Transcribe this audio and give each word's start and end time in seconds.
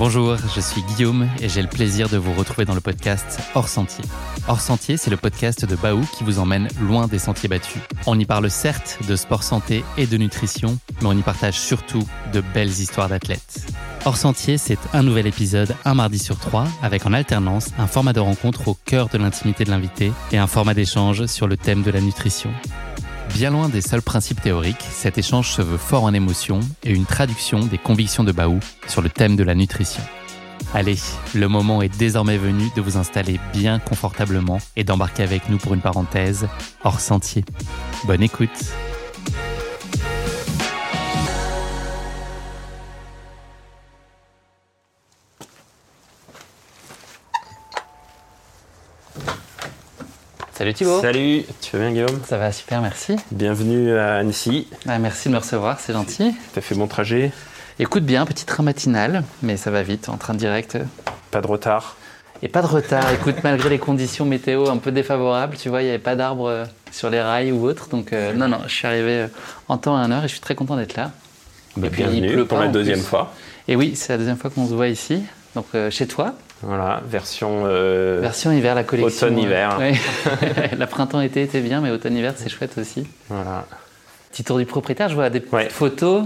Bonjour, 0.00 0.38
je 0.56 0.62
suis 0.62 0.80
Guillaume 0.80 1.28
et 1.42 1.50
j'ai 1.50 1.60
le 1.60 1.68
plaisir 1.68 2.08
de 2.08 2.16
vous 2.16 2.32
retrouver 2.32 2.64
dans 2.64 2.74
le 2.74 2.80
podcast 2.80 3.38
Hors 3.54 3.68
Sentier. 3.68 4.02
Hors 4.48 4.62
Sentier, 4.62 4.96
c'est 4.96 5.10
le 5.10 5.18
podcast 5.18 5.66
de 5.66 5.76
Baou 5.76 6.00
qui 6.16 6.24
vous 6.24 6.38
emmène 6.38 6.68
loin 6.80 7.06
des 7.06 7.18
sentiers 7.18 7.50
battus. 7.50 7.82
On 8.06 8.18
y 8.18 8.24
parle 8.24 8.50
certes 8.50 8.98
de 9.06 9.14
sport 9.14 9.42
santé 9.42 9.84
et 9.98 10.06
de 10.06 10.16
nutrition, 10.16 10.78
mais 11.02 11.08
on 11.08 11.12
y 11.12 11.20
partage 11.20 11.60
surtout 11.60 12.02
de 12.32 12.40
belles 12.40 12.70
histoires 12.70 13.10
d'athlètes. 13.10 13.66
Hors 14.06 14.16
Sentier, 14.16 14.56
c'est 14.56 14.78
un 14.94 15.02
nouvel 15.02 15.26
épisode 15.26 15.76
un 15.84 15.92
mardi 15.92 16.18
sur 16.18 16.38
trois, 16.38 16.66
avec 16.80 17.04
en 17.04 17.12
alternance 17.12 17.68
un 17.78 17.86
format 17.86 18.14
de 18.14 18.20
rencontre 18.20 18.68
au 18.68 18.78
cœur 18.86 19.10
de 19.10 19.18
l'intimité 19.18 19.64
de 19.64 19.70
l'invité 19.70 20.14
et 20.32 20.38
un 20.38 20.46
format 20.46 20.72
d'échange 20.72 21.26
sur 21.26 21.46
le 21.46 21.58
thème 21.58 21.82
de 21.82 21.90
la 21.90 22.00
nutrition. 22.00 22.50
Bien 23.34 23.50
loin 23.50 23.68
des 23.68 23.80
seuls 23.80 24.02
principes 24.02 24.42
théoriques, 24.42 24.84
cet 24.90 25.16
échange 25.16 25.50
se 25.50 25.62
veut 25.62 25.78
fort 25.78 26.04
en 26.04 26.12
émotion 26.12 26.60
et 26.82 26.90
une 26.90 27.06
traduction 27.06 27.60
des 27.60 27.78
convictions 27.78 28.24
de 28.24 28.32
Baou 28.32 28.60
sur 28.86 29.02
le 29.02 29.08
thème 29.08 29.36
de 29.36 29.42
la 29.42 29.54
nutrition. 29.54 30.02
Allez, 30.74 30.98
le 31.34 31.48
moment 31.48 31.82
est 31.82 31.96
désormais 31.96 32.36
venu 32.36 32.68
de 32.76 32.80
vous 32.80 32.96
installer 32.96 33.40
bien 33.52 33.78
confortablement 33.78 34.58
et 34.76 34.84
d'embarquer 34.84 35.22
avec 35.22 35.48
nous 35.48 35.58
pour 35.58 35.74
une 35.74 35.80
parenthèse 35.80 36.48
hors 36.84 37.00
sentier. 37.00 37.44
Bonne 38.04 38.22
écoute 38.22 38.50
Salut 50.60 50.74
Thibaut 50.74 51.00
Salut, 51.00 51.44
tu 51.62 51.74
vas 51.74 51.78
bien 51.78 51.92
Guillaume? 51.92 52.20
Ça 52.26 52.36
va 52.36 52.52
super, 52.52 52.82
merci. 52.82 53.16
Bienvenue 53.30 53.96
à 53.96 54.16
Annecy. 54.16 54.68
Ah, 54.86 54.98
merci 54.98 55.28
de 55.28 55.32
me 55.32 55.38
recevoir, 55.38 55.80
c'est 55.80 55.94
gentil. 55.94 56.34
T'as 56.52 56.60
fait 56.60 56.74
bon 56.74 56.86
trajet? 56.86 57.32
Écoute 57.78 58.04
bien, 58.04 58.26
petit 58.26 58.44
train 58.44 58.62
matinal, 58.62 59.24
mais 59.42 59.56
ça 59.56 59.70
va 59.70 59.82
vite, 59.82 60.10
en 60.10 60.18
train 60.18 60.34
direct. 60.34 60.76
Pas 61.30 61.40
de 61.40 61.46
retard 61.46 61.96
Et 62.42 62.48
pas 62.48 62.60
de 62.60 62.66
retard, 62.66 63.10
écoute, 63.10 63.36
malgré 63.42 63.70
les 63.70 63.78
conditions 63.78 64.26
météo 64.26 64.68
un 64.68 64.76
peu 64.76 64.92
défavorables, 64.92 65.56
tu 65.56 65.70
vois, 65.70 65.80
il 65.80 65.86
n'y 65.86 65.90
avait 65.92 65.98
pas 65.98 66.14
d'arbres 66.14 66.50
euh, 66.50 66.64
sur 66.92 67.08
les 67.08 67.22
rails 67.22 67.52
ou 67.52 67.64
autre, 67.64 67.88
donc 67.88 68.12
euh, 68.12 68.34
non, 68.34 68.46
non, 68.46 68.58
je 68.66 68.74
suis 68.74 68.86
arrivé 68.86 69.12
euh, 69.12 69.28
en 69.68 69.78
temps 69.78 69.98
et 69.98 70.04
en 70.04 70.10
heure 70.10 70.24
et 70.24 70.28
je 70.28 70.32
suis 70.32 70.42
très 70.42 70.56
content 70.56 70.76
d'être 70.76 70.94
là. 70.94 71.12
Bah, 71.78 71.86
Et 71.86 71.90
puis, 71.90 72.02
il 72.02 72.10
Bienvenue 72.10 72.32
pleut 72.34 72.44
pour 72.44 72.58
pas, 72.58 72.66
la 72.66 72.70
deuxième 72.70 73.00
fois. 73.00 73.32
Et 73.66 73.76
oui, 73.76 73.92
c'est 73.96 74.12
la 74.12 74.18
deuxième 74.18 74.36
fois 74.36 74.50
qu'on 74.50 74.68
se 74.68 74.74
voit 74.74 74.88
ici, 74.88 75.22
donc 75.54 75.68
euh, 75.74 75.90
chez 75.90 76.06
toi, 76.06 76.34
Voilà, 76.62 77.00
version... 77.08 77.62
euh, 77.64 78.18
version 78.20 78.52
hiver, 78.52 78.74
la 78.74 78.84
collection. 78.84 79.26
Automne-hiver. 79.28 79.76
euh, 79.80 79.92
ouais. 79.92 80.70
la 80.78 80.86
printemps-été 80.86 81.42
était 81.42 81.60
bien, 81.60 81.80
mais 81.80 81.90
automne-hiver, 81.90 82.34
c'est 82.36 82.48
chouette 82.50 82.76
aussi. 82.78 83.06
Voilà. 83.28 83.66
Petit 84.30 84.44
tour 84.44 84.58
du 84.58 84.66
propriétaire, 84.66 85.08
je 85.08 85.14
vois 85.14 85.30
des 85.30 85.40
petites 85.40 85.52
Ouais. 85.54 85.68
photos, 85.70 86.24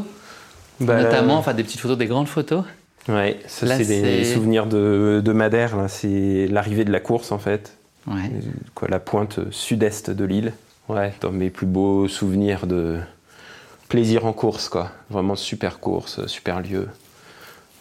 Bah, 0.80 1.00
notamment, 1.02 1.36
enfin 1.38 1.54
des 1.54 1.62
petites 1.62 1.80
photos, 1.80 1.96
des 1.96 2.06
grandes 2.06 2.28
photos. 2.28 2.64
Ouais, 3.08 3.38
ça 3.46 3.66
Là, 3.66 3.76
c'est 3.76 3.84
des 3.84 4.24
souvenirs 4.24 4.66
de, 4.66 5.20
de 5.24 5.32
Madère. 5.32 5.76
C'est 5.88 6.46
l'arrivée 6.50 6.84
de 6.84 6.90
la 6.92 7.00
course 7.00 7.32
en 7.32 7.38
fait. 7.38 7.76
Ouais. 8.06 8.14
Euh, 8.24 8.40
Quoi, 8.74 8.88
la 8.88 8.98
pointe 8.98 9.38
sud-est 9.50 10.10
de 10.10 10.24
l'île. 10.24 10.52
Ouais, 10.88 11.12
dans 11.20 11.30
mes 11.30 11.48
plus 11.50 11.66
beaux 11.66 12.08
souvenirs 12.08 12.66
de 12.66 12.98
plaisir 13.88 14.26
en 14.26 14.32
course, 14.32 14.68
quoi. 14.68 14.90
Vraiment 15.10 15.36
super 15.36 15.78
course, 15.80 16.26
super 16.26 16.60
lieu. 16.60 16.88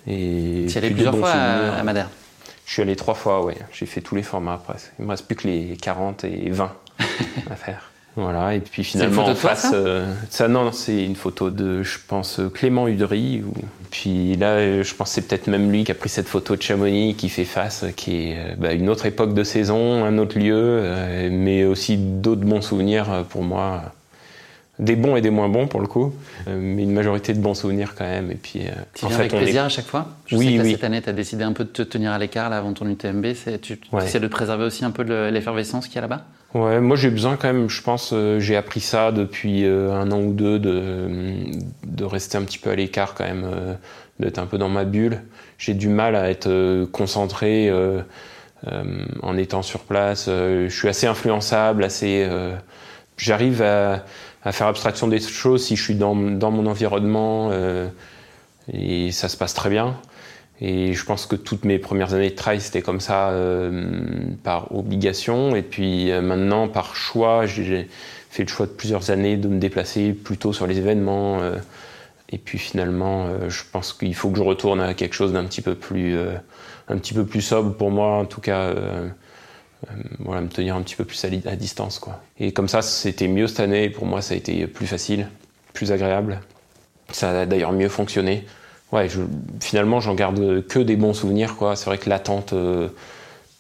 Et 0.08 0.66
Tu 0.68 0.76
y 0.76 0.78
allais 0.78 0.90
plusieurs 0.92 1.18
fois 1.18 1.32
à 1.32 1.84
Madère. 1.84 2.10
Je 2.66 2.74
suis 2.74 2.82
allé 2.82 2.96
trois 2.96 3.14
fois, 3.14 3.44
ouais. 3.44 3.58
J'ai 3.72 3.86
fait 3.86 4.02
tous 4.02 4.16
les 4.16 4.24
formats 4.24 4.62
presque. 4.64 4.92
Il 5.00 5.06
me 5.06 5.10
reste 5.12 5.26
plus 5.26 5.36
que 5.36 5.48
les 5.48 5.78
40 5.82 6.24
et 6.24 6.50
20 6.50 6.72
à 7.50 7.56
faire. 7.56 7.94
Voilà, 8.16 8.54
et 8.54 8.60
puis 8.60 8.84
finalement 8.84 9.26
en 9.26 9.34
face, 9.34 9.64
ça? 9.64 9.74
euh, 9.74 10.14
ça 10.30 10.48
non, 10.48 10.72
c'est 10.72 11.04
une 11.04 11.16
photo 11.16 11.50
de, 11.50 11.82
je 11.82 11.98
pense, 12.08 12.40
euh, 12.40 12.48
Clément 12.48 12.88
Udry. 12.88 13.42
Ou... 13.42 13.54
Puis 13.90 14.36
là, 14.36 14.52
euh, 14.52 14.84
je 14.84 14.94
pense 14.94 15.10
que 15.10 15.16
c'est 15.16 15.28
peut-être 15.28 15.48
même 15.48 15.72
lui 15.72 15.84
qui 15.84 15.92
a 15.92 15.96
pris 15.96 16.10
cette 16.10 16.28
photo 16.28 16.56
de 16.56 16.62
Chamonix 16.62 17.16
qui 17.16 17.28
fait 17.30 17.46
face, 17.46 17.86
qui 17.96 18.18
est 18.18 18.56
bah, 18.58 18.74
une 18.74 18.90
autre 18.90 19.08
époque 19.08 19.34
de 19.34 19.44
saison, 19.44 20.06
un 20.06 20.20
autre 20.20 20.38
lieu, 20.38 20.54
euh, 20.56 21.30
mais 21.32 21.64
aussi 21.64 21.98
d'autres 21.98 22.46
bons 22.46 22.62
souvenirs 22.62 23.26
pour 23.30 23.42
moi. 23.42 23.82
Des 24.80 24.96
bons 24.96 25.16
et 25.16 25.22
des 25.22 25.30
moins 25.30 25.50
bons 25.50 25.68
pour 25.68 25.82
le 25.82 25.88
coup, 25.88 26.12
euh, 26.48 26.58
mais 26.60 26.82
une 26.82 26.94
majorité 26.94 27.34
de 27.36 27.40
bons 27.40 27.54
souvenirs 27.54 27.94
quand 27.96 28.06
même. 28.06 28.32
Et 28.32 28.36
puis, 28.36 28.62
euh, 28.62 28.72
Tu 28.96 29.06
en 29.06 29.10
viens 29.10 29.18
fait, 29.18 29.24
avec 29.26 29.34
est- 29.36 29.38
plaisir 29.38 29.64
à 29.66 29.70
chaque 29.70 29.86
fois 29.86 30.08
Je 30.26 30.36
Oui, 30.36 30.46
sais 30.46 30.52
que 30.54 30.58
là, 30.58 30.64
oui. 30.64 30.72
cette 30.72 30.84
année, 30.84 31.02
tu 31.02 31.10
as 31.10 31.14
décidé 31.14 31.44
un 31.44 31.52
peu 31.54 31.64
de 31.64 31.70
te 31.70 31.84
tenir 31.84 32.12
à 32.12 32.18
l'écart 32.18 32.50
là, 32.50 32.58
avant 32.58 32.74
ton 32.74 32.88
UTMB. 32.90 33.24
Tu, 33.62 33.80
Ouais. 33.92 34.04
essaies 34.06 34.20
de 34.20 34.28
préserver 34.28 34.66
aussi 34.66 34.84
un 34.84 34.90
peu 34.90 35.04
l'effervescence 35.30 35.86
qu'il 35.88 35.96
y 35.96 35.98
a 36.00 36.02
là-bas? 36.02 36.24
Ouais, 36.56 36.80
moi 36.80 36.96
j'ai 36.98 37.10
besoin 37.12 37.36
quand 37.36 37.48
même, 37.54 37.68
je 37.70 37.82
pense, 37.84 38.12
euh, 38.14 38.40
j'ai 38.40 38.56
appris 38.56 38.80
ça 38.80 39.12
depuis 39.12 39.64
euh, 39.66 39.92
un 39.92 40.12
an 40.12 40.20
ou 40.22 40.34
deux, 40.34 40.58
de, 40.60 41.08
de 41.86 42.04
rester 42.04 42.38
un 42.40 42.44
petit 42.44 42.60
peu 42.60 42.70
à 42.72 42.76
l'écart 42.76 43.14
quand 43.16 43.24
même, 43.26 43.44
euh, 43.46 43.74
d'être 44.20 44.38
un 44.40 44.46
peu 44.48 44.58
dans 44.58 44.70
ma 44.70 44.86
bulle. 44.86 45.22
J'ai 45.60 45.74
du 45.76 45.88
mal 45.88 46.16
à 46.16 46.30
être 46.32 46.86
concentré 46.92 47.72
en 49.22 49.38
étant 49.38 49.62
sur 49.62 49.82
place. 49.82 50.26
Je 50.28 50.68
suis 50.70 50.88
assez 50.88 51.08
influençable, 51.08 51.84
assez. 51.84 52.28
J'arrive 53.18 53.62
à, 53.62 54.04
à 54.46 54.52
faire 54.52 54.68
abstraction 54.68 55.08
des 55.08 55.20
choses 55.20 55.66
si 55.66 55.76
je 55.76 55.84
suis 55.84 55.96
dans, 55.96 56.14
mon 56.16 56.66
environnement 56.66 57.50
euh, 57.52 57.88
et 58.72 59.12
ça 59.12 59.30
se 59.30 59.38
passe 59.38 59.54
très 59.54 59.70
bien. 59.70 59.98
Et 60.62 60.94
je 60.94 61.04
pense 61.04 61.26
que 61.26 61.36
toutes 61.36 61.66
mes 61.66 61.80
premières 61.80 62.14
années 62.14 62.30
de 62.30 62.36
trail, 62.36 62.62
c'était 62.62 62.82
comme 62.82 63.02
ça 63.02 63.30
euh, 63.30 63.86
par 64.44 64.74
obligation. 64.76 65.56
Et 65.56 65.62
puis 65.62 66.12
euh, 66.12 66.22
maintenant, 66.22 66.68
par 66.68 66.96
choix, 66.96 67.46
j'ai 67.46 67.90
fait 68.30 68.44
le 68.44 68.50
choix 68.50 68.66
de 68.66 68.72
plusieurs 68.72 69.12
années 69.12 69.38
de 69.38 69.48
me 69.48 69.60
déplacer 69.60 70.14
plutôt 70.14 70.54
sur 70.54 70.68
les 70.68 70.78
événements. 70.78 71.40
et 72.32 72.38
puis 72.40 72.58
finalement, 72.58 73.28
je 73.48 73.62
pense 73.72 73.94
qu'il 73.94 74.16
faut 74.16 74.32
que 74.32 74.38
je 74.38 74.44
retourne 74.44 74.82
à 74.82 74.96
quelque 74.96 75.14
chose 75.14 75.34
d'un 75.34 75.44
petit 75.46 75.62
peu 75.62 75.76
petit 76.98 77.14
peu 77.14 77.26
plus 77.26 77.42
sobre 77.42 77.74
pour 77.74 77.92
moi, 77.92 78.18
en 78.18 78.26
tout 78.26 78.42
cas. 78.42 78.74
Euh, 79.90 79.96
voilà, 80.20 80.42
me 80.42 80.50
tenir 80.50 80.76
un 80.76 80.82
petit 80.82 80.96
peu 80.96 81.06
plus 81.06 81.24
à, 81.26 81.28
à 81.28 81.56
distance, 81.56 82.00
quoi. 82.00 82.22
Et 82.40 82.52
comme 82.52 82.68
ça, 82.68 82.82
c'était 82.82 83.28
mieux 83.28 83.48
cette 83.48 83.60
année. 83.60 83.90
Pour 83.90 84.06
moi, 84.06 84.22
ça 84.22 84.34
a 84.34 84.38
été 84.38 84.68
plus 84.68 84.88
facile, 84.88 85.28
plus 85.74 85.92
agréable. 85.92 86.42
Ça 87.12 87.42
a 87.42 87.46
d'ailleurs 87.46 87.74
mieux 87.74 87.90
fonctionné. 87.90 88.46
Ouais, 88.92 89.08
finalement, 89.60 90.00
j'en 90.00 90.14
garde 90.14 90.66
que 90.68 90.80
des 90.80 90.96
bons 90.96 91.14
souvenirs. 91.14 91.56
C'est 91.76 91.86
vrai 91.86 91.98
que 91.98 92.10
l'attente, 92.10 92.54
euh, 92.54 92.90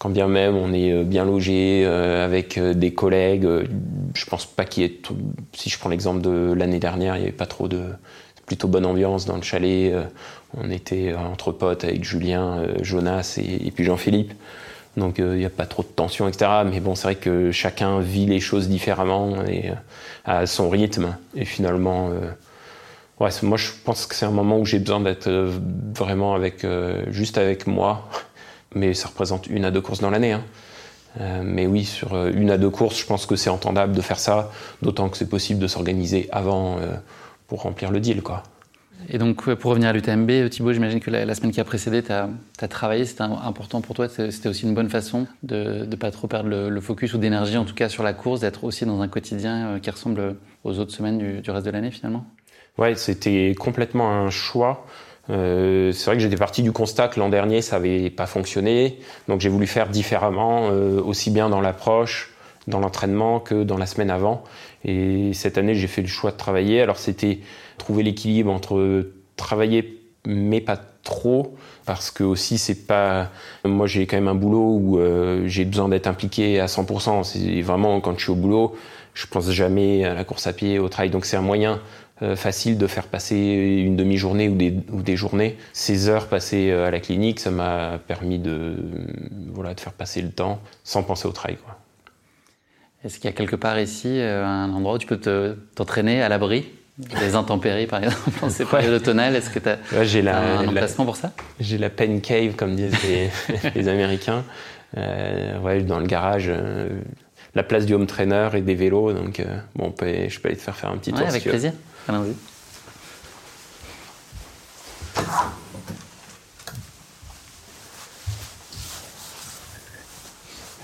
quand 0.03 0.09
bien 0.09 0.27
même 0.27 0.57
on 0.57 0.73
est 0.73 0.91
euh, 0.91 1.03
bien 1.05 1.23
logé, 1.23 1.83
euh, 1.85 2.25
avec 2.25 2.59
des 2.59 2.93
collègues, 2.93 3.45
euh, 3.45 3.63
je 4.13 4.25
pense 4.25 4.45
pas 4.45 4.65
qu'il 4.65 4.83
y 4.83 4.85
ait. 4.85 4.99
Si 5.53 5.69
je 5.69 5.79
prends 5.79 5.89
l'exemple 5.89 6.21
de 6.21 6.53
l'année 6.53 6.79
dernière, 6.79 7.15
il 7.15 7.19
n'y 7.19 7.27
avait 7.27 7.35
pas 7.35 7.45
trop 7.45 7.67
de. 7.67 7.83
Plutôt 8.45 8.67
bonne 8.67 8.85
ambiance 8.85 9.25
dans 9.25 9.37
le 9.37 9.41
chalet. 9.41 9.93
on 10.57 10.69
était 10.69 11.13
entre 11.13 11.53
potes 11.53 11.85
avec 11.85 12.03
Julien, 12.03 12.61
Jonas 12.81 13.39
et 13.39 13.71
puis 13.71 13.85
Jean-Philippe. 13.85 14.33
Donc 14.95 15.19
euh, 15.19 15.35
il 15.35 15.39
n'y 15.39 15.45
a 15.45 15.49
pas 15.49 15.65
trop 15.65 15.83
de 15.83 15.87
tension, 15.87 16.27
etc. 16.27 16.51
Mais 16.65 16.79
bon, 16.79 16.95
c'est 16.95 17.03
vrai 17.03 17.15
que 17.15 17.51
chacun 17.51 17.99
vit 17.99 18.25
les 18.25 18.39
choses 18.39 18.69
différemment 18.69 19.43
et 19.45 19.71
euh, 19.71 19.73
à 20.25 20.45
son 20.45 20.69
rythme. 20.69 21.15
Et 21.35 21.45
finalement, 21.45 22.09
euh, 22.09 22.29
moi 23.19 23.57
je 23.57 23.71
pense 23.83 24.05
que 24.05 24.15
c'est 24.15 24.25
un 24.25 24.31
moment 24.31 24.59
où 24.59 24.65
j'ai 24.65 24.79
besoin 24.79 24.99
d'être 24.99 25.27
euh, 25.27 25.51
vraiment 25.95 26.35
avec, 26.35 26.63
euh, 26.63 27.03
juste 27.09 27.37
avec 27.37 27.67
moi. 27.67 28.07
Mais 28.75 28.93
ça 28.93 29.07
représente 29.07 29.47
une 29.47 29.65
à 29.65 29.71
deux 29.71 29.81
courses 29.81 29.99
dans 29.99 30.09
l'année. 30.09 30.33
hein. 30.33 30.43
Euh, 31.21 31.41
mais 31.43 31.67
oui, 31.67 31.85
sur 31.85 32.13
euh, 32.15 32.31
une 32.33 32.49
à 32.49 32.57
deux 32.57 32.71
courses, 32.71 32.99
je 32.99 33.05
pense 33.05 33.25
que 33.25 33.35
c'est 33.35 33.51
entendable 33.51 33.93
de 33.93 34.01
faire 34.01 34.19
ça, 34.19 34.51
d'autant 34.81 35.09
que 35.09 35.17
c'est 35.17 35.29
possible 35.29 35.59
de 35.59 35.67
s'organiser 35.67 36.27
avant 36.31 36.77
euh, 36.79 36.95
pour 37.47 37.61
remplir 37.61 37.91
le 37.91 37.99
deal, 37.99 38.21
quoi. 38.23 38.43
Et 39.09 39.17
donc, 39.17 39.53
pour 39.55 39.71
revenir 39.71 39.89
à 39.89 39.93
l'UTMB, 39.93 40.29
euh, 40.29 40.49
Thibaut, 40.49 40.73
j'imagine 40.73 40.99
que 40.99 41.11
la, 41.11 41.35
semaine 41.35 41.51
qui 41.51 41.59
a 41.59 41.63
précédé, 41.63 42.03
tu 42.03 42.11
as, 42.11 42.67
travaillé, 42.67 43.05
c'était 43.05 43.23
important 43.23 43.81
pour 43.81 43.95
toi, 43.95 44.07
c'était 44.07 44.49
aussi 44.49 44.63
une 44.63 44.73
bonne 44.73 44.89
façon 44.89 45.27
de 45.43 45.85
ne 45.85 45.95
pas 45.95 46.11
trop 46.11 46.27
perdre 46.27 46.49
le, 46.49 46.81
focus 46.81 47.13
ou 47.13 47.17
d'énergie, 47.17 47.57
en 47.57 47.65
tout 47.65 47.75
cas 47.75 47.89
sur 47.89 48.03
la 48.03 48.13
course, 48.13 48.41
d'être 48.41 48.63
aussi 48.63 48.85
dans 48.85 49.01
un 49.01 49.07
quotidien 49.07 49.67
euh, 49.67 49.79
qui 49.79 49.89
ressemble 49.89 50.35
aux 50.63 50.79
autres 50.79 50.91
semaines 50.91 51.41
du, 51.41 51.51
reste 51.51 51.65
de 51.65 51.71
l'année 51.71 51.91
finalement? 51.91 52.25
Ouais, 52.77 52.95
c'était 52.95 53.55
complètement 53.57 54.11
un 54.11 54.29
choix. 54.29 54.85
Euh, 55.29 55.91
c'est 55.91 56.05
vrai 56.05 56.15
que 56.15 56.21
j'étais 56.21 56.35
parti 56.35 56.63
du 56.63 56.71
constat 56.71 57.07
que 57.07 57.19
l'an 57.19 57.29
dernier 57.29 57.61
ça 57.61 57.77
avait 57.77 58.09
pas 58.09 58.25
fonctionné, 58.25 58.99
donc 59.27 59.39
j'ai 59.39 59.49
voulu 59.49 59.67
faire 59.67 59.89
différemment, 59.89 60.67
aussi 60.67 61.29
bien 61.29 61.49
dans 61.49 61.61
l'approche, 61.61 62.33
dans 62.67 62.79
l'entraînement 62.79 63.39
que 63.39 63.63
dans 63.63 63.77
la 63.77 63.85
semaine 63.85 64.09
avant. 64.09 64.43
Et 64.83 65.31
cette 65.33 65.57
année 65.57 65.75
j'ai 65.75 65.87
fait 65.87 66.01
le 66.01 66.07
choix 66.07 66.31
de 66.31 66.37
travailler. 66.37 66.81
Alors 66.81 66.97
c'était 66.97 67.39
trouver 67.83 68.03
l'équilibre 68.03 68.51
entre 68.51 69.07
travailler 69.35 69.99
mais 70.25 70.61
pas 70.61 70.79
trop 71.03 71.55
parce 71.85 72.09
que 72.11 72.23
aussi 72.23 72.57
c'est 72.57 72.87
pas 72.87 73.29
moi 73.65 73.87
j'ai 73.87 74.07
quand 74.07 74.15
même 74.15 74.29
un 74.29 74.35
boulot 74.35 74.77
où 74.79 74.99
euh, 74.99 75.43
j'ai 75.47 75.65
besoin 75.65 75.89
d'être 75.89 76.07
impliqué 76.07 76.59
à 76.59 76.67
100% 76.67 77.23
c'est 77.23 77.61
vraiment 77.61 77.99
quand 77.99 78.17
je 78.17 78.23
suis 78.23 78.31
au 78.31 78.35
boulot 78.35 78.75
je 79.13 79.27
pense 79.27 79.51
jamais 79.51 80.05
à 80.05 80.13
la 80.13 80.23
course 80.23 80.47
à 80.47 80.53
pied 80.53 80.79
au 80.79 80.87
trail 80.87 81.09
donc 81.09 81.25
c'est 81.25 81.35
un 81.37 81.41
moyen 81.41 81.81
euh, 82.21 82.35
facile 82.35 82.77
de 82.77 82.87
faire 82.87 83.07
passer 83.07 83.35
une 83.35 83.95
demi-journée 83.95 84.47
ou 84.47 84.55
des, 84.55 84.73
ou 84.91 85.01
des 85.01 85.15
journées. 85.15 85.57
Ces 85.73 86.09
heures 86.09 86.27
passées 86.27 86.69
euh, 86.69 86.87
à 86.87 86.91
la 86.91 86.99
clinique 86.99 87.39
ça 87.39 87.51
m'a 87.51 87.99
permis 88.07 88.39
de 88.39 88.75
voilà 89.51 89.73
de 89.73 89.79
faire 89.79 89.93
passer 89.93 90.21
le 90.21 90.29
temps 90.29 90.59
sans 90.83 91.03
penser 91.03 91.27
au 91.27 91.31
quoi. 91.31 91.77
Est-ce 93.03 93.17
qu'il 93.17 93.25
y 93.25 93.33
a 93.33 93.33
quelque 93.35 93.55
part 93.57 93.79
ici 93.79 94.07
un 94.21 94.71
endroit 94.73 94.95
où 94.95 94.97
tu 94.97 95.07
peux 95.07 95.19
te- 95.19 95.55
t'entraîner 95.75 96.21
à 96.21 96.29
l'abri? 96.29 96.65
Des 96.97 97.35
intempéries, 97.35 97.87
par 97.87 98.03
exemple, 98.03 98.29
dans 98.41 98.49
ces 98.49 98.65
périodes 98.65 98.93
automnales 98.93 99.35
Est-ce 99.35 99.49
que 99.49 99.59
tu 99.59 99.69
as 99.69 100.37
un 100.37 100.67
emplacement 100.67 101.05
pour 101.05 101.15
ça? 101.15 101.31
J'ai 101.59 101.77
la 101.77 101.89
pen 101.89 102.21
cave, 102.21 102.53
comme 102.55 102.75
disent 102.75 102.95
les, 103.75 103.87
Américains. 103.87 104.43
ouais, 104.95 105.81
dans 105.81 105.99
le 105.99 106.05
garage, 106.05 106.51
la 107.55 107.63
place 107.63 107.85
du 107.85 107.93
home 107.93 108.05
trainer 108.05 108.49
et 108.53 108.61
des 108.61 108.75
vélos. 108.75 109.13
Donc, 109.13 109.43
bon, 109.75 109.93
je 109.99 110.39
peux 110.39 110.49
aller 110.49 110.57
te 110.57 110.61
faire 110.61 110.75
faire 110.75 110.91
un 110.91 110.97
petit 110.97 111.13
tour. 111.13 111.27
Avec 111.27 111.43
plaisir. 111.43 111.73
Allons-y. 112.07 112.35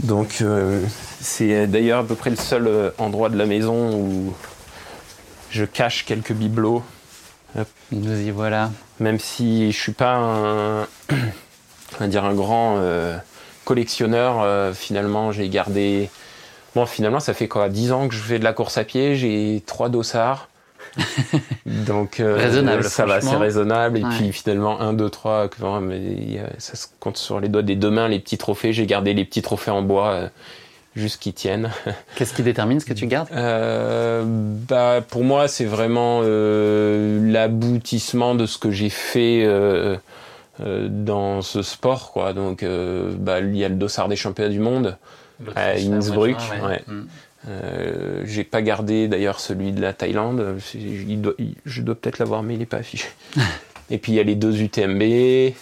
Donc 0.03 0.37
euh, 0.41 0.81
c'est 1.19 1.67
d'ailleurs 1.67 1.99
à 1.99 2.03
peu 2.03 2.15
près 2.15 2.29
le 2.29 2.35
seul 2.35 2.67
euh, 2.67 2.89
endroit 2.97 3.29
de 3.29 3.37
la 3.37 3.45
maison 3.45 3.93
où 3.93 4.33
je 5.51 5.65
cache 5.65 6.05
quelques 6.05 6.33
bibelots. 6.33 6.83
Nous 7.91 8.19
y 8.19 8.31
voilà. 8.31 8.71
Même 8.99 9.19
si 9.19 9.71
je 9.71 9.77
suis 9.77 9.91
pas 9.91 10.15
un, 10.15 10.87
dire 12.07 12.25
un 12.25 12.35
grand 12.35 12.77
euh, 12.77 13.17
collectionneur, 13.65 14.75
finalement 14.75 15.31
j'ai 15.31 15.49
gardé. 15.49 16.09
Bon, 16.75 16.85
finalement 16.85 17.19
ça 17.19 17.33
fait 17.33 17.47
quoi 17.47 17.69
10 17.69 17.91
ans 17.91 18.07
que 18.07 18.13
je 18.13 18.21
fais 18.21 18.39
de 18.39 18.43
la 18.43 18.53
course 18.53 18.77
à 18.77 18.83
pied, 18.83 19.15
j'ai 19.15 19.63
trois 19.65 19.89
dossards. 19.89 20.49
Donc 21.65 22.19
euh, 22.19 22.35
raisonnable, 22.35 22.83
ça 22.83 23.05
va, 23.05 23.21
c'est 23.21 23.35
raisonnable. 23.35 23.97
Et 23.97 24.01
puis 24.01 24.31
finalement, 24.31 24.79
1, 24.79 24.93
2, 24.93 25.09
3, 25.09 25.49
mais 25.81 26.41
ça 26.57 26.75
se 26.75 26.87
compte 26.99 27.17
sur 27.17 27.39
les 27.39 27.49
doigts 27.49 27.61
des 27.61 27.75
deux 27.75 27.91
mains, 27.91 28.07
les 28.07 28.19
petits 28.19 28.37
trophées. 28.37 28.73
J'ai 28.73 28.85
gardé 28.85 29.13
les 29.13 29.25
petits 29.25 29.41
trophées 29.41 29.71
en 29.71 29.81
bois. 29.81 30.29
Euh, 30.99 31.01
juste 31.01 31.21
qu'ils 31.21 31.33
tiennent. 31.33 31.71
Qu'est-ce 32.15 32.33
qui 32.33 32.43
détermine 32.43 32.79
ce 32.79 32.85
que 32.85 32.93
tu 32.93 33.07
gardes? 33.07 33.29
Euh, 33.31 34.23
bah, 34.25 35.01
Pour 35.07 35.23
moi, 35.23 35.47
c'est 35.47 35.65
vraiment 35.65 36.21
l'aboutissement 36.21 38.35
de 38.35 38.45
ce 38.45 38.57
que 38.57 38.71
j'ai 38.71 38.89
fait 38.89 39.47
dans 40.59 41.41
ce 41.41 41.61
sport. 41.61 42.11
Quoi. 42.11 42.33
Donc, 42.33 42.63
bah, 42.63 43.39
il 43.39 43.55
y 43.55 43.63
a 43.63 43.69
le 43.69 43.75
dossard 43.75 44.07
des 44.07 44.15
championnats 44.15 44.49
du 44.49 44.59
monde 44.59 44.97
à 45.55 45.71
Innsbruck. 45.71 46.37
Ouais. 46.63 46.81
Mm. 46.87 47.03
Euh, 47.47 48.21
j'ai 48.25 48.43
pas 48.43 48.61
gardé 48.61 49.07
d'ailleurs 49.07 49.39
celui 49.39 49.71
de 49.71 49.81
la 49.81 49.93
Thaïlande. 49.93 50.57
je 51.65 51.81
dois 51.81 51.95
peut-être 51.95 52.19
l'avoir, 52.19 52.43
mais 52.43 52.55
il 52.55 52.59
n'est 52.59 52.65
pas 52.65 52.77
affiché. 52.77 53.07
Et 53.91 53.97
puis 53.97 54.11
il 54.11 54.15
y 54.15 54.19
a 54.19 54.23
les 54.23 54.35
deux 54.35 54.61
UTMB. 54.61 55.53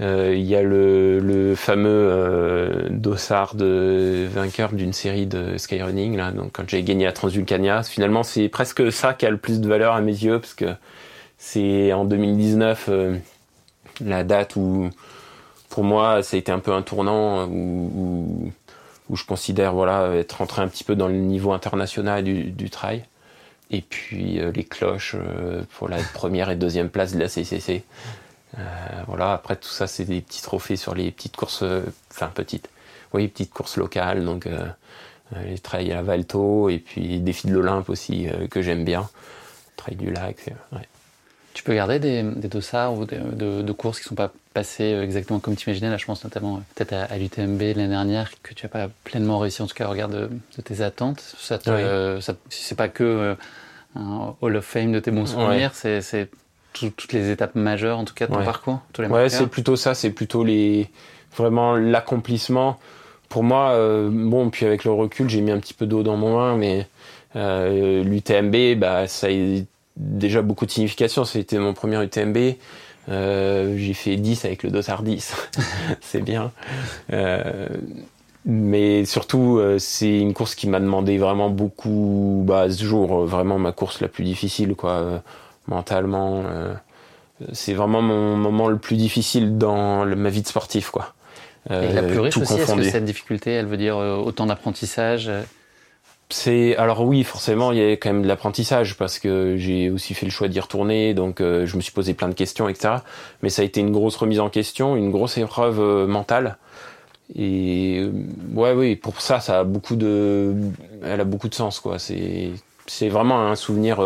Euh, 0.00 0.34
il 0.36 0.44
y 0.44 0.54
a 0.54 0.62
le, 0.62 1.54
fameux 1.56 1.88
euh, 1.88 2.88
dossard 2.90 3.54
de 3.54 4.26
vainqueur 4.30 4.72
d'une 4.72 4.92
série 4.92 5.26
de 5.26 5.56
skyrunning. 5.56 6.16
Là. 6.16 6.32
Donc 6.32 6.52
quand 6.52 6.68
j'ai 6.68 6.82
gagné 6.82 7.06
à 7.06 7.12
Transvulcania, 7.12 7.82
finalement 7.82 8.22
c'est 8.22 8.48
presque 8.48 8.92
ça 8.92 9.14
qui 9.14 9.26
a 9.26 9.30
le 9.30 9.38
plus 9.38 9.60
de 9.60 9.68
valeur 9.68 9.94
à 9.94 10.00
mes 10.00 10.12
yeux 10.12 10.38
parce 10.38 10.54
que 10.54 10.66
c'est 11.38 11.92
en 11.92 12.04
2019 12.04 12.90
la 14.04 14.24
date 14.24 14.56
où 14.56 14.90
pour 15.70 15.84
moi 15.84 16.22
ça 16.22 16.36
a 16.36 16.38
été 16.38 16.52
un 16.52 16.58
peu 16.58 16.72
un 16.72 16.82
tournant 16.82 17.46
où 19.08 19.16
je 19.16 19.24
considère 19.24 19.72
voilà 19.72 20.14
être 20.14 20.38
rentré 20.38 20.62
un 20.62 20.68
petit 20.68 20.84
peu 20.84 20.96
dans 20.96 21.08
le 21.08 21.14
niveau 21.14 21.52
international 21.52 22.24
du, 22.24 22.70
trail. 22.70 23.04
Et 23.70 23.80
puis 23.80 24.40
euh, 24.40 24.52
les 24.52 24.64
cloches 24.64 25.16
euh, 25.16 25.62
pour 25.76 25.88
la 25.88 25.98
première 26.14 26.50
et 26.50 26.56
deuxième 26.56 26.88
place 26.88 27.14
de 27.14 27.18
la 27.18 27.28
CCC. 27.28 27.82
Euh, 28.58 28.62
voilà, 29.06 29.32
après 29.32 29.56
tout 29.56 29.68
ça, 29.68 29.86
c'est 29.86 30.04
des 30.04 30.20
petits 30.20 30.42
trophées 30.42 30.76
sur 30.76 30.94
les 30.94 31.10
petites 31.10 31.36
courses, 31.36 31.64
enfin 32.10 32.30
petites, 32.34 32.68
oui, 33.12 33.28
petites 33.28 33.52
courses 33.52 33.76
locales, 33.76 34.24
donc 34.24 34.48
les 35.44 35.58
trails 35.58 35.92
à 35.92 36.02
Valto 36.02 36.68
et 36.68 36.78
puis 36.78 37.20
défis 37.20 37.48
de 37.48 37.52
l'Olympe 37.52 37.88
aussi 37.90 38.28
que 38.50 38.62
j'aime 38.62 38.84
bien, 38.84 39.08
trail 39.76 39.96
du 39.96 40.10
lac. 40.10 40.54
Ouais. 40.72 40.88
Tu 41.56 41.62
peux 41.62 41.72
garder 41.72 41.98
des, 41.98 42.22
des 42.22 42.48
dossards 42.48 42.92
ou 42.92 43.06
de, 43.06 43.72
courses 43.72 43.98
qui 43.98 44.04
ne 44.04 44.08
sont 44.08 44.14
pas 44.14 44.30
passées 44.52 44.92
euh, 44.92 45.02
exactement 45.02 45.38
comme 45.38 45.56
tu 45.56 45.70
imaginais 45.70 45.88
Là, 45.88 45.96
je 45.96 46.04
pense 46.04 46.22
notamment 46.22 46.56
euh, 46.56 46.60
peut-être 46.74 46.92
à, 46.92 47.16
l'UTMB 47.16 47.58
l'année 47.58 47.88
dernière, 47.88 48.30
que 48.42 48.52
tu 48.52 48.66
n'as 48.66 48.68
pas 48.68 48.90
pleinement 49.04 49.38
réussi, 49.38 49.62
en 49.62 49.66
tout 49.66 49.74
cas, 49.74 49.86
au 49.86 49.90
regard 49.90 50.10
de, 50.10 50.28
tes 50.62 50.82
attentes. 50.82 51.20
Ça 51.38 51.56
te, 51.56 51.70
euh, 51.70 52.20
c'est 52.50 52.74
pas 52.74 52.88
que 52.88 53.34
un 53.94 54.34
Hall 54.42 54.56
of 54.56 54.66
Fame 54.66 54.92
de 54.92 55.00
tes 55.00 55.10
bons 55.10 55.24
souvenirs, 55.24 55.70
c'est 55.72 56.28
toutes 56.96 57.12
les 57.12 57.30
étapes 57.30 57.54
majeures, 57.54 57.98
en 57.98 58.04
tout 58.04 58.14
cas, 58.14 58.26
de 58.26 58.32
ton 58.32 58.44
parcours 58.44 58.80
tous 58.92 59.02
les 59.02 59.08
Ouais, 59.08 59.28
c'est 59.28 59.46
plutôt 59.46 59.76
ça, 59.76 59.94
c'est 59.94 60.10
plutôt 60.10 60.44
les, 60.44 60.88
vraiment 61.36 61.74
l'accomplissement. 61.74 62.78
Pour 63.28 63.42
moi, 63.42 63.76
bon, 64.10 64.50
puis 64.50 64.66
avec 64.66 64.84
le 64.84 64.92
recul, 64.92 65.28
j'ai 65.28 65.40
mis 65.40 65.50
un 65.50 65.58
petit 65.58 65.74
peu 65.74 65.86
d'eau 65.86 66.02
dans 66.02 66.16
mon 66.16 66.36
vin, 66.36 66.56
mais 66.56 66.86
l'UTMB, 67.34 68.78
bah, 68.78 69.06
ça 69.06 69.28
a 69.28 69.30
déjà 69.96 70.42
beaucoup 70.42 70.66
de 70.66 70.70
signification. 70.70 71.24
C'était 71.24 71.58
mon 71.58 71.74
premier 71.74 72.02
UTMB. 72.02 72.56
Euh, 73.08 73.76
j'ai 73.78 73.94
fait 73.94 74.16
10 74.16 74.44
avec 74.44 74.62
le 74.62 74.70
Dossard 74.70 75.02
10. 75.02 75.34
c'est 76.00 76.22
bien. 76.22 76.52
Euh, 77.12 77.68
mais 78.44 79.04
surtout, 79.04 79.58
euh, 79.58 79.78
c'est 79.78 80.18
une 80.18 80.34
course 80.34 80.54
qui 80.54 80.68
m'a 80.68 80.80
demandé 80.80 81.18
vraiment 81.18 81.50
beaucoup. 81.50 82.42
Bah, 82.46 82.70
ce 82.70 82.84
jour, 82.84 83.24
vraiment 83.24 83.58
ma 83.58 83.72
course 83.72 84.00
la 84.00 84.08
plus 84.08 84.24
difficile, 84.24 84.74
quoi, 84.74 85.22
mentalement. 85.68 86.44
c'est 87.52 87.74
vraiment 87.74 88.02
mon 88.02 88.36
moment 88.36 88.68
le 88.68 88.78
plus 88.78 88.96
difficile 88.96 89.58
dans 89.58 90.04
ma 90.06 90.30
vie 90.30 90.42
de 90.42 90.46
sportif, 90.46 90.90
quoi. 90.90 91.12
Et 91.70 91.92
la 91.92 92.02
plus 92.02 92.20
riche 92.20 92.36
aussi, 92.36 92.54
est-ce 92.54 92.74
que 92.74 92.82
cette 92.82 93.04
difficulté, 93.04 93.52
elle 93.52 93.66
veut 93.66 93.76
dire 93.76 93.96
autant 93.96 94.46
d'apprentissage 94.46 95.30
c'est 96.28 96.76
alors 96.76 97.02
oui 97.02 97.22
forcément 97.22 97.70
il 97.70 97.78
y 97.78 97.82
a 97.82 97.92
quand 97.92 98.12
même 98.12 98.22
de 98.22 98.28
l'apprentissage 98.28 98.96
parce 98.96 99.18
que 99.18 99.56
j'ai 99.56 99.90
aussi 99.90 100.12
fait 100.12 100.26
le 100.26 100.32
choix 100.32 100.48
d'y 100.48 100.58
retourner 100.58 101.14
donc 101.14 101.40
euh, 101.40 101.66
je 101.66 101.76
me 101.76 101.80
suis 101.80 101.92
posé 101.92 102.14
plein 102.14 102.28
de 102.28 102.34
questions 102.34 102.68
etc 102.68 102.94
mais 103.42 103.48
ça 103.48 103.62
a 103.62 103.64
été 103.64 103.80
une 103.80 103.92
grosse 103.92 104.16
remise 104.16 104.40
en 104.40 104.48
question 104.48 104.96
une 104.96 105.10
grosse 105.10 105.38
épreuve 105.38 105.80
euh, 105.80 106.06
mentale 106.06 106.58
et 107.36 108.00
euh, 108.00 108.10
ouais 108.54 108.72
oui 108.72 108.96
pour 108.96 109.20
ça 109.20 109.38
ça 109.38 109.60
a 109.60 109.64
beaucoup 109.64 109.94
de 109.94 110.54
elle 111.04 111.20
a 111.20 111.24
beaucoup 111.24 111.48
de 111.48 111.54
sens 111.54 111.78
quoi 111.78 112.00
c'est 112.00 112.50
c'est 112.86 113.08
vraiment 113.08 113.48
un 113.48 113.56
souvenir 113.56 114.00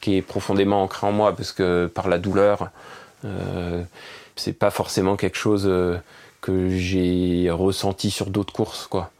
qui 0.00 0.16
est 0.16 0.22
profondément 0.22 0.82
ancré 0.82 1.06
en 1.06 1.12
moi 1.12 1.34
parce 1.34 1.52
que 1.52 1.86
par 1.86 2.08
la 2.08 2.18
douleur 2.18 2.70
c'est 4.36 4.52
pas 4.52 4.70
forcément 4.70 5.16
quelque 5.16 5.36
chose 5.36 5.70
que 6.40 6.68
j'ai 6.70 7.50
ressenti 7.50 8.10
sur 8.10 8.30
d'autres 8.30 8.52
courses 8.52 8.86
quoi 8.86 9.10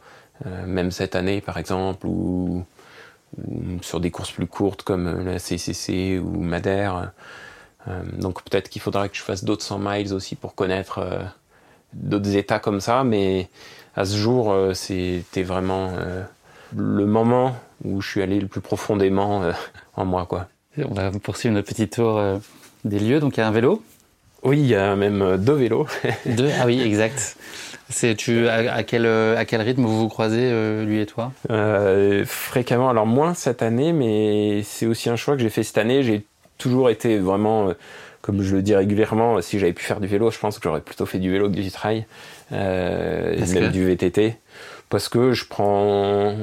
euh, 0.45 0.65
même 0.65 0.91
cette 0.91 1.15
année 1.15 1.41
par 1.41 1.57
exemple, 1.57 2.07
ou, 2.07 2.65
sur 3.81 3.99
des 3.99 4.09
courses 4.09 4.31
plus 4.31 4.47
courtes 4.47 4.83
comme 4.83 5.25
la 5.25 5.39
CCC 5.39 6.19
ou 6.19 6.41
Madère. 6.41 7.11
Euh, 7.87 8.01
donc 8.17 8.43
peut-être 8.43 8.69
qu'il 8.69 8.81
faudra 8.81 9.07
que 9.09 9.15
je 9.15 9.21
fasse 9.21 9.43
d'autres 9.43 9.63
100 9.63 9.79
miles 9.79 10.13
aussi 10.13 10.35
pour 10.35 10.55
connaître 10.55 10.99
euh, 10.99 11.23
d'autres 11.93 12.35
états 12.35 12.59
comme 12.59 12.81
ça, 12.81 13.03
mais 13.03 13.49
à 13.95 14.05
ce 14.05 14.15
jour, 14.15 14.55
c'était 14.73 15.43
vraiment 15.43 15.91
le 16.75 17.05
moment 17.05 17.55
où 17.83 18.01
je 18.01 18.09
suis 18.09 18.21
allé 18.21 18.39
le 18.39 18.47
plus 18.47 18.61
profondément 18.61 19.43
en 19.95 20.05
moi. 20.05 20.25
Quoi. 20.25 20.47
On 20.77 20.93
va 20.93 21.11
poursuivre 21.11 21.55
notre 21.55 21.67
petit 21.67 21.87
tour 21.87 22.21
des 22.85 22.99
lieux. 22.99 23.19
Donc 23.19 23.37
il 23.37 23.39
y 23.39 23.43
a 23.43 23.47
un 23.47 23.51
vélo 23.51 23.81
Oui, 24.43 24.59
il 24.59 24.67
y 24.67 24.75
a 24.75 24.95
même 24.95 25.37
deux 25.37 25.53
vélos. 25.53 25.87
deux 26.25 26.49
Ah 26.59 26.65
oui, 26.65 26.81
exact. 26.81 27.37
C'est 27.89 28.15
tu 28.15 28.47
à, 28.47 28.83
quel 28.83 29.07
à 29.07 29.45
quel 29.45 29.61
rythme 29.61 29.81
vous 29.81 29.99
vous 30.01 30.09
croisez 30.09 30.43
euh, 30.43 30.85
lui 30.85 31.01
et 31.01 31.07
toi? 31.07 31.31
Euh, 31.49 32.23
Fréquemment, 32.25 32.89
alors 32.89 33.07
moins 33.07 33.33
cette 33.33 33.63
année, 33.63 33.93
mais 33.93 34.61
c'est 34.63 34.85
aussi 34.85 35.09
un 35.09 35.15
choix 35.15 35.35
que 35.35 35.41
j'ai 35.41 35.49
fait 35.49 35.63
cette 35.63 35.79
année. 35.79 36.03
J'ai 36.03 36.23
toujours 36.59 36.91
été 36.91 37.17
vraiment, 37.17 37.69
euh, 37.69 37.73
comme 38.21 38.43
je 38.43 38.55
le 38.55 38.61
dis 38.61 38.75
régulièrement, 38.75 39.41
si 39.41 39.57
j'avais 39.57 39.73
pu 39.73 39.83
faire 39.83 39.99
du 39.99 40.05
vélo, 40.05 40.29
je 40.29 40.37
pense 40.37 40.59
que 40.59 40.63
j'aurais 40.63 40.81
plutôt 40.81 41.07
fait 41.07 41.17
du 41.17 41.31
vélo 41.31 41.49
que 41.49 41.55
du 41.55 41.71
trail, 41.71 42.05
même 42.51 43.71
du 43.71 43.83
VTT, 43.83 44.35
parce 44.89 45.09
que 45.09 45.33
je 45.33 45.45
prends, 45.45 46.35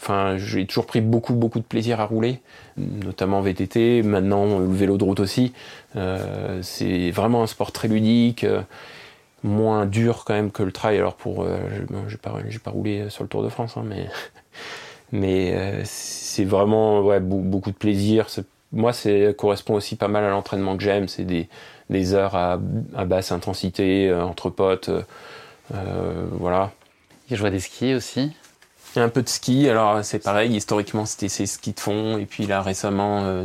enfin, 0.00 0.36
j'ai 0.38 0.66
toujours 0.66 0.86
pris 0.86 1.00
beaucoup 1.00 1.34
beaucoup 1.34 1.58
de 1.58 1.64
plaisir 1.64 2.00
à 2.00 2.06
rouler, 2.06 2.40
notamment 2.76 3.40
VTT, 3.40 4.02
maintenant 4.02 4.58
le 4.58 4.66
vélo 4.66 4.96
de 4.98 5.04
route 5.04 5.20
aussi. 5.20 5.52
c'est 6.62 7.10
vraiment 7.10 7.42
un 7.42 7.46
sport 7.46 7.72
très 7.72 7.88
ludique 7.88 8.46
moins 9.46 9.86
dur 9.86 10.24
quand 10.24 10.34
même 10.34 10.50
que 10.50 10.62
le 10.62 10.72
trail. 10.72 10.98
Alors 10.98 11.14
pour, 11.14 11.42
euh, 11.42 11.58
j'ai 12.08 12.18
pas, 12.18 12.34
pas 12.64 12.70
roulé 12.70 13.08
sur 13.08 13.24
le 13.24 13.28
Tour 13.28 13.42
de 13.42 13.48
France, 13.48 13.76
hein, 13.76 13.84
mais 13.84 14.08
mais 15.12 15.54
euh, 15.54 15.80
c'est 15.84 16.44
vraiment 16.44 17.00
ouais, 17.00 17.20
beaucoup 17.20 17.70
de 17.70 17.76
plaisir. 17.76 18.26
Moi, 18.72 18.92
ça 18.92 19.10
correspond 19.34 19.74
aussi 19.74 19.96
pas 19.96 20.08
mal 20.08 20.24
à 20.24 20.30
l'entraînement 20.30 20.76
que 20.76 20.82
j'aime. 20.82 21.08
C'est 21.08 21.24
des, 21.24 21.48
des, 21.88 22.14
heures 22.14 22.34
à, 22.34 22.58
basse 23.06 23.32
intensité 23.32 24.08
euh, 24.08 24.24
entre 24.24 24.50
potes, 24.50 24.90
voilà. 25.70 26.72
je 27.30 27.36
vois 27.36 27.50
des 27.50 27.60
skis 27.60 27.94
aussi. 27.94 28.32
Un 28.96 29.08
peu 29.08 29.22
de 29.22 29.28
ski. 29.28 29.68
Alors 29.68 30.04
c'est 30.04 30.18
pareil. 30.18 30.54
Historiquement, 30.54 31.04
c'était 31.04 31.28
ces 31.28 31.46
skis 31.46 31.72
de 31.72 31.80
fond, 31.80 32.18
et 32.18 32.26
puis 32.26 32.46
là 32.46 32.62
récemment 32.62 33.44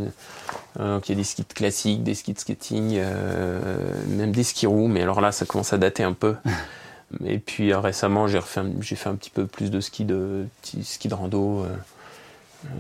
donc 0.79 1.09
il 1.09 1.11
y 1.11 1.15
a 1.15 1.17
des 1.17 1.23
skis 1.23 1.45
classiques, 1.45 2.03
des 2.03 2.15
skis 2.15 2.33
de 2.33 2.39
skating, 2.39 2.95
euh, 2.95 3.59
même 4.07 4.31
des 4.31 4.43
skis 4.43 4.67
roues, 4.67 4.87
mais 4.87 5.01
alors 5.01 5.21
là 5.21 5.31
ça 5.31 5.45
commence 5.45 5.73
à 5.73 5.77
dater 5.77 6.03
un 6.03 6.13
peu. 6.13 6.35
Et 7.25 7.39
puis 7.39 7.73
euh, 7.73 7.79
récemment 7.79 8.27
j'ai 8.27 8.39
fait, 8.39 9.09
un 9.09 9.15
petit 9.15 9.29
peu 9.29 9.45
plus 9.45 9.69
de 9.69 9.81
ski 9.81 10.05
de, 10.05 10.45
ski 10.63 11.09
de 11.09 11.13
rando. 11.13 11.65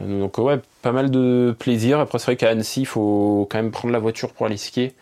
Donc 0.07 0.37
ouais, 0.37 0.61
pas 0.81 0.93
mal 0.93 1.11
de 1.11 1.55
plaisir. 1.59 1.99
Après 1.99 2.17
c'est 2.17 2.25
vrai 2.25 2.37
qu'à 2.37 2.49
Annecy, 2.49 2.81
il 2.81 2.85
faut 2.85 3.47
quand 3.51 3.57
même 3.57 3.71
prendre 3.71 3.91
la 3.91 3.99
voiture 3.99 4.31
pour 4.31 4.45
aller 4.45 4.57
skier. 4.57 4.95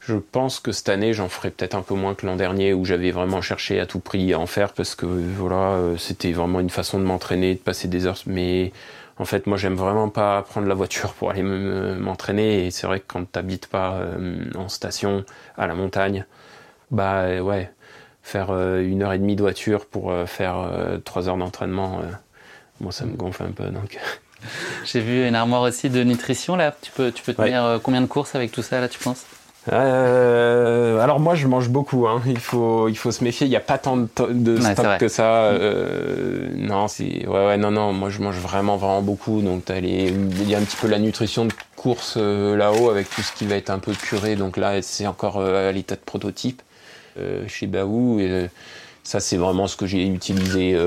Je 0.00 0.14
pense 0.14 0.60
que 0.60 0.72
cette 0.72 0.88
année, 0.88 1.12
j'en 1.12 1.28
ferai 1.28 1.50
peut-être 1.50 1.74
un 1.74 1.82
peu 1.82 1.94
moins 1.94 2.14
que 2.14 2.24
l'an 2.24 2.34
dernier 2.34 2.72
où 2.72 2.86
j'avais 2.86 3.10
vraiment 3.10 3.42
cherché 3.42 3.78
à 3.80 3.86
tout 3.86 4.00
prix 4.00 4.32
à 4.32 4.38
en 4.38 4.46
faire 4.46 4.72
parce 4.72 4.94
que 4.94 5.04
voilà, 5.04 5.78
c'était 5.98 6.32
vraiment 6.32 6.58
une 6.60 6.70
façon 6.70 6.98
de 6.98 7.04
m'entraîner, 7.04 7.54
de 7.54 7.60
passer 7.60 7.86
des 7.86 8.06
heures. 8.06 8.16
Mais 8.26 8.72
en 9.18 9.26
fait, 9.26 9.46
moi, 9.46 9.58
j'aime 9.58 9.74
vraiment 9.74 10.08
pas 10.08 10.40
prendre 10.42 10.66
la 10.66 10.74
voiture 10.74 11.12
pour 11.12 11.30
aller 11.30 11.42
m'entraîner. 11.42 12.66
Et 12.66 12.70
c'est 12.70 12.86
vrai 12.86 13.00
que 13.00 13.04
quand 13.08 13.30
t'habites 13.30 13.66
pas 13.66 14.00
en 14.56 14.70
station, 14.70 15.24
à 15.58 15.66
la 15.66 15.74
montagne, 15.74 16.24
bah 16.90 17.42
ouais, 17.42 17.70
faire 18.22 18.50
une 18.78 19.02
heure 19.02 19.12
et 19.12 19.18
demie 19.18 19.36
de 19.36 19.42
voiture 19.42 19.84
pour 19.84 20.14
faire 20.26 20.70
trois 21.04 21.28
heures 21.28 21.36
d'entraînement, 21.36 22.00
moi, 22.80 22.90
ça 22.90 23.04
me 23.04 23.14
gonfle 23.16 23.42
un 23.42 23.52
peu. 23.52 23.66
Donc. 23.66 23.98
J'ai 24.86 25.00
vu 25.00 25.28
une 25.28 25.34
armoire 25.34 25.60
aussi 25.60 25.90
de 25.90 26.02
nutrition 26.02 26.56
là. 26.56 26.74
Tu 26.80 26.90
peux, 26.90 27.12
tu 27.12 27.22
peux 27.22 27.34
tenir 27.34 27.78
combien 27.82 28.00
de 28.00 28.06
courses 28.06 28.34
avec 28.34 28.50
tout 28.50 28.62
ça 28.62 28.80
là, 28.80 28.88
tu 28.88 28.98
penses? 28.98 29.26
Euh, 29.68 30.98
alors 31.00 31.20
moi 31.20 31.34
je 31.34 31.46
mange 31.46 31.68
beaucoup, 31.68 32.08
hein. 32.08 32.22
il, 32.26 32.38
faut, 32.38 32.88
il 32.88 32.96
faut 32.96 33.10
se 33.10 33.22
méfier, 33.22 33.46
il 33.46 33.50
n'y 33.50 33.56
a 33.56 33.60
pas 33.60 33.76
tant 33.76 33.96
de, 33.96 34.08
de 34.30 34.60
stock 34.60 34.98
que 34.98 35.08
ça. 35.08 35.44
Euh, 35.44 36.48
non, 36.54 36.88
c'est, 36.88 37.26
ouais, 37.26 37.46
ouais, 37.46 37.56
non, 37.58 37.70
non, 37.70 37.92
moi 37.92 38.08
je 38.08 38.20
mange 38.20 38.38
vraiment, 38.38 38.76
vraiment 38.76 39.02
beaucoup. 39.02 39.42
Donc 39.42 39.64
il 39.68 40.48
y 40.48 40.54
a 40.54 40.58
un 40.58 40.62
petit 40.62 40.76
peu 40.76 40.88
la 40.88 40.98
nutrition 40.98 41.44
de 41.44 41.52
course 41.76 42.14
euh, 42.16 42.56
là-haut 42.56 42.90
avec 42.90 43.08
tout 43.10 43.22
ce 43.22 43.32
qui 43.32 43.46
va 43.46 43.56
être 43.56 43.70
un 43.70 43.78
peu 43.78 43.92
puré. 43.92 44.34
Donc 44.36 44.56
là 44.56 44.80
c'est 44.82 45.06
encore 45.06 45.38
euh, 45.38 45.68
à 45.68 45.72
l'état 45.72 45.94
de 45.94 46.00
prototype 46.00 46.62
euh, 47.18 47.46
chez 47.46 47.66
Baou. 47.66 48.18
Et, 48.20 48.48
ça, 49.02 49.18
c'est 49.18 49.38
vraiment 49.38 49.66
ce 49.66 49.76
que 49.76 49.86
j'ai 49.86 50.06
utilisé 50.06 50.78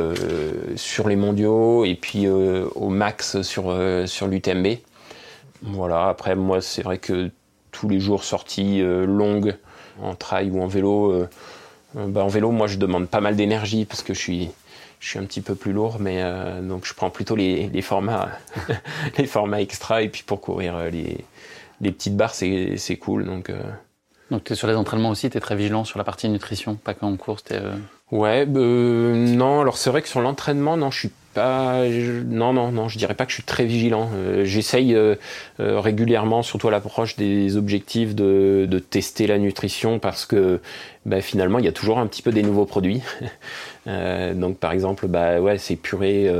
sur 0.75 1.09
les 1.09 1.15
mondiaux 1.15 1.83
et 1.83 1.95
puis 1.95 2.27
au 2.29 2.89
max 2.89 3.41
sur, 3.41 3.75
sur 4.05 4.27
l'UTMB. 4.27 4.67
Voilà, 5.63 6.09
après, 6.09 6.35
moi, 6.35 6.61
c'est 6.61 6.83
vrai 6.83 6.99
que 6.99 7.31
tous 7.73 7.89
les 7.89 7.99
jours 7.99 8.23
sorties 8.23 8.81
euh, 8.81 9.05
longues 9.05 9.55
en 10.01 10.15
trail 10.15 10.49
ou 10.49 10.61
en 10.61 10.67
vélo. 10.67 11.11
Euh, 11.11 11.29
euh, 11.97 12.07
bah, 12.07 12.23
en 12.23 12.29
vélo, 12.29 12.51
moi, 12.51 12.67
je 12.67 12.77
demande 12.77 13.09
pas 13.09 13.19
mal 13.19 13.35
d'énergie 13.35 13.83
parce 13.83 14.01
que 14.01 14.13
je 14.13 14.19
suis, 14.19 14.51
un 15.15 15.25
petit 15.25 15.41
peu 15.41 15.55
plus 15.55 15.73
lourd, 15.73 15.97
mais 15.99 16.23
donc 16.61 16.85
je 16.85 16.93
prends 16.93 17.09
plutôt 17.09 17.35
les, 17.35 17.81
formats, 17.81 18.29
les 19.17 19.27
formats 19.27 19.59
extra. 19.59 20.01
Et 20.01 20.07
puis 20.07 20.23
pour 20.23 20.39
courir 20.39 20.77
les, 20.89 21.91
petites 21.91 22.15
barres, 22.15 22.33
c'est, 22.33 22.97
cool. 23.01 23.25
Donc, 23.25 23.51
donc 24.31 24.49
es 24.49 24.55
sur 24.55 24.69
les 24.69 24.75
entraînements 24.75 25.09
aussi, 25.09 25.29
tu 25.29 25.37
es 25.37 25.41
très 25.41 25.57
vigilant 25.57 25.83
sur 25.83 25.97
la 25.97 26.05
partie 26.05 26.29
nutrition, 26.29 26.75
pas 26.75 26.93
qu'en 26.93 27.17
course. 27.17 27.43
Ouais, 28.13 28.45
non. 28.45 29.61
Alors 29.61 29.75
c'est 29.77 29.89
vrai 29.89 30.03
que 30.03 30.07
sur 30.07 30.21
l'entraînement, 30.21 30.77
non, 30.77 30.91
je 30.91 30.99
suis 30.99 31.11
pas, 31.33 31.83
non, 32.27 32.53
non, 32.53 32.71
non, 32.71 32.87
je 32.87 32.99
dirais 32.99 33.15
pas 33.15 33.25
que 33.25 33.31
je 33.31 33.37
suis 33.37 33.43
très 33.43 33.65
vigilant. 33.65 34.07
Euh, 34.13 34.45
j'essaye 34.45 34.93
euh, 34.93 35.15
euh, 35.59 35.79
régulièrement, 35.79 36.43
surtout 36.43 36.67
à 36.67 36.71
l'approche 36.71 37.15
des 37.15 37.57
objectifs, 37.57 38.13
de, 38.13 38.67
de, 38.69 38.77
tester 38.77 39.25
la 39.25 39.39
nutrition 39.39 39.97
parce 39.97 40.27
que 40.27 40.61
bah, 41.07 41.21
finalement, 41.21 41.57
il 41.57 41.65
y 41.65 41.67
a 41.67 41.71
toujours 41.71 41.97
un 41.97 42.05
petit 42.05 42.21
peu 42.21 42.31
des 42.31 42.43
nouveaux 42.43 42.67
produits. 42.67 43.01
donc, 43.87 44.57
par 44.59 44.73
exemple, 44.73 45.07
bah 45.07 45.41
ouais, 45.41 45.57
ces 45.57 45.75
purées 45.75 46.31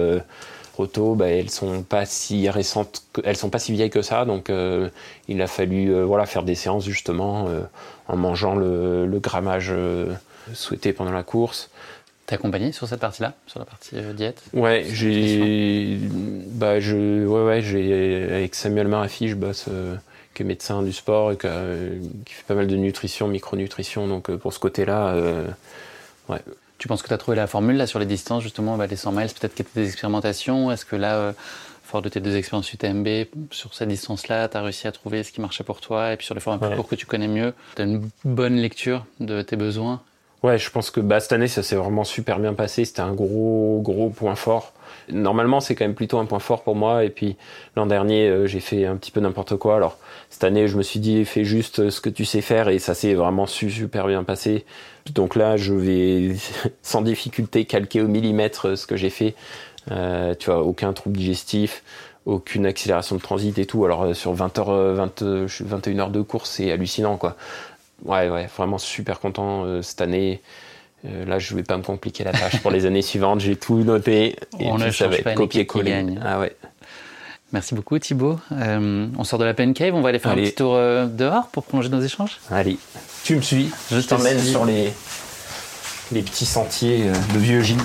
roto, 0.78 1.16
bah, 1.16 1.30
elles 1.30 1.50
sont 1.50 1.82
pas 1.82 2.06
si 2.06 2.48
récentes, 2.50 3.02
elles 3.24 3.36
sont 3.36 3.50
pas 3.50 3.58
si 3.58 3.72
vieilles 3.72 3.90
que 3.90 4.04
ça. 4.04 4.26
Donc, 4.26 4.52
il 5.28 5.42
a 5.42 5.48
fallu 5.48 6.04
voilà 6.04 6.28
faire 6.28 6.44
des 6.44 6.56
séances 6.56 6.86
justement 6.86 7.48
en 8.08 8.16
mangeant 8.16 8.56
le, 8.56 9.08
le 9.08 9.20
grammage 9.20 9.74
souhaité 10.54 10.94
pendant 10.94 11.12
la 11.12 11.24
course. 11.24 11.70
T'es 12.26 12.36
accompagné 12.36 12.72
sur 12.72 12.88
cette 12.88 13.02
partie-là, 13.02 13.34
sur 13.48 13.60
la 13.60 13.66
partie 13.66 13.98
euh, 13.98 14.14
diète 14.14 14.42
Ouais, 14.54 14.86
j'ai, 14.94 16.00
bah, 16.48 16.80
je, 16.80 17.26
ouais, 17.26 17.44
ouais, 17.44 17.62
j'ai 17.62 18.24
avec 18.32 18.56
Samuel 18.56 18.88
Marafi, 18.88 19.28
je 19.28 19.36
bosse, 19.36 19.66
euh, 19.70 19.98
qui 20.34 20.44
est 20.44 20.46
médecin 20.46 20.84
du 20.84 20.94
sport 20.94 21.34
et 21.34 21.38
euh, 21.44 22.00
qui, 22.26 22.34
fait 22.34 22.44
pas 22.48 22.56
mal 22.56 22.68
de 22.68 22.78
nutrition, 22.78 23.28
micronutrition. 23.28 24.08
Donc 24.08 24.32
pour 24.38 24.54
ce 24.54 24.60
côté-là, 24.60 25.16
ouais. 26.30 26.40
Tu 26.78 26.88
penses 26.88 27.02
que 27.02 27.08
tu 27.08 27.14
as 27.14 27.18
trouvé 27.18 27.38
la 27.38 27.48
formule 27.48 27.78
là 27.78 27.88
sur 27.88 28.00
les 28.00 28.06
distances 28.06 28.44
justement, 28.44 28.78
bah, 28.78 28.88
les 28.88 28.96
100 28.96 29.12
miles, 29.12 29.28
peut-être 29.28 29.54
qu'il 29.54 29.66
y 29.66 29.80
a 29.80 29.82
des 29.82 29.88
expérimentations. 29.88 30.72
Est-ce 30.72 30.86
que 30.86 30.96
là, 30.96 31.34
fort 31.84 32.02
de 32.02 32.10
tes 32.10 32.22
deux 32.22 32.38
expériences 32.38 32.72
UTMB, 32.72 33.08
sur 33.52 33.74
cette 33.74 33.90
distance-là, 33.90 34.48
tu 34.48 34.58
as 34.58 34.62
réussi 34.62 34.88
à 34.88 34.94
trouver 34.94 35.24
ce 35.24 35.34
qui 35.34 35.42
marchait 35.42 35.64
pour 35.66 35.82
toi 35.82 36.14
et 36.14 36.18
puis 36.18 36.26
sur 36.26 36.36
les 36.36 36.42
formats 36.42 36.68
plus 36.68 36.76
courts 36.78 36.88
que 36.88 36.96
tu 36.96 37.06
connais 37.06 37.28
mieux, 37.28 37.54
tu 37.76 37.82
as 37.82 37.86
une 37.86 38.10
bonne 38.24 38.56
lecture 38.56 39.06
de 39.20 39.42
tes 39.42 39.58
besoins 39.58 40.02
Ouais, 40.44 40.58
je 40.58 40.70
pense 40.70 40.92
que 40.92 41.00
bah, 41.00 41.22
cette 41.22 41.32
année, 41.32 41.48
ça 41.48 41.64
s'est 41.64 41.78
vraiment 41.78 42.04
super 42.04 42.38
bien 42.38 42.54
passé. 42.54 42.84
C'était 42.84 43.00
un 43.00 43.14
gros, 43.14 43.80
gros 43.82 44.10
point 44.10 44.36
fort. 44.36 44.74
Normalement, 45.10 45.62
c'est 45.62 45.74
quand 45.74 45.86
même 45.86 45.96
plutôt 45.96 46.18
un 46.20 46.26
point 46.26 46.40
fort 46.40 46.64
pour 46.64 46.76
moi. 46.76 47.06
Et 47.06 47.10
puis 47.10 47.38
l'an 47.78 47.86
dernier, 47.86 48.28
euh, 48.28 48.46
j'ai 48.46 48.60
fait 48.60 48.86
un 48.86 48.98
petit 48.98 49.10
peu 49.12 49.22
n'importe 49.22 49.56
quoi. 49.56 49.78
Alors 49.78 49.98
cette 50.30 50.44
année, 50.44 50.68
je 50.68 50.76
me 50.78 50.84
suis 50.84 51.00
dit, 51.00 51.24
fais 51.24 51.46
juste 51.46 51.90
ce 51.90 52.02
que 52.02 52.10
tu 52.10 52.26
sais 52.26 52.42
faire, 52.42 52.68
et 52.68 52.80
ça 52.80 52.94
s'est 52.94 53.14
vraiment 53.14 53.46
super 53.46 54.08
bien 54.08 54.26
passé. 54.26 54.66
Donc 55.16 55.38
là, 55.38 55.56
je 55.56 55.74
vais 55.74 56.36
sans 56.82 57.02
difficulté 57.02 57.64
calquer 57.64 58.02
au 58.02 58.10
millimètre 58.10 58.78
ce 58.78 58.86
que 58.86 58.98
j'ai 58.98 59.10
fait. 59.10 59.36
Euh, 59.92 60.36
tu 60.38 60.48
vois, 60.50 60.62
aucun 60.62 60.92
trouble 60.92 61.18
digestif, 61.18 61.84
aucune 62.26 62.66
accélération 62.66 63.16
de 63.16 63.22
transit 63.22 63.58
et 63.60 63.66
tout. 63.66 63.86
Alors 63.86 64.04
euh, 64.04 64.14
sur 64.14 64.34
20 64.34 64.60
heures, 64.60 64.94
20, 64.94 65.24
21 65.62 66.00
heures 66.00 66.10
de 66.10 66.22
course, 66.22 66.50
c'est 66.50 66.70
hallucinant, 66.70 67.16
quoi 67.16 67.38
ouais, 68.06 68.30
ouais, 68.30 68.50
vraiment 68.56 68.78
super 68.78 69.20
content 69.20 69.66
euh, 69.66 69.82
cette 69.82 70.02
année. 70.02 70.42
Euh, 71.06 71.26
là, 71.26 71.40
je 71.40 71.54
vais 71.56 71.64
pas 71.64 71.78
me 71.78 71.84
compliquer 71.84 72.24
la 72.24 72.32
tâche 72.32 72.60
pour 72.62 72.72
les 72.72 72.86
années 72.86 73.02
suivantes. 73.02 73.42
J'ai 73.42 73.56
tout 73.56 73.84
noté 73.84 74.36
et 74.60 74.68
on 74.68 74.78
puis 74.78 74.94
ça 74.94 75.08
va 75.08 75.18
être 75.18 75.34
copier-coller. 75.34 76.06
Ah 76.24 76.40
ouais. 76.40 76.56
Merci 77.52 77.76
beaucoup 77.76 78.00
Thibaut. 78.00 78.40
Euh, 78.52 79.08
on 79.18 79.24
sort 79.24 79.38
de 79.38 79.46
la 79.46 79.54
pen 79.54 79.76
cave, 79.76 79.94
on 79.94 80.02
va 80.02 80.10
aller 80.10 80.18
faire 80.18 80.32
un 80.32 80.36
petit 80.36 80.56
tour 80.56 80.76
dehors 80.76 81.48
pour 81.50 81.64
prolonger 81.64 81.90
nos 81.90 82.02
échanges. 82.02 82.40
Allez, 82.50 82.80
tu 83.24 83.36
me 83.36 83.42
suis. 83.42 83.70
Je 83.92 84.00
t'emmène 84.00 84.40
sur 84.40 84.66
les, 84.66 84.92
les 86.12 86.22
petits 86.24 86.48
sentiers 86.48 87.12
de 87.34 87.38
vieux 87.38 87.62
Gilles. 87.62 87.78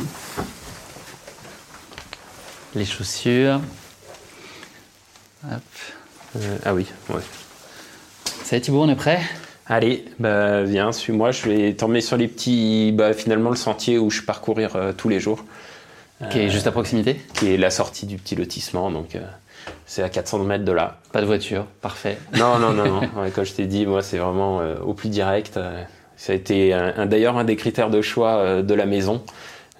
Les 2.75 2.87
chaussures. 2.87 3.61
Hop. 5.45 6.41
ah 6.65 6.75
oui, 6.75 6.87
ouais. 7.11 7.21
Ça 8.45 8.57
y 8.57 8.59
est 8.59 8.63
Thibaut, 8.63 8.83
on 8.83 8.89
est 8.89 8.97
prêt? 8.97 9.21
Allez, 9.71 10.07
bah, 10.19 10.63
viens, 10.63 10.93
suis-moi. 10.93 11.31
Je 11.31 11.49
vais 11.49 11.75
t'emmener 11.75 12.01
sur 12.01 12.17
les 12.17 12.27
petits, 12.27 12.91
bah, 12.93 13.13
finalement, 13.13 13.51
le 13.51 13.57
sentier 13.57 13.99
où 13.99 14.09
je 14.09 14.23
parcourir 14.23 14.77
euh, 14.77 14.93
tous 14.97 15.11
les 15.11 15.21
jours. 15.21 15.45
Qui 16.31 16.41
est 16.41 16.51
juste 16.51 16.67
à 16.67 16.73
proximité? 16.73 17.21
Qui 17.35 17.53
est 17.53 17.57
la 17.57 17.71
sortie 17.71 18.05
du 18.05 18.17
petit 18.17 18.35
lotissement, 18.35 18.91
donc 18.91 19.15
euh, 19.15 19.21
c'est 19.87 20.03
à 20.03 20.09
400 20.09 20.41
mètres 20.41 20.65
de 20.65 20.73
là. 20.73 20.99
Pas 21.13 21.21
de 21.21 21.27
voiture, 21.27 21.65
parfait. 21.81 22.19
Non, 22.37 22.59
non, 22.59 22.73
non, 22.73 22.87
non. 23.03 23.31
comme 23.33 23.45
je 23.45 23.53
t'ai 23.53 23.67
dit, 23.67 23.87
moi, 23.87 24.03
c'est 24.03 24.19
vraiment 24.19 24.61
euh, 24.61 24.75
au 24.85 24.95
plus 24.95 25.11
direct. 25.11 25.61
ça 26.17 26.33
a 26.33 26.35
été 26.35 26.77
d'ailleurs 27.07 27.39
un 27.39 27.45
des 27.45 27.55
critères 27.55 27.91
de 27.91 28.03
choix 28.03 28.63
de 28.63 28.75
la 28.75 28.85
maison, 28.85 29.23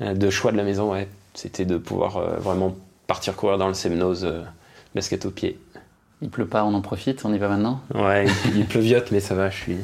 de 0.01 0.31
choix 0.31 0.53
de 0.53 0.57
la 0.57 0.63
maison, 0.63 0.93
ouais. 0.93 1.09
C'était 1.35 1.65
de 1.65 1.77
pouvoir 1.77 2.21
vraiment 2.39 2.77
partir 3.09 3.35
courir 3.35 3.59
dans 3.59 3.67
le 3.67 3.75
Semnose, 3.75 4.33
basket 4.95 5.27
au 5.27 5.31
pied. 5.31 5.59
Il 6.21 6.31
pleut 6.31 6.47
pas, 6.47 6.65
on 6.65 6.75
en 6.75 6.81
profite, 6.81 7.25
on 7.25 7.33
y 7.33 7.39
va 7.39 7.49
maintenant 7.49 7.81
Ouais, 7.95 8.27
il 8.57 8.67
pleuviote, 8.67 9.11
mais 9.13 9.21
ça 9.21 9.35
va, 9.35 9.51
je 9.51 9.57
suis. 9.57 9.77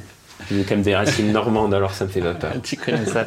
J'ai 0.50 0.64
quand 0.64 0.75
même 0.75 0.83
des 0.83 0.97
racines 0.97 1.33
normandes, 1.33 1.73
alors 1.73 1.93
ça 1.93 2.05
me 2.05 2.11
fait 2.11 2.21
pas 2.21 2.35
peur. 2.35 2.53
tu 2.62 2.76
connais 2.76 3.07
ça 3.07 3.25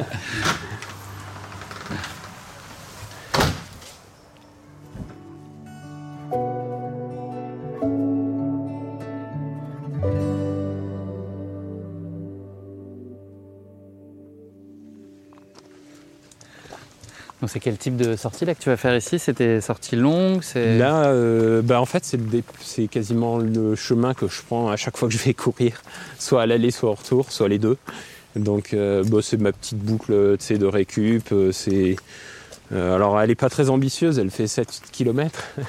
Donc 17.42 17.52
c'est 17.52 17.60
quel 17.60 17.78
type 17.78 17.96
de 17.98 18.16
sortie 18.16 18.46
là 18.46 18.56
que 18.56 18.62
tu 18.62 18.70
vas 18.70 18.78
faire 18.78 18.96
ici? 18.96 19.20
C'était 19.20 19.62
sortie 19.62 19.96
longue 19.96 20.42
Là, 20.56 21.06
euh, 21.06 21.62
bah 21.62 21.80
en 21.80 21.86
fait, 21.86 22.18
c'est 22.62 22.88
quasiment 22.88 23.38
le 23.38 23.76
chemin 23.76 24.14
que 24.14 24.28
je 24.28 24.42
prends 24.42 24.70
à 24.70 24.76
chaque 24.76 24.98
fois 24.98 25.08
que 25.08 25.14
je 25.14 25.24
vais 25.24 25.34
courir, 25.36 25.84
soit 26.18 26.42
à 26.42 26.46
l'aller, 26.48 26.72
soit 26.72 26.90
au 26.90 26.96
retour, 26.96 27.32
soit 27.32 27.48
les 27.48 27.60
deux. 27.60 27.78
Donc 28.36 28.74
euh, 28.74 29.04
bah, 29.04 29.20
c'est 29.22 29.40
ma 29.40 29.52
petite 29.52 29.78
boucle 29.78 30.12
de 30.14 30.66
récup. 30.66 31.34
Euh, 32.74 32.96
alors 32.96 33.20
elle 33.20 33.30
n'est 33.30 33.36
pas 33.36 33.50
très 33.50 33.70
ambitieuse, 33.70 34.20
elle 34.20 34.30
fait 34.30 34.48
7 34.48 34.82
km. 34.92 35.44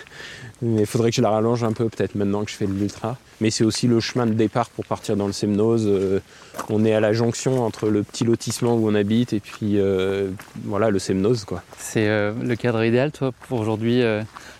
Mais 0.60 0.80
il 0.80 0.86
faudrait 0.86 1.10
que 1.10 1.16
je 1.16 1.22
la 1.22 1.30
rallonge 1.30 1.62
un 1.62 1.72
peu 1.72 1.88
peut-être 1.88 2.16
maintenant 2.16 2.44
que 2.44 2.50
je 2.50 2.56
fais 2.56 2.66
de 2.66 2.72
l'ultra. 2.72 3.16
Mais 3.40 3.50
c'est 3.50 3.62
aussi 3.62 3.86
le 3.86 4.00
chemin 4.00 4.26
de 4.26 4.32
départ 4.32 4.70
pour 4.70 4.84
partir 4.84 5.16
dans 5.16 5.28
le 5.28 5.32
Semnose. 5.32 5.86
Euh, 5.86 6.20
on 6.68 6.84
est 6.84 6.92
à 6.92 6.98
la 6.98 7.12
jonction 7.12 7.64
entre 7.64 7.88
le 7.88 8.02
petit 8.02 8.24
lotissement 8.24 8.74
où 8.74 8.88
on 8.88 8.94
habite 8.96 9.32
et 9.32 9.38
puis 9.38 9.78
euh, 9.78 10.30
voilà 10.64 10.90
le 10.90 10.98
Semnose 10.98 11.44
quoi. 11.44 11.62
C'est 11.76 12.08
le 12.08 12.54
cadre 12.56 12.82
idéal 12.82 13.12
toi 13.12 13.30
pour 13.46 13.60
aujourd'hui 13.60 14.02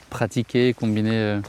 pratiquer, 0.09 0.73
combiner 0.73 1.41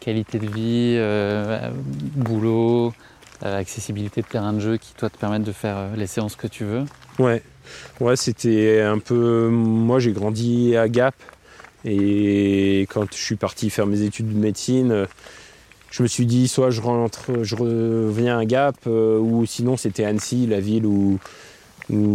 qualité 0.00 0.38
de 0.38 0.46
vie, 0.46 1.70
boulot, 2.16 2.94
accessibilité 3.42 4.22
de 4.22 4.26
terrain 4.26 4.54
de 4.54 4.60
jeu 4.60 4.76
qui 4.78 4.94
toi 4.94 5.10
te 5.10 5.18
permettent 5.18 5.44
de 5.44 5.52
faire 5.52 5.90
les 5.94 6.06
séances 6.06 6.36
que 6.36 6.46
tu 6.46 6.64
veux? 6.64 6.84
Ouais, 7.18 7.42
ouais 8.00 8.16
c'était 8.16 8.80
un 8.80 8.98
peu. 8.98 9.48
Moi 9.48 9.98
j'ai 9.98 10.12
grandi 10.12 10.76
à 10.76 10.88
Gap 10.88 11.14
Et 11.84 12.86
quand 12.90 13.06
je 13.12 13.22
suis 13.22 13.36
parti 13.36 13.70
faire 13.70 13.86
mes 13.86 14.02
études 14.02 14.32
de 14.32 14.38
médecine, 14.38 15.06
je 15.90 16.02
me 16.02 16.08
suis 16.08 16.26
dit 16.26 16.48
soit 16.48 16.70
je 16.70 16.80
rentre, 16.80 17.42
je 17.42 17.56
reviens 17.56 18.38
à 18.38 18.44
Gap, 18.44 18.86
ou 18.86 19.44
sinon 19.46 19.76
c'était 19.76 20.04
Annecy, 20.04 20.46
la 20.46 20.60
ville 20.60 20.86
où, 20.86 21.18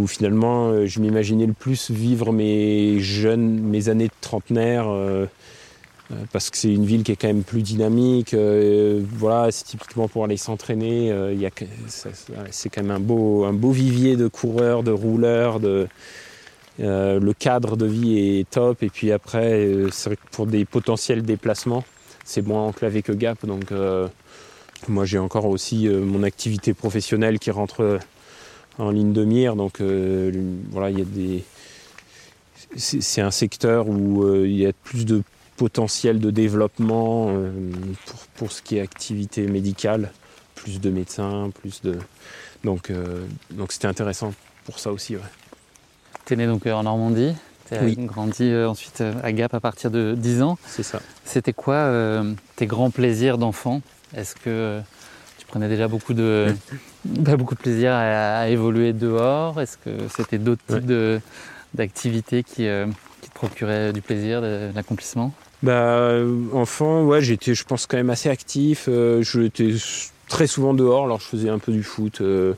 finalement 0.06 0.86
je 0.86 1.00
m'imaginais 1.00 1.46
le 1.46 1.52
plus 1.52 1.90
vivre 1.90 2.32
mes 2.32 2.98
jeunes, 3.00 3.60
mes 3.60 3.88
années 3.88 4.08
de 4.08 4.12
trentenaire. 4.20 4.88
Euh, 4.88 5.26
parce 6.32 6.50
que 6.50 6.56
c'est 6.56 6.72
une 6.72 6.84
ville 6.84 7.02
qui 7.02 7.12
est 7.12 7.16
quand 7.16 7.26
même 7.26 7.42
plus 7.42 7.62
dynamique. 7.62 8.32
Euh, 8.34 9.02
voilà, 9.14 9.50
c'est 9.50 9.64
typiquement 9.64 10.08
pour 10.08 10.24
aller 10.24 10.36
s'entraîner. 10.36 11.10
Euh, 11.10 11.34
c'est 12.50 12.68
quand 12.68 12.82
même 12.82 12.92
un 12.92 13.00
beau, 13.00 13.44
un 13.44 13.52
beau 13.52 13.72
vivier 13.72 14.16
de 14.16 14.28
coureurs, 14.28 14.82
de 14.82 14.92
rouleurs. 14.92 15.58
De, 15.58 15.88
le 16.78 17.32
cadre 17.32 17.76
de 17.76 17.86
vie 17.86 18.18
est 18.18 18.48
top. 18.48 18.82
Et 18.82 18.88
puis 18.88 19.10
après, 19.10 19.68
c'est 19.90 20.10
vrai 20.10 20.16
que 20.16 20.30
pour 20.30 20.46
des 20.46 20.64
potentiels 20.64 21.22
déplacements, 21.22 21.84
c'est 22.24 22.42
moins 22.42 22.66
enclavé 22.66 23.02
que 23.02 23.12
Gap. 23.12 23.44
Donc 23.44 23.72
moi, 24.88 25.04
j'ai 25.04 25.18
encore 25.18 25.46
aussi 25.46 25.88
mon 25.88 26.22
activité 26.22 26.72
professionnelle 26.74 27.38
qui 27.40 27.50
rentre 27.50 27.98
en 28.78 28.90
ligne 28.90 29.12
de 29.12 29.24
mire. 29.24 29.56
Donc 29.56 29.80
voilà, 30.70 30.90
il 30.90 30.98
y 30.98 31.02
a 31.02 31.04
des 31.04 31.44
c'est 32.76 33.22
un 33.22 33.30
secteur 33.30 33.88
où 33.88 34.44
il 34.44 34.56
y 34.56 34.66
a 34.66 34.72
plus 34.72 35.06
de 35.06 35.22
potentiel 35.56 36.20
de 36.20 36.30
développement 36.30 37.28
euh, 37.30 37.50
pour, 38.06 38.20
pour, 38.34 38.52
ce 38.52 38.62
qui 38.62 38.76
est 38.76 38.80
activité 38.80 39.46
médicale, 39.46 40.12
plus 40.54 40.80
de 40.80 40.90
médecins, 40.90 41.50
plus 41.60 41.82
de... 41.82 41.98
Donc 42.64 42.90
euh, 42.90 43.24
donc 43.52 43.72
c'était 43.72 43.88
intéressant 43.88 44.32
pour 44.64 44.78
ça 44.78 44.92
aussi. 44.92 45.16
Ouais. 45.16 45.22
Tu 46.24 46.34
es 46.34 46.36
né 46.36 46.46
donc 46.46 46.66
euh, 46.66 46.72
en 46.72 46.82
Normandie, 46.82 47.34
tu 47.68 47.74
as 47.74 47.90
grandi 48.06 48.54
ensuite 48.54 49.02
à 49.22 49.32
Gap 49.32 49.54
à 49.54 49.60
partir 49.60 49.90
de 49.90 50.14
10 50.16 50.42
ans. 50.42 50.58
C'est 50.66 50.82
ça. 50.82 51.00
C'était 51.24 51.52
quoi 51.52 51.90
tes 52.56 52.66
grands 52.66 52.90
plaisirs 52.90 53.38
d'enfant? 53.38 53.82
Est-ce 54.16 54.34
que 54.36 54.80
tu 55.38 55.46
prenais 55.46 55.68
déjà 55.68 55.88
beaucoup 55.88 56.14
de, 56.14 56.54
beaucoup 57.04 57.54
de 57.54 57.60
plaisir 57.60 57.92
à, 57.92 58.48
évoluer 58.48 58.92
dehors? 58.92 59.60
Est-ce 59.60 59.76
que 59.78 59.90
c'était 60.16 60.38
d'autres 60.38 60.62
types 60.68 61.22
d'activités 61.74 62.42
qui, 62.42 62.68
qui 63.20 63.28
te 63.30 63.34
procuraient 63.34 63.92
du 63.92 64.00
plaisir, 64.00 64.40
de 64.40 64.70
l'accomplissement? 64.74 65.32
Bah, 65.62 66.18
enfant, 66.52 67.04
ouais, 67.04 67.22
j'étais, 67.22 67.54
je 67.54 67.64
pense, 67.64 67.86
quand 67.86 67.96
même 67.96 68.10
assez 68.10 68.28
actif. 68.28 68.86
Euh, 68.88 69.22
j'étais 69.22 69.74
très 70.28 70.46
souvent 70.46 70.74
dehors, 70.74 71.04
alors 71.04 71.20
je 71.20 71.26
faisais 71.26 71.48
un 71.48 71.58
peu 71.58 71.72
du 71.72 71.82
foot. 71.82 72.20
Euh, 72.20 72.54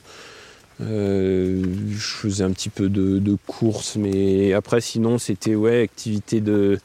euh, 0.81 1.63
je 1.89 1.97
faisais 1.97 2.43
un 2.43 2.51
petit 2.51 2.69
peu 2.69 2.89
de, 2.89 3.19
de 3.19 3.37
course, 3.47 3.95
mais 3.95 4.53
après, 4.53 4.81
sinon, 4.81 5.17
c'était 5.17 5.55
ouais, 5.55 5.81
activité 5.81 6.41
de, 6.41 6.79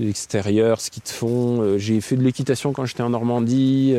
l'extérieur, 0.00 0.80
ski 0.80 1.00
de 1.00 1.08
fond. 1.08 1.78
j'ai 1.78 2.00
fait 2.00 2.16
de 2.16 2.22
l'équitation 2.22 2.72
quand 2.72 2.84
j'étais 2.84 3.02
en 3.02 3.10
Normandie. 3.10 3.94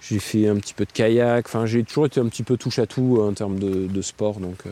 j'ai 0.00 0.18
fait 0.18 0.48
un 0.48 0.56
petit 0.56 0.74
peu 0.74 0.84
de 0.84 0.92
kayak. 0.92 1.46
Enfin, 1.46 1.66
j'ai 1.66 1.82
toujours 1.84 2.06
été 2.06 2.20
un 2.20 2.26
petit 2.28 2.42
peu 2.42 2.56
touche 2.56 2.78
à 2.78 2.86
tout 2.86 3.18
en 3.20 3.32
termes 3.32 3.58
de, 3.58 3.86
de 3.86 4.02
sport. 4.02 4.40
Donc, 4.40 4.64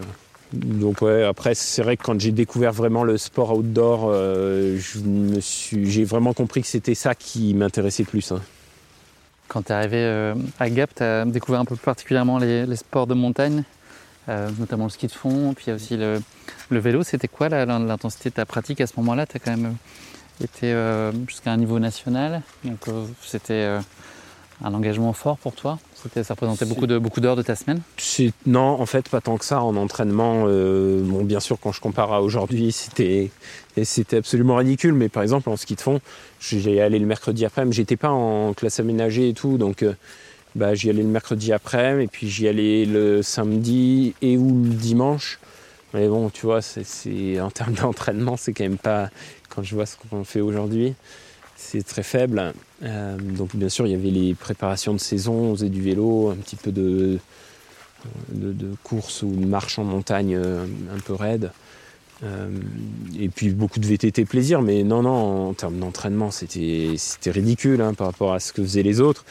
donc 0.53 1.03
ouais, 1.03 1.25
après 1.25 1.55
c'est 1.55 1.83
vrai 1.83 1.97
que 1.97 2.03
quand 2.03 2.21
j'ai 2.21 2.31
découvert 2.31 2.73
vraiment 2.73 3.05
le 3.05 3.17
sport 3.19 3.57
outdoor, 3.57 4.09
euh, 4.09 4.79
j'ai 4.79 6.05
vraiment 6.05 6.33
compris 6.33 6.63
que 6.63 6.69
c'était 6.69 6.95
ça 6.95 7.15
qui 7.15 7.55
m'intéressait 7.55 8.05
plus. 8.05 8.33
Hein. 8.33 8.41
Quand 9.49 9.63
tu 9.63 9.73
es 9.73 9.75
arrivé 9.75 9.99
euh, 9.99 10.35
à 10.59 10.71
Gap, 10.71 10.95
tu 10.95 11.03
as 11.03 11.25
découvert 11.25 11.61
un 11.61 11.65
peu 11.65 11.77
plus 11.77 11.85
particulièrement 11.85 12.39
les, 12.39 12.77
sports 12.77 13.07
de 13.07 13.15
montagne, 13.15 13.65
euh, 14.29 14.49
notamment 14.59 14.85
le 14.85 14.91
ski 14.91 15.07
de 15.07 15.13
fond, 15.13 15.55
puis 15.55 15.73
aussi 15.73 15.97
le, 15.97 16.21
vélo. 16.71 17.03
C'était 17.03 17.29
quoi 17.29 17.49
l'intensité 17.49 18.31
de 18.31 18.35
ta 18.35 18.47
pratique 18.47 18.81
à 18.81 18.87
ce 18.87 18.95
moment-là? 18.99 19.27
Tu 19.27 19.37
as 19.37 19.41
quand 19.41 19.57
même 19.57 19.77
été 20.43 20.75
jusqu'à 21.29 21.53
un 21.53 21.57
niveau 21.57 21.79
national, 21.79 22.43
donc 22.65 22.81
c'était 23.23 23.79
un 24.62 24.75
engagement 24.75 25.12
fort 25.12 25.38
pour 25.38 25.54
toi 25.54 25.78
Ça 25.94 26.34
représentait 26.34 26.64
beaucoup 26.64 26.87
d'heures 26.87 27.00
de, 27.00 27.02
beaucoup 27.02 27.20
de 27.20 27.42
ta 27.42 27.56
semaine 27.56 27.80
Non, 28.46 28.80
en 28.80 28.87
fait, 28.87 29.08
pas 29.08 29.20
tant 29.20 29.37
que 29.37 29.44
ça. 29.44 29.62
En 29.62 29.76
entraînement, 29.76 30.44
euh, 30.46 31.02
bon, 31.02 31.25
bien 31.25 31.40
sûr, 31.40 31.58
quand 31.61 31.73
je 31.73 31.80
compare 31.80 32.12
à 32.12 32.23
aujourd'hui, 32.23 32.73
c'était, 32.73 33.30
c'était 33.82 34.19
absolument 34.19 34.56
ridicule. 34.56 34.95
Mais 34.95 35.08
par 35.08 35.23
exemple, 35.23 35.49
en 35.49 35.56
ski 35.56 35.75
de 35.75 35.80
fond, 35.80 36.00
j'y 36.40 36.80
allais 36.80 36.99
le 36.99 37.06
mercredi 37.06 37.45
après-midi. 37.45 37.76
J'étais 37.76 37.97
pas 37.97 38.10
en 38.10 38.52
classe 38.54 38.80
aménagée 38.80 39.28
et 39.28 39.34
tout, 39.34 39.58
donc 39.58 39.82
euh, 39.82 39.95
bah, 40.54 40.75
j'y 40.75 40.90
allais 40.90 41.02
le 41.02 41.08
mercredi 41.08 41.52
après-midi, 41.52 42.04
et 42.04 42.08
puis 42.08 42.28
j'y 42.28 42.47
allais 42.47 42.84
le 42.84 43.23
samedi 43.23 44.14
et 44.23 44.36
ou 44.36 44.62
le 44.62 44.71
dimanche. 44.71 45.38
Mais 45.95 46.08
bon, 46.08 46.28
tu 46.28 46.47
vois, 46.47 46.60
c'est, 46.60 47.40
en 47.40 47.50
termes 47.50 47.75
d'entraînement, 47.75 48.36
c'est 48.36 48.52
quand 48.52 48.64
même 48.64 48.78
pas. 48.78 49.10
Quand 49.49 49.62
je 49.62 49.75
vois 49.75 49.86
ce 49.86 49.97
qu'on 49.97 50.25
fait 50.25 50.40
aujourd'hui, 50.40 50.95
c'est 51.56 51.84
très 51.84 52.02
faible. 52.02 52.52
Euh, 52.82 53.17
donc 53.19 53.54
bien 53.56 53.69
sûr, 53.69 53.86
il 53.86 53.93
y 53.93 53.95
avait 53.95 54.10
les 54.10 54.34
préparations 54.34 54.93
de 54.93 54.99
saison, 54.99 55.34
on 55.34 55.54
faisait 55.54 55.69
du 55.69 55.82
vélo, 55.82 56.30
un 56.30 56.36
petit 56.36 56.56
peu 56.56 56.73
de, 56.73 57.19
course 58.82 59.23
ou 59.23 59.30
de 59.30 59.47
marche 59.47 59.78
en 59.78 59.84
montagne 59.84 60.36
euh, 60.36 60.67
un 60.95 61.00
peu 61.00 61.14
raide. 61.14 61.50
Euh, 62.23 62.49
et 63.19 63.28
puis 63.28 63.50
beaucoup 63.50 63.80
de 63.80 63.86
VTT 63.86 64.25
plaisir, 64.25 64.62
mais 64.62 64.82
non, 64.82 65.02
non, 65.02 65.49
en 65.49 65.54
termes 65.54 65.78
d'entraînement, 65.78 66.30
c'était 66.30 66.97
ridicule 67.30 67.80
hein, 67.80 67.95
par 67.95 68.06
rapport 68.06 68.32
à 68.32 68.40
ce 68.40 68.52
que 68.52 68.62
faisaient 68.62 68.82
les 68.82 69.00
autres. 69.00 69.25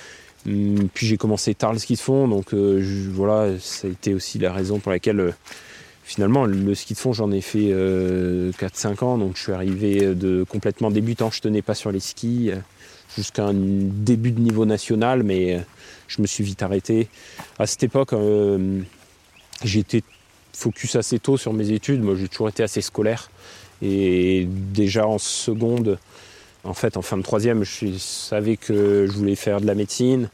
Hum, 0.46 0.90
puis 0.94 1.08
j'ai 1.08 1.18
commencé 1.18 1.54
tard 1.54 1.74
le 1.74 1.80
ski 1.80 1.94
de 1.94 2.00
fond, 2.00 2.28
donc 2.28 2.54
voilà, 2.54 3.58
ça 3.60 3.88
a 3.88 3.92
été 3.92 4.14
aussi 4.14 4.40
la 4.40 4.52
raison 4.52 4.80
pour 4.80 4.92
laquelle 4.92 5.34
finalement 6.04 6.46
le 6.46 6.76
ski 6.76 6.94
de 6.94 7.00
fond 7.00 7.14
j'en 7.14 7.32
ai 7.32 7.42
fait 7.42 7.72
4-5 7.72 9.04
ans, 9.04 9.18
donc 9.18 9.38
je 9.38 9.44
suis 9.44 9.52
arrivé 9.52 10.14
de 10.14 10.44
complètement 10.44 10.92
débutant, 10.92 11.32
je 11.32 11.42
tenais 11.42 11.62
pas 11.62 11.76
sur 11.76 11.92
les 11.92 12.00
skis 12.00 12.52
jusqu'à 13.16 13.46
un 13.46 13.54
début 13.54 14.32
de 14.32 14.40
niveau 14.40 14.66
national, 14.66 15.24
mais 15.24 15.56
euh, 15.56 15.60
je 16.08 16.22
me 16.22 16.28
suis 16.28 16.44
vite 16.44 16.64
arrêté. 16.64 17.08
À 17.60 17.68
cette 17.68 17.84
époque, 17.84 18.14
euh, 18.14 18.82
j'étais 19.64 20.04
focus 20.54 20.96
assez 20.96 21.20
tôt 21.20 21.38
sur 21.38 21.54
mes 21.54 21.72
études. 21.72 22.02
Moi, 22.02 22.16
j'ai 22.16 22.28
toujours 22.28 22.50
été 22.50 22.64
assez 22.64 22.82
scolaire. 22.82 23.30
Et 23.82 24.48
déjà 24.48 25.08
en 25.08 25.18
seconde, 25.18 26.00
en 26.64 26.74
fait, 26.74 26.96
en 26.96 27.02
fin 27.02 27.18
de 27.18 27.24
troisième, 27.24 27.64
je 27.64 27.98
savais 27.98 28.58
que 28.58 29.08
je 29.08 29.12
voulais 29.12 29.36
faire 29.36 29.62
de 29.62 29.68
la 29.68 29.76
médecine. 29.76 30.30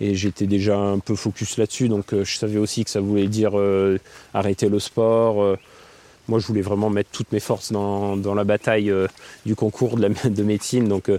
Et 0.00 0.14
j'étais 0.14 0.46
déjà 0.46 0.78
un 0.78 0.98
peu 0.98 1.14
focus 1.14 1.58
là-dessus. 1.58 1.88
Donc, 1.88 2.12
euh, 2.12 2.24
je 2.24 2.38
savais 2.38 2.58
aussi 2.58 2.84
que 2.84 2.90
ça 2.90 3.00
voulait 3.00 3.28
dire 3.28 3.52
arrêter 4.34 4.68
le 4.68 4.78
sport. 4.78 5.56
moi, 6.28 6.38
je 6.38 6.46
voulais 6.46 6.62
vraiment 6.62 6.90
mettre 6.90 7.10
toutes 7.10 7.32
mes 7.32 7.40
forces 7.40 7.72
dans, 7.72 8.34
la 8.34 8.44
bataille 8.44 8.92
du 9.44 9.54
concours 9.54 9.96
de, 9.96 10.02
la, 10.02 10.08
de 10.30 10.42
médecine. 10.42 10.88
Donc, 10.88 11.10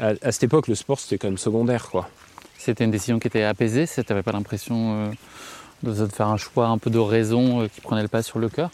à, 0.00 0.32
cette 0.32 0.44
époque, 0.44 0.68
le 0.68 0.74
sport, 0.74 1.00
c'était 1.00 1.18
quand 1.18 1.28
même 1.28 1.38
secondaire. 1.38 1.88
quoi. 1.90 2.08
C'était 2.58 2.84
une 2.84 2.90
décision 2.90 3.18
qui 3.18 3.28
était 3.28 3.42
apaisée 3.42 3.86
Tu 3.86 4.00
n'avais 4.08 4.22
pas 4.22 4.32
l'impression 4.32 5.06
euh, 5.84 5.90
de 5.90 6.06
faire 6.06 6.28
un 6.28 6.36
choix 6.36 6.68
un 6.68 6.78
peu 6.78 6.90
de 6.90 6.98
raison 6.98 7.62
euh, 7.62 7.66
qui 7.68 7.80
prenait 7.80 8.02
le 8.02 8.08
pas 8.08 8.22
sur 8.22 8.38
le 8.38 8.48
cœur? 8.48 8.70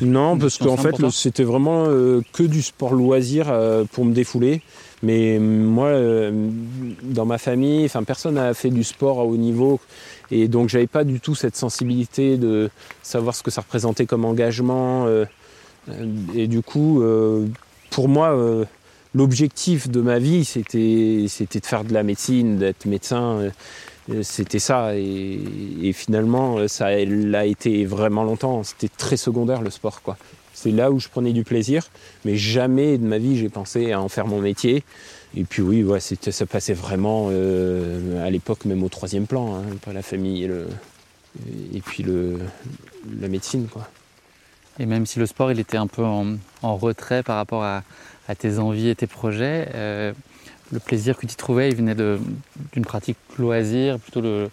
Non, 0.00 0.36
parce 0.38 0.58
qu'en 0.58 0.76
fait, 0.76 0.96
c'était 1.10 1.44
vraiment 1.44 1.84
euh, 1.86 2.22
que 2.32 2.42
du 2.42 2.62
sport 2.62 2.92
loisir 2.92 3.46
pour 3.92 4.04
me 4.04 4.12
défouler. 4.12 4.62
Mais 5.02 5.38
moi, 5.38 5.92
dans 7.02 7.24
ma 7.24 7.38
famille, 7.38 7.88
personne 8.06 8.34
n'a 8.34 8.52
fait 8.52 8.70
du 8.70 8.84
sport 8.84 9.20
à 9.20 9.24
haut 9.24 9.36
niveau. 9.36 9.80
Et 10.30 10.46
donc, 10.46 10.68
j'avais 10.68 10.86
pas 10.86 11.04
du 11.04 11.20
tout 11.20 11.34
cette 11.34 11.56
sensibilité 11.56 12.36
de 12.36 12.70
savoir 13.02 13.34
ce 13.34 13.42
que 13.42 13.50
ça 13.50 13.62
représentait 13.62 14.06
comme 14.06 14.24
engagement. 14.24 15.06
et 16.34 16.46
du 16.48 16.60
coup, 16.62 17.02
pour 17.90 18.08
moi, 18.08 18.66
l'objectif 19.14 19.88
de 19.88 20.00
ma 20.00 20.18
vie, 20.18 20.44
c'était, 20.44 21.26
c'était 21.28 21.60
de 21.60 21.66
faire 21.66 21.84
de 21.84 21.92
la 21.92 22.02
médecine, 22.02 22.58
d'être 22.58 22.86
médecin. 22.86 23.50
Euh, 24.10 24.22
c'était 24.22 24.58
ça. 24.58 24.96
Et, 24.96 25.92
finalement, 25.92 26.66
ça 26.68 26.90
l'a 26.90 27.46
été 27.46 27.84
vraiment 27.84 28.24
longtemps. 28.24 28.62
C'était 28.62 28.88
très 28.88 29.16
secondaire 29.16 29.62
le 29.62 29.70
sport. 29.70 30.02
quoi. 30.02 30.16
C'est 30.62 30.72
là 30.72 30.90
où 30.90 31.00
je 31.00 31.08
prenais 31.08 31.32
du 31.32 31.44
plaisir. 31.44 31.84
Mais 32.24 32.36
jamais 32.36 32.98
de 32.98 33.04
ma 33.04 33.18
vie, 33.18 33.38
j'ai 33.38 33.48
pensé 33.48 33.92
à 33.92 34.00
en 34.00 34.08
faire 34.08 34.26
mon 34.26 34.40
métier. 34.40 34.84
Et 35.36 35.44
puis 35.44 35.62
oui, 35.62 35.82
ouais, 35.82 36.00
ça 36.00 36.46
passait 36.46 36.74
vraiment 36.74 37.28
euh, 37.30 38.26
à 38.26 38.30
l'époque 38.30 38.64
même 38.64 38.82
au 38.82 38.88
troisième 38.88 39.26
plan. 39.26 39.54
Hein, 39.54 39.62
pas 39.84 39.92
la 39.92 40.02
famille 40.02 40.44
et, 40.44 40.48
le, 40.48 40.66
et 41.72 41.80
puis 41.80 42.02
le, 42.02 42.38
la 43.20 43.28
médecine. 43.28 43.68
quoi. 43.68 43.88
Et 44.78 44.86
même 44.86 45.06
si 45.06 45.18
le 45.18 45.26
sport, 45.26 45.50
il 45.50 45.60
était 45.60 45.76
un 45.76 45.86
peu 45.86 46.04
en, 46.04 46.36
en 46.62 46.76
retrait 46.76 47.22
par 47.22 47.36
rapport 47.36 47.64
à, 47.64 47.82
à 48.28 48.34
tes 48.34 48.58
envies 48.58 48.88
et 48.88 48.94
tes 48.94 49.06
projets, 49.06 49.68
euh, 49.74 50.12
le 50.72 50.78
plaisir 50.78 51.16
que 51.16 51.26
tu 51.26 51.36
trouvais, 51.36 51.68
il 51.68 51.76
venait 51.76 51.94
d'une 51.94 52.84
pratique 52.84 53.16
loisir, 53.38 53.98
plutôt 53.98 54.20
le, 54.20 54.50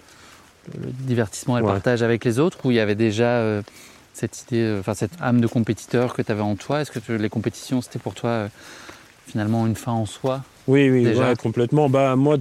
divertissement 0.84 1.58
et 1.58 1.62
le 1.62 1.68
partage 1.68 2.02
avec 2.02 2.26
les 2.26 2.40
autres, 2.40 2.66
ou 2.66 2.72
il 2.72 2.76
y 2.76 2.80
avait 2.80 2.96
déjà 2.96 3.38
euh, 3.38 3.62
cette 4.18 4.44
idée, 4.44 4.62
euh, 4.62 4.80
enfin 4.80 4.94
cette 4.94 5.12
âme 5.22 5.42
de 5.42 5.48
compétiteur 5.48 6.14
que 6.14 6.22
tu 6.22 6.32
avais 6.32 6.42
en 6.42 6.56
toi 6.56 6.82
Est-ce 6.82 6.92
que 6.92 7.14
les 7.14 7.30
compétitions, 7.30 7.82
c'était 7.82 8.00
pour 8.00 8.14
toi 8.14 8.50
finalement 9.28 9.68
une 9.68 9.76
fin 9.76 9.92
en 9.92 10.06
soi 10.06 10.44
Oui, 10.68 10.90
oui, 10.90 11.08
complètement. 11.42 11.90
Bah 11.90 12.16
moi, 12.16 12.38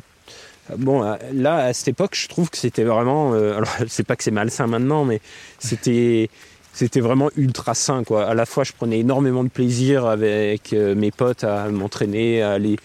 bon, 0.76 1.02
là 1.32 1.56
à 1.56 1.72
cette 1.72 1.88
époque, 1.88 2.14
je 2.14 2.28
trouve 2.28 2.50
que 2.50 2.58
c'était 2.58 2.84
vraiment, 2.84 3.32
alors 3.32 3.68
c'est 3.88 4.06
pas 4.06 4.16
que 4.16 4.24
c'est 4.24 4.30
malsain 4.30 4.66
maintenant, 4.66 5.04
mais 5.04 5.20
c'était 5.58 6.30
c'était 6.76 7.00
vraiment 7.00 7.30
ultra 7.38 7.74
sain. 7.74 8.04
Quoi. 8.04 8.26
À 8.26 8.34
la 8.34 8.44
fois, 8.44 8.62
je 8.62 8.72
prenais 8.72 8.98
énormément 8.98 9.42
de 9.42 9.48
plaisir 9.48 10.04
avec 10.04 10.74
euh, 10.74 10.94
mes 10.94 11.10
potes 11.10 11.42
à 11.42 11.70
m'entraîner, 11.70 12.42
à 12.42 12.52
aller 12.52 12.76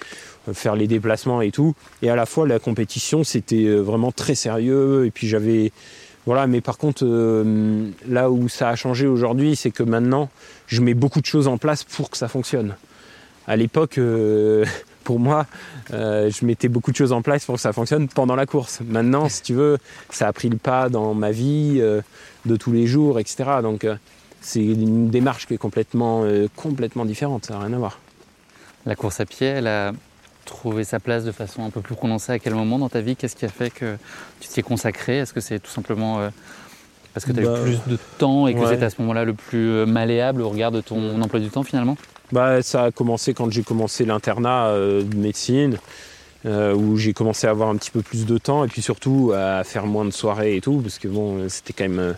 faire 0.54 0.78
les 0.78 0.88
déplacements 0.88 1.42
et 1.42 1.52
tout. 1.52 1.76
Et 2.02 2.10
à 2.10 2.16
la 2.16 2.26
fois, 2.26 2.48
la 2.48 2.58
compétition, 2.58 3.26
c'était 3.26 3.66
euh, 3.66 3.82
vraiment 3.82 4.14
très 4.14 4.34
sérieux. 4.34 5.06
Et 5.06 5.12
puis 5.12 5.28
j'avais. 5.28 5.74
Voilà, 6.26 6.46
mais 6.48 6.62
par 6.62 6.78
contre, 6.78 7.04
euh, 7.04 7.90
là 8.08 8.30
où 8.30 8.48
ça 8.48 8.70
a 8.70 8.76
changé 8.76 9.08
aujourd'hui, 9.08 9.56
c'est 9.56 9.72
que 9.72 9.84
maintenant, 9.84 10.30
je 10.68 10.82
mets 10.82 10.94
beaucoup 10.94 11.22
de 11.22 11.26
choses 11.26 11.48
en 11.48 11.58
place 11.58 11.84
pour 11.84 12.10
que 12.10 12.18
ça 12.18 12.28
fonctionne. 12.28 12.76
À 13.48 13.56
l'époque, 13.56 14.00
pour 15.04 15.20
moi, 15.20 15.48
je 15.90 16.46
mettais 16.46 16.68
beaucoup 16.68 16.92
de 16.92 16.96
choses 16.96 17.12
en 17.12 17.24
place 17.24 17.46
pour 17.46 17.56
que 17.56 17.62
ça 17.62 17.74
fonctionne 17.74 18.08
pendant 18.08 18.36
la 18.36 18.46
course. 18.46 18.82
Maintenant, 18.86 19.30
si 19.30 19.42
tu 19.42 19.56
veux, 19.56 19.78
ça 20.12 20.28
a 20.28 20.34
pris 20.34 20.50
le 20.50 20.58
pas 20.58 20.90
dans 20.90 21.16
ma 21.16 21.32
vie 21.32 21.82
de 22.46 22.56
tous 22.56 22.72
les 22.72 22.88
jours, 22.88 23.20
etc. 23.20 23.44
Donc 23.62 23.84
euh, 23.84 23.96
c'est 24.42 24.64
une 24.64 25.10
démarche 25.10 25.48
qui 25.48 25.54
est 25.54 25.58
complètement, 25.58 26.24
euh, 26.24 26.48
complètement 26.56 27.06
différente, 27.06 27.46
ça 27.46 27.54
n'a 27.54 27.66
rien 27.66 27.74
à 27.74 27.78
voir. 27.78 28.00
La 28.86 28.96
course 28.96 29.20
à 29.20 29.26
pied, 29.26 29.48
elle 29.48 29.68
a 29.68 29.94
trouvé 30.52 30.84
sa 30.84 31.00
place 31.00 31.24
de 31.24 31.32
façon 31.32 31.64
un 31.64 31.70
peu 31.72 31.82
plus 31.82 31.96
prononcée 31.96 32.32
à 32.32 32.40
quel 32.40 32.54
moment 32.54 32.78
dans 32.78 32.90
ta 32.90 33.02
vie? 33.02 33.16
Qu'est-ce 33.16 33.36
qui 33.36 33.46
a 33.46 33.50
fait 33.50 33.72
que 33.72 33.98
tu 34.40 34.48
t'y 34.48 34.60
es 34.60 34.64
consacré? 34.64 35.18
Est-ce 35.18 35.34
que 35.34 35.42
c'est 35.42 35.60
tout 35.60 35.72
simplement 35.72 36.20
euh, 36.20 36.30
parce 37.14 37.26
que 37.26 37.32
tu 37.32 37.40
as 37.40 37.44
eu 37.44 37.46
bah, 37.46 37.60
plus 37.64 37.80
de 37.88 37.98
temps 38.20 38.48
et 38.48 38.54
que 38.54 38.66
c'était 38.68 38.86
à 38.86 38.90
ce 38.90 39.02
moment-là 39.02 39.26
le 39.26 39.34
plus 39.34 39.86
malléable 39.86 40.42
au 40.42 40.50
regard 40.50 40.72
de 40.72 40.82
ton 40.82 41.20
emploi 41.22 41.40
du 41.40 41.50
temps 41.50 41.64
finalement? 41.64 41.98
Bah, 42.32 42.62
Ça 42.62 42.84
a 42.86 42.92
commencé 42.92 43.34
quand 43.34 43.50
j'ai 43.52 43.64
commencé 43.64 44.06
l'internat 44.06 44.74
de 44.76 45.16
médecine. 45.16 45.78
où 46.46 46.98
j'ai 46.98 47.14
commencé 47.14 47.48
à 47.48 47.50
avoir 47.50 47.70
un 47.70 47.76
petit 47.76 47.92
peu 47.92 48.02
plus 48.02 48.26
de 48.26 48.38
temps 48.38 48.64
et 48.64 48.68
puis 48.68 48.82
surtout 48.82 49.34
à 49.36 49.64
faire 49.64 49.86
moins 49.86 50.06
de 50.06 50.12
soirées 50.12 50.56
et 50.56 50.62
tout, 50.62 50.78
parce 50.78 51.00
que 51.00 51.08
bon, 51.08 51.50
c'était 51.50 51.74
quand 51.74 51.90
même 51.90 52.16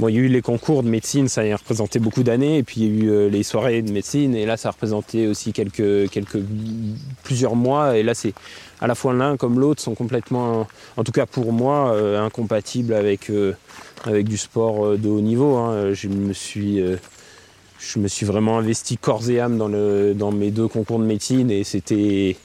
Bon, 0.00 0.08
il 0.08 0.16
y 0.16 0.18
a 0.18 0.22
eu 0.22 0.28
les 0.28 0.42
concours 0.42 0.82
de 0.82 0.88
médecine, 0.88 1.28
ça 1.28 1.42
a 1.42 1.56
représenté 1.56 2.00
beaucoup 2.00 2.24
d'années, 2.24 2.58
et 2.58 2.62
puis 2.64 2.80
il 2.80 2.86
y 2.86 2.88
a 2.88 3.04
eu 3.04 3.10
euh, 3.10 3.28
les 3.28 3.44
soirées 3.44 3.80
de 3.80 3.92
médecine, 3.92 4.34
et 4.34 4.44
là 4.44 4.56
ça 4.56 4.70
a 4.70 4.72
représenté 4.72 5.28
aussi 5.28 5.52
quelques, 5.52 6.10
quelques 6.10 6.40
plusieurs 7.22 7.54
mois, 7.54 7.96
et 7.96 8.02
là 8.02 8.12
c'est 8.12 8.34
à 8.80 8.88
la 8.88 8.96
fois 8.96 9.14
l'un 9.14 9.36
comme 9.36 9.60
l'autre 9.60 9.80
sont 9.80 9.94
complètement, 9.94 10.66
en 10.96 11.04
tout 11.04 11.12
cas 11.12 11.26
pour 11.26 11.52
moi, 11.52 11.92
euh, 11.92 12.20
incompatibles 12.20 12.92
avec, 12.92 13.30
euh, 13.30 13.52
avec 14.04 14.26
du 14.26 14.36
sport 14.36 14.98
de 14.98 15.08
haut 15.08 15.20
niveau. 15.20 15.56
Hein. 15.56 15.92
Je 15.92 16.08
me 16.08 16.32
suis 16.32 16.82
je 17.78 17.98
me 17.98 18.08
suis 18.08 18.26
vraiment 18.26 18.58
investi 18.58 18.96
corps 18.96 19.28
et 19.30 19.40
âme 19.40 19.58
dans, 19.58 19.68
le, 19.68 20.14
dans 20.14 20.32
mes 20.32 20.50
deux 20.50 20.68
concours 20.68 20.98
de 20.98 21.04
médecine 21.04 21.50
et 21.50 21.64
c'était 21.64 22.36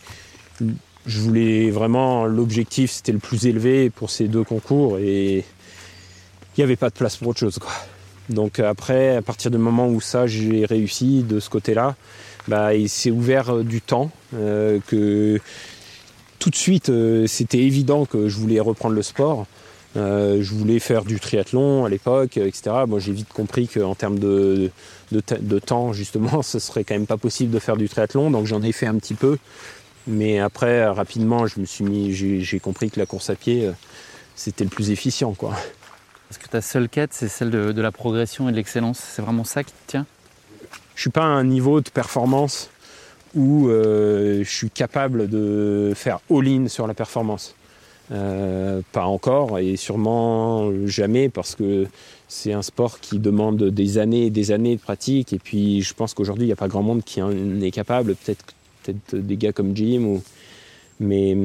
je 1.06 1.20
voulais 1.20 1.70
vraiment 1.70 2.26
l'objectif 2.26 2.92
c'était 2.92 3.14
le 3.14 3.20
plus 3.20 3.46
élevé 3.46 3.90
pour 3.90 4.10
ces 4.10 4.28
deux 4.28 4.44
concours 4.44 4.98
et 5.00 5.46
il 6.56 6.62
n'y 6.62 6.64
avait 6.64 6.76
pas 6.76 6.90
de 6.90 6.96
place 6.96 7.18
pour 7.18 7.30
autre 7.30 7.40
chose. 7.40 7.60
Donc 8.30 8.60
après, 8.60 9.16
à 9.18 9.22
partir 9.22 9.50
du 9.52 9.58
moment 9.58 9.88
où 9.88 10.02
ça, 10.02 10.28
j'ai 10.28 10.66
réussi 10.66 11.24
de 11.24 11.40
ce 11.40 11.50
côté-là, 11.50 11.96
bah, 12.50 12.74
il 12.74 12.90
s'est 12.90 13.12
ouvert 13.12 13.54
euh, 13.54 13.64
du 13.64 13.82
temps, 13.82 14.12
euh, 14.34 14.80
que 14.88 15.40
tout 16.40 16.50
de 16.50 16.56
suite, 16.56 16.90
euh, 16.90 17.28
c'était 17.28 17.60
évident 17.60 18.06
que 18.06 18.28
je 18.28 18.38
voulais 18.38 18.60
reprendre 18.60 18.96
le 18.96 19.04
sport. 19.04 19.46
je 19.96 20.54
voulais 20.54 20.80
faire 20.80 21.04
du 21.04 21.20
triathlon 21.20 21.86
à 21.86 21.90
l'époque, 21.90 22.38
etc. 22.38 22.86
Moi, 22.88 23.00
j'ai 23.00 23.12
vite 23.12 23.30
compris 23.34 23.68
qu'en 23.68 23.96
termes 23.96 24.18
de, 24.18 24.72
temps, 25.66 25.94
justement, 25.94 26.42
ce 26.52 26.60
serait 26.60 26.84
quand 26.84 26.96
même 26.96 27.08
pas 27.08 27.18
possible 27.18 27.52
de 27.52 27.60
faire 27.60 27.78
du 27.78 27.90
triathlon. 27.90 28.32
Donc, 28.32 28.46
j'en 28.46 28.62
ai 28.62 28.72
fait 28.72 28.88
un 28.88 28.96
petit 28.96 29.16
peu. 29.16 29.38
Mais 30.08 30.40
après, 30.40 30.88
rapidement, 30.88 31.46
je 31.46 31.60
me 31.60 31.66
suis 31.66 31.84
mis, 31.84 32.14
j'ai 32.14 32.60
compris 32.60 32.90
que 32.90 33.00
la 33.00 33.06
course 33.06 33.30
à 33.30 33.36
pied, 33.36 33.70
c'était 34.36 34.64
le 34.64 34.70
plus 34.70 34.90
efficient. 34.92 35.36
Est-ce 36.30 36.40
que 36.40 36.48
ta 36.48 36.62
seule 36.62 36.90
quête, 36.90 37.14
c'est 37.14 37.28
celle 37.28 37.50
de, 37.50 37.82
la 37.82 37.92
progression 37.92 38.50
et 38.50 38.52
de 38.52 38.58
l'excellence. 38.58 39.00
C'est 39.00 39.22
vraiment 39.22 39.44
ça 39.44 39.64
qui 39.64 39.72
te 39.72 39.92
tient? 39.92 40.06
Je 40.96 41.02
suis 41.02 41.10
pas 41.10 41.24
à 41.24 41.28
un 41.28 41.44
niveau 41.44 41.82
de 41.82 41.90
performance 41.90 42.70
où 43.36 43.70
euh, 43.70 44.44
je 44.44 44.50
suis 44.50 44.70
capable 44.70 45.28
de 45.28 45.94
faire 45.96 46.20
all-in 46.30 46.68
sur 46.68 46.88
la 46.88 46.94
performance. 46.94 47.56
Euh, 48.12 48.82
pas 48.92 49.06
encore 49.06 49.60
et 49.60 49.76
sûrement 49.76 50.72
jamais 50.88 51.30
parce 51.30 51.54
que 51.54 51.86
c'est 52.28 52.54
un 52.54 52.64
sport 52.64 53.00
qui 53.00 53.20
demande 53.20 53.64
des 53.66 54.00
années 54.00 54.26
et 54.26 54.30
des 54.32 54.52
années 54.52 54.76
de 54.76 54.82
pratique. 54.82 55.32
Et 55.34 55.40
puis 55.40 55.82
je 55.82 55.94
pense 55.94 56.14
qu'aujourd'hui 56.14 56.46
il 56.46 56.48
n'y 56.48 56.54
a 56.54 56.58
pas 56.58 56.68
grand 56.68 56.82
monde 56.82 57.04
qui 57.04 57.22
en 57.22 57.62
est 57.62 57.72
capable, 57.72 58.16
peut-être 58.16 58.46
peut-être 58.84 59.16
des 59.16 59.38
gars 59.38 59.54
comme 59.54 59.76
Jim 59.76 60.22
mais 61.00 61.38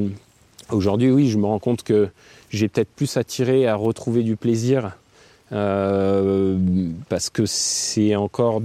aujourd'hui 0.71 1.11
oui 1.11 1.29
je 1.29 1.39
me 1.39 1.47
rends 1.47 1.59
compte 1.59 1.83
que 1.83 2.09
j'ai 2.51 2.69
peut-être 2.69 2.89
plus 2.89 3.17
attiré 3.17 3.67
à 3.67 3.75
retrouver 3.75 4.23
du 4.23 4.37
plaisir 4.37 4.97
euh, 5.53 6.57
parce 7.09 7.31
que 7.31 7.47
c'est 7.47 8.17
encore 8.17 8.61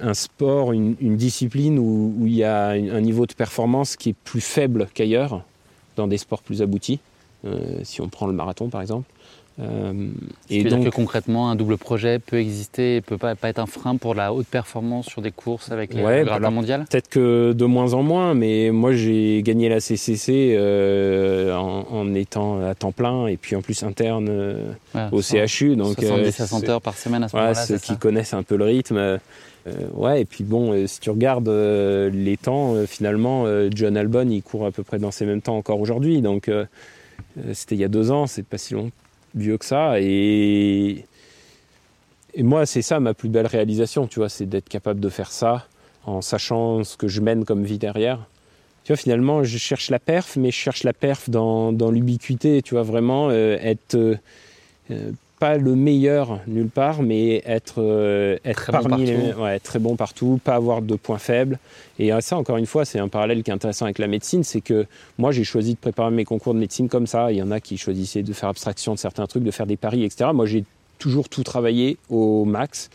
un 0.00 0.14
sport, 0.14 0.72
une, 0.72 0.94
discipline 1.16 1.78
où, 1.78 2.14
il 2.26 2.34
y 2.34 2.44
a 2.44 2.68
un 2.68 3.00
niveau 3.00 3.26
de 3.26 3.32
performance 3.32 3.96
qui 3.96 4.10
est 4.10 4.16
plus 4.24 4.40
faible 4.40 4.88
qu'ailleurs, 4.92 5.42
dans 5.96 6.08
des 6.08 6.18
sports 6.18 6.42
plus 6.42 6.62
aboutis. 6.62 6.98
Euh, 7.44 7.78
si 7.84 8.00
on 8.00 8.08
prend 8.08 8.26
le 8.26 8.32
marathon 8.32 8.68
par 8.68 8.80
exemple. 8.80 9.08
Euh, 9.60 9.92
et 10.50 10.62
donc 10.64 10.84
que 10.84 10.90
concrètement, 10.90 11.50
un 11.50 11.56
double 11.56 11.78
projet 11.78 12.20
peut 12.20 12.38
exister 12.38 12.96
et 12.96 13.00
peut 13.00 13.18
pas, 13.18 13.34
pas 13.34 13.48
être 13.48 13.58
un 13.58 13.66
frein 13.66 13.96
pour 13.96 14.14
la 14.14 14.32
haute 14.32 14.46
performance 14.46 15.06
sur 15.06 15.20
des 15.20 15.32
courses 15.32 15.72
avec 15.72 15.92
les 15.94 16.02
ouais, 16.02 16.24
bah 16.24 16.38
mondiales 16.50 16.84
Peut-être 16.88 17.08
que 17.08 17.52
de 17.52 17.64
moins 17.64 17.94
en 17.94 18.02
moins, 18.02 18.34
mais 18.34 18.70
moi 18.70 18.92
j'ai 18.92 19.42
gagné 19.42 19.68
la 19.68 19.80
CCC 19.80 20.54
euh, 20.56 21.54
en, 21.56 22.14
étant 22.14 22.64
à 22.64 22.74
temps 22.74 22.92
plein 22.92 23.26
et 23.26 23.36
puis 23.36 23.56
en 23.56 23.62
plus 23.62 23.82
interne 23.82 24.28
euh, 24.28 24.72
au 25.10 25.22
CHU. 25.22 25.74
Donc, 25.74 25.96
70 26.00 26.40
à 26.40 26.46
100 26.46 26.68
heures 26.68 26.82
par 26.82 26.96
semaine 26.96 27.24
à 27.24 27.28
ce 27.28 27.36
moment-là. 27.36 27.54
Ceux 27.54 27.78
qui 27.78 27.96
connaissent 27.96 28.34
un 28.34 28.44
peu 28.44 28.56
le 28.56 28.64
rythme. 28.64 29.18
ouais, 29.94 30.20
et 30.20 30.24
puis 30.24 30.44
bon, 30.44 30.86
si 30.86 31.00
tu 31.00 31.10
regardes 31.10 31.48
les 31.48 32.36
temps, 32.36 32.76
finalement, 32.86 33.44
John 33.74 33.96
Albon, 33.96 34.28
il 34.30 34.42
court 34.42 34.66
à 34.66 34.70
peu 34.70 34.84
près 34.84 34.98
dans 34.98 35.10
ces 35.10 35.26
mêmes 35.26 35.42
temps 35.42 35.56
encore 35.56 35.80
aujourd'hui. 35.80 36.22
Donc, 36.22 36.48
c'était 37.52 37.74
il 37.74 37.80
y 37.80 37.84
a 37.84 37.88
deux 37.88 38.12
ans, 38.12 38.28
c'est 38.28 38.44
pas 38.44 38.58
si 38.58 38.74
long 38.74 38.92
vieux 39.38 39.58
que 39.58 39.64
ça. 39.64 40.00
Et, 40.00 41.04
et 42.34 42.42
moi, 42.42 42.66
c'est 42.66 42.82
ça 42.82 43.00
ma 43.00 43.14
plus 43.14 43.28
belle 43.28 43.46
réalisation, 43.46 44.06
tu 44.06 44.20
vois, 44.20 44.28
c'est 44.28 44.46
d'être 44.46 44.68
capable 44.68 45.00
de 45.00 45.08
faire 45.08 45.30
ça 45.30 45.66
en 46.04 46.22
sachant 46.22 46.84
ce 46.84 46.96
que 46.96 47.08
je 47.08 47.20
mène 47.20 47.44
comme 47.44 47.64
vie 47.64 47.78
derrière. 47.78 48.26
Tu 48.84 48.92
vois, 48.92 48.96
finalement, 48.96 49.44
je 49.44 49.58
cherche 49.58 49.90
la 49.90 49.98
perf, 49.98 50.36
mais 50.36 50.50
je 50.50 50.56
cherche 50.56 50.82
la 50.82 50.92
perf 50.92 51.28
dans, 51.28 51.72
dans 51.72 51.90
l'ubiquité, 51.90 52.62
tu 52.62 52.74
vois, 52.74 52.82
vraiment 52.82 53.28
euh, 53.30 53.58
être 53.60 53.96
euh, 53.96 54.16
pas 55.38 55.56
le 55.56 55.74
meilleur 55.74 56.40
nulle 56.46 56.68
part, 56.68 57.02
mais 57.02 57.42
être, 57.46 57.76
euh, 57.78 58.38
être 58.44 58.70
parmi 58.72 59.06
les 59.06 59.32
ouais, 59.34 59.58
très 59.60 59.78
bon 59.78 59.96
partout, 59.96 60.40
pas 60.42 60.54
avoir 60.54 60.82
de 60.82 60.96
points 60.96 61.18
faibles. 61.18 61.58
Et 61.98 62.10
ça, 62.20 62.36
encore 62.36 62.56
une 62.56 62.66
fois, 62.66 62.84
c'est 62.84 62.98
un 62.98 63.08
parallèle 63.08 63.42
qui 63.42 63.50
est 63.50 63.54
intéressant 63.54 63.84
avec 63.84 63.98
la 63.98 64.06
médecine, 64.06 64.44
c'est 64.44 64.60
que 64.60 64.86
moi, 65.16 65.32
j'ai 65.32 65.44
choisi 65.44 65.74
de 65.74 65.78
préparer 65.78 66.10
mes 66.10 66.24
concours 66.24 66.54
de 66.54 66.58
médecine 66.58 66.88
comme 66.88 67.06
ça. 67.06 67.32
Il 67.32 67.38
y 67.38 67.42
en 67.42 67.50
a 67.50 67.60
qui 67.60 67.76
choisissaient 67.76 68.22
de 68.22 68.32
faire 68.32 68.48
abstraction 68.48 68.94
de 68.94 68.98
certains 68.98 69.26
trucs, 69.26 69.44
de 69.44 69.50
faire 69.50 69.66
des 69.66 69.76
paris, 69.76 70.04
etc. 70.04 70.30
Moi, 70.32 70.46
j'ai 70.46 70.64
toujours 70.98 71.28
tout 71.28 71.44
travaillé 71.44 71.96
au 72.08 72.44
max 72.44 72.90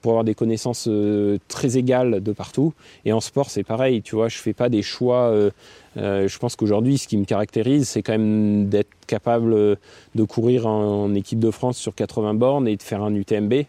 pour 0.00 0.12
avoir 0.12 0.24
des 0.24 0.34
connaissances 0.34 0.86
euh, 0.88 1.38
très 1.48 1.76
égales 1.76 2.22
de 2.22 2.32
partout. 2.32 2.74
Et 3.04 3.12
en 3.12 3.20
sport, 3.20 3.50
c'est 3.50 3.62
pareil, 3.62 4.02
tu 4.02 4.14
vois, 4.14 4.28
je 4.28 4.38
fais 4.38 4.52
pas 4.52 4.68
des 4.68 4.82
choix. 4.82 5.30
Euh, 5.30 5.50
euh, 5.96 6.28
je 6.28 6.38
pense 6.38 6.56
qu'aujourd'hui, 6.56 6.98
ce 6.98 7.08
qui 7.08 7.16
me 7.16 7.24
caractérise, 7.24 7.88
c'est 7.88 8.02
quand 8.02 8.12
même 8.12 8.68
d'être 8.68 8.90
capable 9.06 9.78
de 10.14 10.24
courir 10.24 10.66
en, 10.66 11.14
équipe 11.14 11.40
de 11.40 11.50
France 11.50 11.78
sur 11.78 11.94
80 11.94 12.34
bornes 12.34 12.68
et 12.68 12.76
de 12.76 12.82
faire 12.82 13.02
un 13.02 13.14
UTMB. 13.14 13.64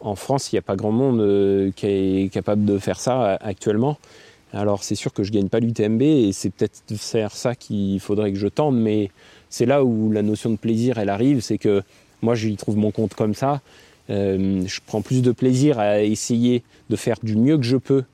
En 0.00 0.14
France, 0.14 0.52
il 0.52 0.54
n'y 0.54 0.58
a 0.58 0.62
pas 0.62 0.76
grand 0.76 0.92
monde 0.92 1.72
qui 1.74 1.86
est 1.86 2.32
capable 2.32 2.64
de 2.64 2.78
faire 2.78 3.00
ça 3.00 3.34
actuellement. 3.40 3.98
Alors 4.52 4.84
c'est 4.84 4.94
sûr 4.94 5.12
que 5.12 5.22
je 5.22 5.32
gagne 5.32 5.48
pas 5.48 5.60
l'UTMB 5.60 6.00
et 6.00 6.32
c'est 6.32 6.50
peut-être 6.50 6.82
faire 6.96 7.32
ça 7.32 7.54
qu'il 7.54 8.00
faudrait 8.00 8.32
que 8.32 8.38
je 8.38 8.48
tente, 8.48 8.74
mais 8.74 9.10
c'est 9.50 9.66
là 9.66 9.84
où 9.84 10.10
la 10.12 10.22
notion 10.22 10.50
de 10.50 10.56
plaisir 10.56 10.98
elle 10.98 11.10
arrive, 11.10 11.40
c'est 11.40 11.58
que 11.58 11.82
moi 12.22 12.34
j'y 12.34 12.56
trouve 12.56 12.76
mon 12.76 12.90
compte 12.90 13.14
comme 13.14 13.34
ça 13.34 13.60
euh, 14.10 14.62
je 14.66 14.80
prends 14.86 15.02
plus 15.02 15.22
de 15.22 15.32
plaisir 15.32 15.78
à 15.78 16.00
essayer 16.02 16.62
de 16.90 16.96
faire 16.96 17.16
du 17.22 17.36
mieux 17.36 17.56
que 17.56 17.64
je 17.64 17.76
peux 17.76 18.04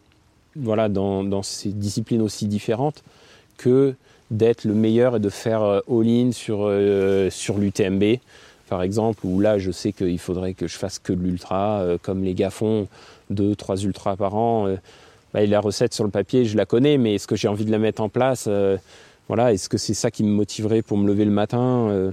voilà, 0.56 0.88
dans, 0.88 1.42
ces 1.42 1.70
disciplines 1.70 2.22
aussi 2.22 2.46
différentes 2.46 3.02
que 3.58 3.94
d'être 4.30 4.64
le 4.64 4.74
meilleur 4.74 5.16
et 5.16 5.20
de 5.20 5.28
faire 5.28 5.62
euh, 5.62 5.80
all-in 5.90 6.32
sur, 6.32 6.60
euh, 6.62 7.28
sur 7.30 7.58
l'UTMB, 7.58 8.18
par 8.68 8.82
exemple, 8.82 9.20
où 9.24 9.40
là 9.40 9.58
je 9.58 9.70
sais 9.70 9.92
qu'il 9.92 10.18
faudrait 10.18 10.54
que 10.54 10.66
je 10.66 10.76
fasse 10.76 10.98
que 10.98 11.12
de 11.12 11.22
l'ultra, 11.22 11.84
comme 12.00 12.24
les 12.24 12.34
gars 12.34 12.50
font 12.50 12.88
deux, 13.28 13.54
trois 13.54 13.76
ultras 13.82 14.16
par 14.16 14.34
an. 14.34 14.74
Bah, 15.34 15.44
la 15.44 15.60
recette 15.60 15.92
sur 15.92 16.04
le 16.04 16.10
papier, 16.10 16.46
je 16.46 16.56
la 16.56 16.64
connais, 16.64 16.96
mais 16.96 17.16
est-ce 17.16 17.26
que 17.26 17.36
j'ai 17.36 17.48
envie 17.48 17.66
de 17.66 17.70
la 17.70 17.78
mettre 17.78 18.00
en 18.00 18.08
place 18.08 18.48
voilà, 19.28 19.52
Est-ce 19.52 19.68
que 19.68 19.76
c'est 19.76 19.94
ça 19.94 20.10
qui 20.10 20.24
me 20.24 20.30
motiverait 20.30 20.80
pour 20.80 20.96
me 20.96 21.06
lever 21.06 21.26
le 21.26 21.30
matin 21.30 22.12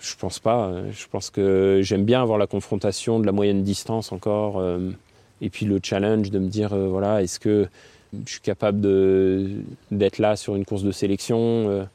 je 0.00 0.14
pense 0.16 0.38
pas. 0.38 0.72
Je 0.92 1.06
pense 1.10 1.30
que 1.30 1.80
j'aime 1.82 2.04
bien 2.04 2.22
avoir 2.22 2.38
la 2.38 2.46
confrontation 2.46 3.18
de 3.20 3.26
la 3.26 3.32
moyenne 3.32 3.62
distance 3.62 4.12
encore. 4.12 4.58
Euh, 4.58 4.90
et 5.40 5.50
puis 5.50 5.66
le 5.66 5.80
challenge 5.82 6.30
de 6.30 6.38
me 6.38 6.48
dire, 6.48 6.72
euh, 6.72 6.88
voilà, 6.88 7.22
est-ce 7.22 7.38
que 7.38 7.68
je 8.24 8.30
suis 8.30 8.40
capable 8.40 8.80
d'être 9.90 10.18
là 10.18 10.36
sur 10.36 10.56
une 10.56 10.64
course 10.64 10.82
de 10.82 10.92
sélection 10.92 11.86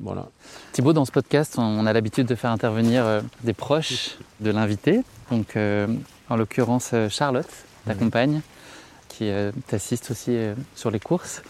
voilà. 0.00 0.26
Thibaut, 0.72 0.92
dans 0.92 1.04
ce 1.04 1.12
podcast, 1.12 1.54
on 1.58 1.86
a 1.86 1.92
l'habitude 1.92 2.26
de 2.26 2.34
faire 2.34 2.50
intervenir 2.50 3.22
des 3.44 3.52
proches 3.52 4.18
de 4.40 4.50
l'invité. 4.50 5.02
Donc, 5.30 5.56
en 5.56 6.36
l'occurrence, 6.36 6.92
Charlotte, 7.10 7.46
ta 7.86 7.94
compagne, 7.94 8.40
qui 9.08 9.30
t'assiste 9.68 10.10
aussi 10.10 10.36
sur 10.74 10.90
les 10.90 10.98
courses, 10.98 11.42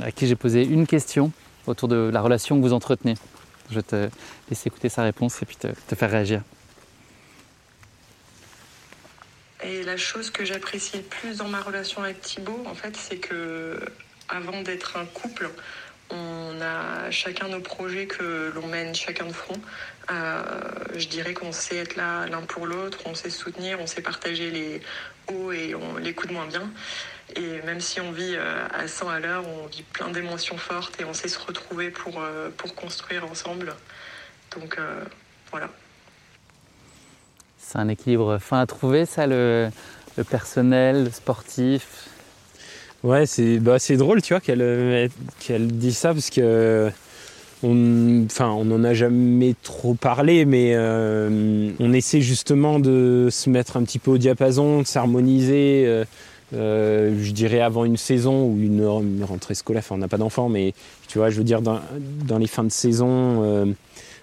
à 0.00 0.10
qui 0.10 0.26
j'ai 0.26 0.36
posé 0.36 0.64
une 0.64 0.86
question 0.86 1.32
autour 1.66 1.88
de 1.88 2.08
la 2.10 2.22
relation 2.22 2.56
que 2.56 2.62
vous 2.62 2.72
entretenez. 2.72 3.16
Je 3.70 3.76
vais 3.76 3.82
te 3.82 4.08
laisser 4.50 4.68
écouter 4.68 4.88
sa 4.88 5.02
réponse 5.02 5.42
et 5.42 5.46
puis 5.46 5.56
te, 5.56 5.94
faire 5.94 6.10
réagir. 6.10 6.42
Et 9.62 9.82
la 9.82 9.96
chose 9.96 10.30
que 10.30 10.44
j'apprécie 10.44 10.98
le 10.98 11.02
plus 11.02 11.38
dans 11.38 11.48
ma 11.48 11.60
relation 11.60 12.02
avec 12.02 12.20
Thibaut, 12.20 12.62
en 12.66 12.74
fait, 12.74 12.96
c'est 12.96 13.16
que 13.16 13.80
avant 14.28 14.62
d'être 14.62 14.96
un 14.96 15.06
couple, 15.06 15.50
on 16.10 16.60
a 16.60 17.10
chacun 17.10 17.48
nos 17.48 17.60
projets 17.60 18.06
que 18.06 18.52
l'on 18.54 18.66
mène 18.68 18.94
chacun 18.94 19.26
de 19.26 19.32
front. 19.32 19.60
Euh, 20.10 20.42
je 20.94 21.08
dirais 21.08 21.34
qu'on 21.34 21.50
sait 21.50 21.76
être 21.76 21.96
là 21.96 22.26
l'un 22.26 22.42
pour 22.42 22.66
l'autre, 22.66 23.00
on 23.06 23.14
sait 23.14 23.30
se 23.30 23.38
soutenir, 23.38 23.80
on 23.80 23.86
sait 23.86 24.02
partager 24.02 24.50
les 24.50 24.80
hauts 25.32 25.50
et 25.50 25.74
les 26.00 26.14
coups 26.14 26.28
de 26.28 26.34
moins 26.34 26.46
bien. 26.46 26.70
Et 27.34 27.60
même 27.66 27.80
si 27.80 28.00
on 28.00 28.12
vit 28.12 28.34
euh, 28.36 28.66
à 28.72 28.86
100 28.86 29.08
à 29.08 29.18
l'heure, 29.18 29.44
on 29.46 29.66
vit 29.66 29.82
plein 29.82 30.10
d'émotions 30.10 30.56
fortes 30.56 31.00
et 31.00 31.04
on 31.04 31.12
sait 31.12 31.28
se 31.28 31.38
retrouver 31.38 31.90
pour, 31.90 32.20
euh, 32.20 32.50
pour 32.56 32.74
construire 32.74 33.24
ensemble. 33.30 33.74
Donc 34.54 34.78
voilà. 35.50 35.68
C'est 37.58 37.78
un 37.78 37.88
équilibre 37.88 38.38
fin 38.38 38.60
à 38.60 38.66
trouver, 38.66 39.04
ça, 39.06 39.26
le, 39.26 39.68
le 40.16 40.24
personnel, 40.24 41.04
le 41.04 41.10
sportif? 41.10 42.08
Ouais, 43.02 43.26
c'est 43.26 43.58
bah, 43.58 43.76
drôle, 43.90 44.22
tu 44.22 44.32
vois, 44.32 44.40
qu'elle 44.40 45.10
qu'elle 45.40 45.66
dise 45.66 45.98
ça 45.98 46.14
parce 46.14 46.30
que 46.30 46.90
on, 47.62 48.24
enfin, 48.26 48.50
on 48.50 48.64
n'en 48.64 48.84
a 48.84 48.94
jamais 48.94 49.54
trop 49.62 49.94
parlé, 49.94 50.44
mais 50.44 50.72
euh, 50.74 51.70
on 51.80 51.92
essaie 51.92 52.20
justement 52.20 52.78
de 52.78 53.28
se 53.30 53.48
mettre 53.50 53.76
un 53.76 53.82
petit 53.82 53.98
peu 53.98 54.12
au 54.12 54.18
diapason, 54.18 54.82
de 54.82 54.86
s'harmoniser. 54.86 55.84
Euh, 55.86 55.96
euh, 55.96 56.04
je 56.52 57.30
dirais 57.32 57.60
avant 57.60 57.84
une 57.84 57.96
saison 57.96 58.46
ou 58.46 58.58
une, 58.58 59.24
rentrée 59.24 59.54
scolaire, 59.54 59.82
enfin 59.84 59.96
on 59.96 59.98
n'a 59.98 60.08
pas 60.08 60.18
d'enfants, 60.18 60.48
mais 60.48 60.74
tu 61.08 61.18
vois, 61.18 61.30
je 61.30 61.36
veux 61.36 61.44
dire 61.44 61.60
dans, 61.62 61.80
les 62.38 62.46
fins 62.46 62.64
de 62.64 62.70
saison, 62.70 63.74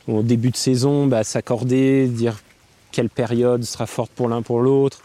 au 0.07 0.23
début 0.23 0.49
de 0.49 0.57
saison, 0.57 1.07
bah, 1.07 1.23
s'accorder, 1.23 2.07
dire 2.07 2.39
quelle 2.91 3.09
période 3.09 3.63
sera 3.63 3.85
forte 3.87 4.11
pour 4.11 4.29
l'un 4.29 4.41
pour 4.41 4.61
l'autre. 4.61 5.01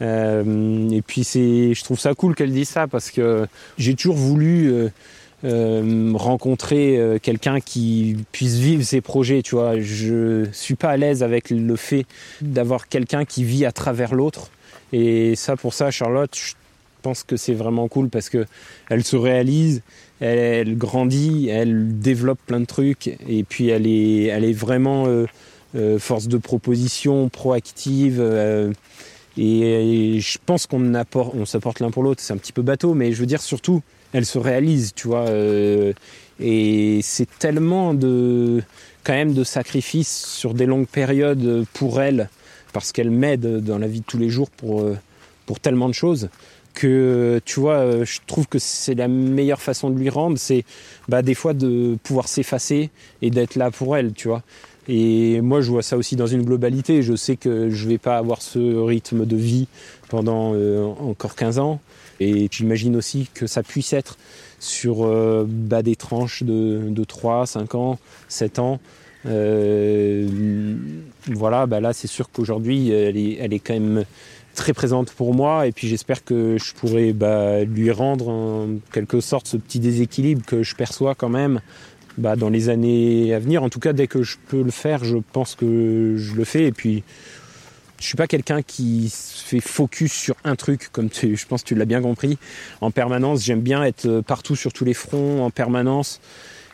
et 0.00 1.02
puis 1.06 1.24
c'est, 1.24 1.74
je 1.74 1.84
trouve 1.84 1.98
ça 1.98 2.14
cool 2.14 2.34
qu'elle 2.34 2.52
dise 2.52 2.68
ça 2.68 2.86
parce 2.86 3.10
que 3.10 3.46
j'ai 3.78 3.94
toujours 3.94 4.16
voulu 4.16 4.90
euh, 5.44 6.12
rencontrer 6.16 6.98
euh, 6.98 7.18
quelqu'un 7.22 7.60
qui 7.60 8.16
puisse 8.32 8.56
vivre 8.56 8.82
ses 8.82 9.00
projets, 9.00 9.42
tu 9.42 9.54
vois. 9.54 9.78
Je 9.78 10.48
suis 10.50 10.74
pas 10.74 10.88
à 10.88 10.96
l'aise 10.96 11.22
avec 11.22 11.50
le 11.50 11.76
fait 11.76 12.06
d'avoir 12.40 12.88
quelqu'un 12.88 13.24
qui 13.24 13.44
vit 13.44 13.64
à 13.64 13.70
travers 13.70 14.16
l'autre. 14.16 14.50
Et 14.92 15.36
ça, 15.36 15.56
pour 15.56 15.74
ça, 15.74 15.90
Charlotte, 15.90 16.34
je 16.34 16.54
pense 17.02 17.22
que 17.22 17.36
c'est 17.36 17.54
vraiment 17.54 17.88
cool 17.88 18.08
parce 18.08 18.28
que 18.28 18.46
elle 18.90 19.04
se 19.04 19.16
réalise, 19.16 19.82
elle, 20.20 20.76
grandit, 20.76 21.48
elle 21.48 21.98
développe 21.98 22.40
plein 22.46 22.60
de 22.60 22.66
trucs 22.66 23.08
et 23.28 23.44
puis 23.44 23.68
elle 23.68 23.86
est, 23.86 24.24
elle 24.24 24.44
est 24.44 24.52
vraiment 24.52 25.06
euh, 25.06 25.98
force 25.98 26.28
de 26.28 26.38
proposition, 26.38 27.28
proactive. 27.28 28.20
Et, 29.38 30.20
je 30.20 30.38
pense 30.44 30.66
qu'on 30.66 30.94
apporte, 30.94 31.34
on 31.34 31.46
s'apporte 31.46 31.80
l'un 31.80 31.90
pour 31.90 32.02
l'autre. 32.02 32.20
C'est 32.22 32.32
un 32.32 32.36
petit 32.36 32.52
peu 32.52 32.62
bateau, 32.62 32.94
mais 32.94 33.12
je 33.12 33.20
veux 33.20 33.26
dire 33.26 33.40
surtout, 33.40 33.82
elle 34.12 34.26
se 34.26 34.38
réalise, 34.38 34.92
tu 34.94 35.08
vois. 35.08 35.28
Euh, 35.28 35.92
et 36.40 37.00
c'est 37.02 37.28
tellement 37.38 37.94
de, 37.94 38.62
quand 39.04 39.12
même, 39.12 39.34
de 39.34 39.44
sacrifices 39.44 40.26
sur 40.26 40.54
des 40.54 40.66
longues 40.66 40.88
périodes 40.88 41.64
pour 41.72 42.00
elle, 42.00 42.28
parce 42.72 42.92
qu'elle 42.92 43.10
m'aide 43.10 43.62
dans 43.64 43.78
la 43.78 43.86
vie 43.86 44.00
de 44.00 44.04
tous 44.04 44.18
les 44.18 44.30
jours 44.30 44.50
pour, 44.50 44.82
euh, 44.82 44.96
pour 45.46 45.60
tellement 45.60 45.88
de 45.88 45.94
choses 45.94 46.28
que 46.74 47.40
tu 47.44 47.58
vois, 47.58 47.78
euh, 47.78 48.04
je 48.04 48.20
trouve 48.26 48.46
que 48.46 48.60
c'est 48.60 48.94
la 48.94 49.08
meilleure 49.08 49.60
façon 49.60 49.90
de 49.90 49.98
lui 49.98 50.10
rendre, 50.10 50.38
c'est 50.38 50.64
bah, 51.08 51.22
des 51.22 51.34
fois 51.34 51.52
de 51.52 51.96
pouvoir 52.04 52.28
s'effacer 52.28 52.90
et 53.20 53.30
d'être 53.30 53.56
là 53.56 53.72
pour 53.72 53.96
elle, 53.96 54.12
tu 54.12 54.28
vois. 54.28 54.42
Et 54.86 55.40
moi, 55.40 55.60
je 55.60 55.70
vois 55.70 55.82
ça 55.82 55.96
aussi 55.96 56.14
dans 56.14 56.28
une 56.28 56.44
globalité. 56.44 57.02
Je 57.02 57.14
sais 57.14 57.36
que 57.36 57.68
je 57.68 57.88
vais 57.88 57.98
pas 57.98 58.16
avoir 58.16 58.40
ce 58.40 58.58
rythme 58.58 59.26
de 59.26 59.36
vie 59.36 59.66
pendant 60.08 60.54
encore 60.98 61.34
15 61.34 61.58
ans. 61.58 61.80
Et 62.20 62.48
j'imagine 62.50 62.96
aussi 62.96 63.28
que 63.34 63.46
ça 63.46 63.62
puisse 63.62 63.92
être 63.92 64.16
sur 64.58 65.04
euh, 65.04 65.44
bah, 65.46 65.82
des 65.82 65.96
tranches 65.96 66.42
de, 66.42 66.82
de, 66.88 67.04
3, 67.04 67.46
5 67.46 67.74
ans, 67.74 67.98
7 68.28 68.58
ans. 68.58 68.80
Euh, 69.26 70.26
voilà, 71.26 71.66
bah 71.66 71.80
là 71.80 71.92
c'est 71.92 72.06
sûr 72.06 72.30
qu'aujourd'hui 72.30 72.90
elle 72.90 73.16
est, 73.16 73.36
elle 73.40 73.52
est 73.52 73.58
quand 73.58 73.74
même 73.74 74.04
très 74.54 74.72
présente 74.72 75.12
pour 75.12 75.34
moi 75.34 75.66
et 75.66 75.72
puis 75.72 75.88
j'espère 75.88 76.24
que 76.24 76.56
je 76.58 76.72
pourrai 76.74 77.12
bah, 77.12 77.64
lui 77.64 77.90
rendre 77.90 78.28
en 78.28 78.66
quelque 78.92 79.20
sorte 79.20 79.46
ce 79.46 79.56
petit 79.56 79.80
déséquilibre 79.80 80.44
que 80.44 80.62
je 80.62 80.74
perçois 80.74 81.14
quand 81.14 81.28
même 81.28 81.60
bah, 82.18 82.34
dans 82.34 82.48
les 82.48 82.68
années 82.68 83.32
à 83.32 83.38
venir. 83.38 83.62
En 83.62 83.68
tout 83.68 83.78
cas, 83.78 83.92
dès 83.92 84.08
que 84.08 84.22
je 84.24 84.36
peux 84.48 84.62
le 84.62 84.72
faire, 84.72 85.04
je 85.04 85.18
pense 85.32 85.54
que 85.54 86.16
je 86.16 86.34
le 86.34 86.44
fais. 86.44 86.64
Et 86.64 86.72
puis, 86.72 87.04
je 88.00 88.04
suis 88.04 88.16
pas 88.16 88.26
quelqu'un 88.26 88.62
qui 88.62 89.08
se 89.08 89.44
fait 89.44 89.60
focus 89.60 90.12
sur 90.12 90.34
un 90.42 90.56
truc, 90.56 90.88
comme 90.90 91.10
tu, 91.10 91.36
je 91.36 91.46
pense 91.46 91.62
que 91.62 91.68
tu 91.68 91.74
l'as 91.76 91.84
bien 91.84 92.02
compris. 92.02 92.36
En 92.80 92.90
permanence, 92.90 93.44
j'aime 93.44 93.60
bien 93.60 93.84
être 93.84 94.20
partout 94.22 94.56
sur 94.56 94.72
tous 94.72 94.84
les 94.84 94.94
fronts, 94.94 95.44
en 95.44 95.50
permanence 95.50 96.20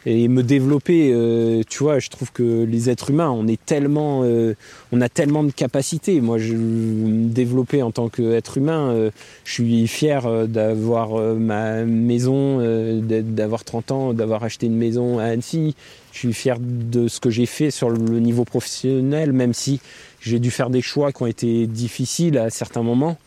et 0.07 0.29
me 0.29 0.43
développer. 0.43 1.11
Euh, 1.12 1.62
tu 1.69 1.83
vois, 1.83 1.99
je 1.99 2.09
trouve 2.11 2.33
que 2.33 2.64
les 2.64 2.90
êtres 2.90 3.11
humains, 3.11 3.31
on 3.31 3.47
est 3.47 3.62
tellement, 3.64 4.23
euh, 4.25 4.55
on 4.93 5.01
a 5.01 5.09
tellement 5.09 5.45
de 5.45 5.51
capacités. 5.51 6.21
Moi, 6.21 6.38
je 6.38 6.55
me 6.55 7.29
développer 7.29 7.83
en 7.83 7.90
tant 7.90 8.09
qu'être 8.09 8.59
humain. 8.59 8.90
Euh, 8.90 9.11
je 9.45 9.53
suis 9.53 9.87
fier 9.87 10.49
d'avoir 10.49 11.17
ma 11.37 11.85
maison, 11.85 12.59
d'avoir 13.01 13.64
30 13.64 13.90
ans, 13.90 14.12
d'avoir 14.12 14.45
acheté 14.45 14.67
une 14.67 14.77
maison 14.77 15.19
à 15.19 15.25
Annecy. 15.25 15.75
Je 16.12 16.19
suis 16.19 16.33
fier 16.33 16.59
de 16.61 17.09
ce 17.09 17.21
que 17.21 17.31
j'ai 17.31 17.47
fait 17.47 17.71
sur 17.71 17.90
le 17.90 18.21
niveau 18.21 18.45
professionnel, 18.45 19.33
même 19.33 19.53
si 19.53 19.81
j'ai 20.21 20.38
dû 20.38 20.51
faire 20.51 20.71
des 20.71 20.81
choix 20.81 21.12
qui 21.12 21.23
ont 21.23 21.27
été 21.27 21.67
difficiles 21.67 22.38
à 22.38 22.51
certains 22.51 22.83
moments. 22.83 23.19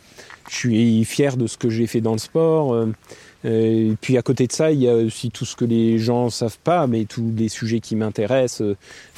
Je 0.49 0.55
suis 0.55 1.05
fier 1.05 1.35
de 1.35 1.47
ce 1.47 1.57
que 1.57 1.69
j'ai 1.69 1.87
fait 1.87 2.01
dans 2.01 2.13
le 2.13 2.19
sport. 2.19 2.87
Euh, 3.45 3.91
et 3.91 3.95
puis 3.99 4.17
à 4.17 4.21
côté 4.21 4.47
de 4.47 4.51
ça, 4.51 4.71
il 4.71 4.81
y 4.81 4.89
a 4.89 4.95
aussi 4.95 5.29
tout 5.29 5.45
ce 5.45 5.55
que 5.55 5.65
les 5.65 5.99
gens 5.99 6.25
ne 6.25 6.29
savent 6.29 6.59
pas, 6.63 6.87
mais 6.87 7.05
tous 7.05 7.31
les 7.35 7.49
sujets 7.49 7.79
qui 7.79 7.95
m'intéressent, 7.95 8.61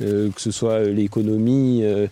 euh, 0.02 0.30
que 0.30 0.42
ce 0.42 0.52
soit 0.52 0.84
l'économie. 0.84 1.82
Euh, 1.84 2.08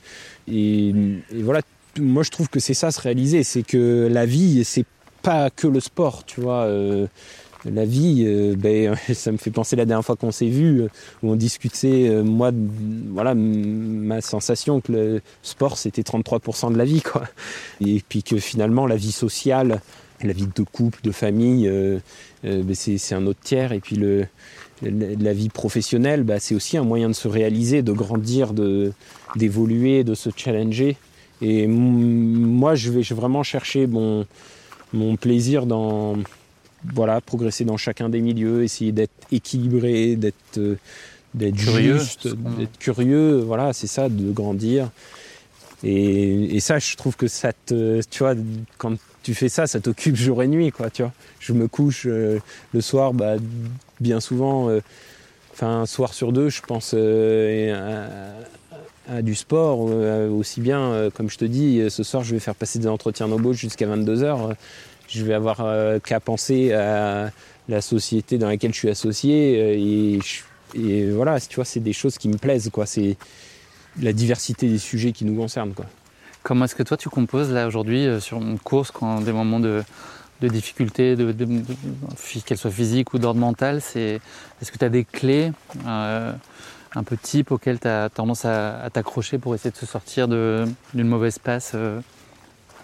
et, 0.51 0.93
voilà, 1.33 1.61
moi 1.99 2.23
je 2.23 2.31
trouve 2.31 2.49
que 2.49 2.59
c'est 2.59 2.73
ça 2.73 2.91
se 2.91 3.01
réaliser, 3.01 3.43
c'est 3.43 3.63
que 3.63 4.07
la 4.11 4.25
vie, 4.25 4.63
c'est 4.63 4.85
pas 5.21 5.49
que 5.49 5.67
le 5.67 5.79
sport, 5.79 6.23
tu 6.25 6.41
vois. 6.41 6.69
la 7.65 7.85
vie, 7.85 8.55
ben, 8.55 8.95
ça 9.13 9.31
me 9.31 9.37
fait 9.37 9.51
penser 9.51 9.75
la 9.75 9.85
dernière 9.85 10.05
fois 10.05 10.15
qu'on 10.15 10.31
s'est 10.31 10.47
vu, 10.47 10.83
où 11.21 11.31
on 11.31 11.35
discutait, 11.35 12.21
moi, 12.23 12.51
voilà, 13.09 13.35
ma 13.35 14.21
sensation 14.21 14.79
que 14.79 14.91
le 14.93 15.21
sport 15.41 15.77
c'était 15.77 16.03
33% 16.03 16.71
de 16.71 16.77
la 16.77 16.85
vie, 16.85 17.01
quoi. 17.01 17.23
Et 17.81 18.01
puis 18.07 18.23
que 18.23 18.37
finalement 18.37 18.87
la 18.87 18.95
vie 18.95 19.11
sociale, 19.11 19.81
la 20.23 20.33
vie 20.33 20.47
de 20.47 20.63
couple, 20.63 20.99
de 21.03 21.11
famille, 21.11 21.67
euh, 21.67 21.99
euh, 22.45 22.63
c'est 22.73 23.15
un 23.15 23.25
autre 23.27 23.39
tiers. 23.41 23.71
Et 23.71 23.79
puis 23.79 23.95
le, 23.95 24.25
la 24.81 25.33
vie 25.33 25.49
professionnelle, 25.49 26.23
bah, 26.23 26.39
c'est 26.39 26.55
aussi 26.55 26.77
un 26.77 26.83
moyen 26.83 27.07
de 27.07 27.13
se 27.13 27.27
réaliser, 27.27 27.81
de 27.81 27.91
grandir, 27.91 28.53
d'évoluer, 29.35 30.03
de, 30.03 30.15
se 30.15 30.29
challenger. 30.35 30.97
Et 31.41 31.67
moi, 31.67 32.75
je 32.75 32.91
vais 32.91 33.01
vraiment 33.13 33.43
chercher 33.43 33.85
mon, 33.85 34.25
mon 34.93 35.15
plaisir 35.15 35.65
dans 35.65 36.15
voilà, 36.93 37.21
progresser 37.21 37.65
dans 37.65 37.77
chacun 37.77 38.09
des 38.09 38.21
milieux, 38.21 38.63
essayer 38.63 38.91
d'être 38.91 39.11
équilibré, 39.31 40.15
d'être 40.15 40.57
euh, 40.57 40.77
juste, 41.53 42.27
d'être 42.27 42.77
curieux, 42.79 43.39
voilà, 43.39 43.73
c'est 43.73 43.87
ça, 43.87 44.09
de 44.09 44.31
grandir. 44.31 44.89
Et, 45.83 46.55
et, 46.55 46.59
ça, 46.59 46.79
je 46.79 46.95
trouve 46.95 47.15
que 47.15 47.27
ça 47.27 47.51
te, 47.53 48.01
tu 48.09 48.19
vois, 48.19 48.33
quand 48.77 48.97
tu 49.27 49.35
fais 49.35 49.49
ça, 49.49 49.67
ça 49.67 49.81
t'occupe 49.81 50.15
jour 50.15 50.41
et 50.41 50.47
nuit, 50.47 50.71
quoi, 50.71 50.89
tu 50.89 51.01
vois. 51.01 51.11
Je 51.41 51.51
me 51.51 51.67
couche 51.67 52.05
euh, 52.07 52.39
le 52.73 52.79
soir, 52.79 53.13
bah, 53.13 53.35
bien 53.99 54.21
souvent, 54.21 54.69
euh, 54.69 54.79
enfin, 55.51 55.81
un 55.81 55.85
soir 55.85 56.13
sur 56.13 56.31
deux, 56.31 56.47
je 56.47 56.61
pense 56.61 56.93
euh, 56.93 58.31
à, 59.09 59.21
du 59.21 59.35
sport, 59.35 59.79
aussi 59.81 60.61
bien, 60.61 61.09
comme 61.13 61.29
je 61.29 61.37
te 61.37 61.43
dis, 61.43 61.81
ce 61.89 62.03
soir, 62.03 62.23
je 62.23 62.35
vais 62.35 62.39
faire 62.39 62.55
passer 62.55 62.79
des 62.79 62.87
entretiens 62.87 63.27
d'embauche 63.27 63.57
jusqu'à 63.57 63.85
22h. 63.85 64.55
je 65.09 65.23
vais 65.25 65.33
avoir 65.33 65.61
qu'à 66.03 66.21
penser 66.21 66.71
à 66.71 67.29
la 67.67 67.81
société 67.81 68.37
dans 68.37 68.47
laquelle 68.47 68.73
je 68.73 68.79
suis 68.79 68.89
associé. 68.89 70.15
et, 70.15 70.19
et 70.73 71.09
voilà, 71.09 71.37
tu 71.41 71.55
vois, 71.55 71.65
c'est 71.65 71.81
des 71.81 71.93
choses 71.93 72.17
qui 72.17 72.29
me 72.29 72.37
plaisent, 72.37 72.69
quoi. 72.69 72.85
C'est 72.85 73.17
la 74.01 74.13
diversité 74.13 74.69
des 74.69 74.77
sujets 74.77 75.11
qui 75.11 75.25
nous 75.25 75.35
concernent, 75.35 75.73
quoi. 75.73 75.85
Comment 76.47 76.63
est-ce 76.63 76.75
que 76.75 76.83
toi 76.83 76.95
tu 76.95 77.09
composes 77.09 77.51
là 77.51 77.67
aujourd'hui 77.67 78.07
euh, 78.07 78.21
sur 78.21 78.37
une 78.37 78.57
course 78.57 78.89
quand 78.89 79.19
des 79.19 79.33
moments 79.33 79.59
de, 79.59 79.83
de 80.39 80.47
difficultés, 80.47 81.17
de, 81.17 81.35
qu'elles 82.45 82.57
soient 82.57 82.71
physiques 82.71 83.13
ou 83.13 83.19
d'ordre 83.19 83.41
mental, 83.41 83.81
c'est 83.81 84.21
est-ce 84.61 84.71
que 84.71 84.77
tu 84.77 84.85
as 84.85 84.89
des 84.89 85.03
clés 85.03 85.51
euh, 85.85 86.31
un 86.95 87.03
peu 87.03 87.17
type 87.17 87.51
auxquelles 87.51 87.81
tu 87.81 87.89
as 87.89 88.07
tendance 88.07 88.45
à, 88.45 88.87
t'accrocher 88.93 89.39
pour 89.39 89.55
essayer 89.55 89.71
de 89.71 89.75
se 89.75 89.85
sortir 89.85 90.29
d'une 90.29 90.73
mauvaise 90.93 91.37
passe 91.37 91.73
euh, 91.75 91.99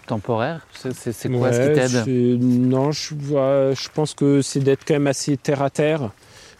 temporaire? 0.07 0.67
C'est 0.73 1.31
quoi 1.31 1.53
ce 1.53 1.69
qui 1.69 2.03
t'aide? 2.03 2.41
Non, 2.41 2.91
je, 2.91 3.15
je 3.15 3.89
pense 3.93 4.13
que 4.13 4.41
c'est 4.41 4.59
d'être 4.59 4.83
quand 4.85 4.95
même 4.95 5.07
assez 5.07 5.37
terre 5.37 5.61
à 5.61 5.69
terre. 5.69 6.09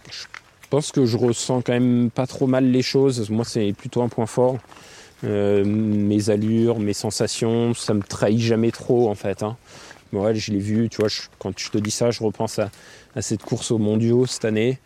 Je 0.10 0.24
pense 0.70 0.94
que 0.94 1.06
je 1.06 1.18
ressens 1.18 1.64
quand 1.64 1.74
même 1.74 2.10
pas 2.12 2.28
trop 2.28 2.48
mal 2.48 2.64
les 2.64 2.82
choses. 2.82 3.30
Moi, 3.30 3.44
c'est 3.44 3.74
plutôt 3.74 4.04
un 4.04 4.08
point 4.08 4.26
fort. 4.26 4.58
Euh, 5.24 5.64
mes 5.66 6.30
allures, 6.30 6.80
mes 6.80 6.94
sensations, 6.94 7.74
ça 7.74 7.94
me 7.94 8.02
trahit 8.02 8.40
jamais 8.40 8.72
trop 8.72 9.10
en 9.10 9.16
fait. 9.16 9.44
Hein. 9.44 9.58
Je 10.14 10.52
l'ai 10.52 10.60
vu, 10.60 10.90
tu 10.90 10.98
vois, 10.98 11.10
quand 11.40 11.58
je 11.58 11.70
te 11.70 11.78
dis 11.78 11.92
ça, 11.92 12.12
je 12.12 12.24
repense 12.24 12.60
à, 12.60 12.70
cette 13.22 13.44
course 13.44 13.72
au 13.72 13.78
mondiaux 13.78 14.26
cette 14.26 14.46
année. 14.46 14.80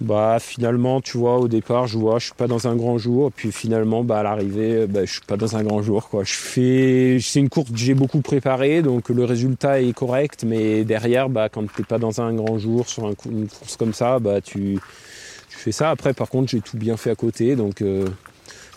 Bah 0.00 0.38
finalement, 0.40 1.00
tu 1.00 1.18
vois, 1.18 1.38
au 1.38 1.48
départ, 1.48 1.88
je 1.88 1.98
vois, 1.98 2.20
je 2.20 2.26
suis 2.26 2.34
pas 2.34 2.46
dans 2.46 2.68
un 2.68 2.76
grand 2.76 2.98
jour, 2.98 3.32
puis 3.34 3.50
finalement, 3.50 4.04
bah 4.04 4.20
à 4.20 4.22
l'arrivée, 4.22 4.86
bah, 4.86 5.04
je 5.04 5.12
suis 5.12 5.22
pas 5.26 5.36
dans 5.36 5.56
un 5.56 5.64
grand 5.64 5.82
jour, 5.82 6.08
quoi. 6.08 6.22
Je 6.22 6.34
fais, 6.34 7.18
c'est 7.20 7.40
une 7.40 7.48
course 7.48 7.72
que 7.72 7.76
j'ai 7.76 7.94
beaucoup 7.94 8.20
préparée, 8.20 8.80
donc 8.80 9.08
le 9.08 9.24
résultat 9.24 9.82
est 9.82 9.92
correct, 9.92 10.44
mais 10.46 10.84
derrière, 10.84 11.28
bah 11.28 11.48
quand 11.48 11.64
t'es 11.72 11.82
pas 11.82 11.98
dans 11.98 12.20
un 12.20 12.32
grand 12.32 12.58
jour 12.58 12.88
sur 12.88 13.08
une 13.08 13.48
course 13.48 13.76
comme 13.76 13.92
ça, 13.92 14.20
bah 14.20 14.40
tu, 14.40 14.78
fais 15.48 15.72
ça. 15.72 15.90
Après, 15.90 16.14
par 16.14 16.28
contre, 16.28 16.50
j'ai 16.50 16.60
tout 16.60 16.76
bien 16.76 16.96
fait 16.96 17.10
à 17.10 17.16
côté, 17.16 17.56
donc 17.56 17.82
euh, 17.82 18.06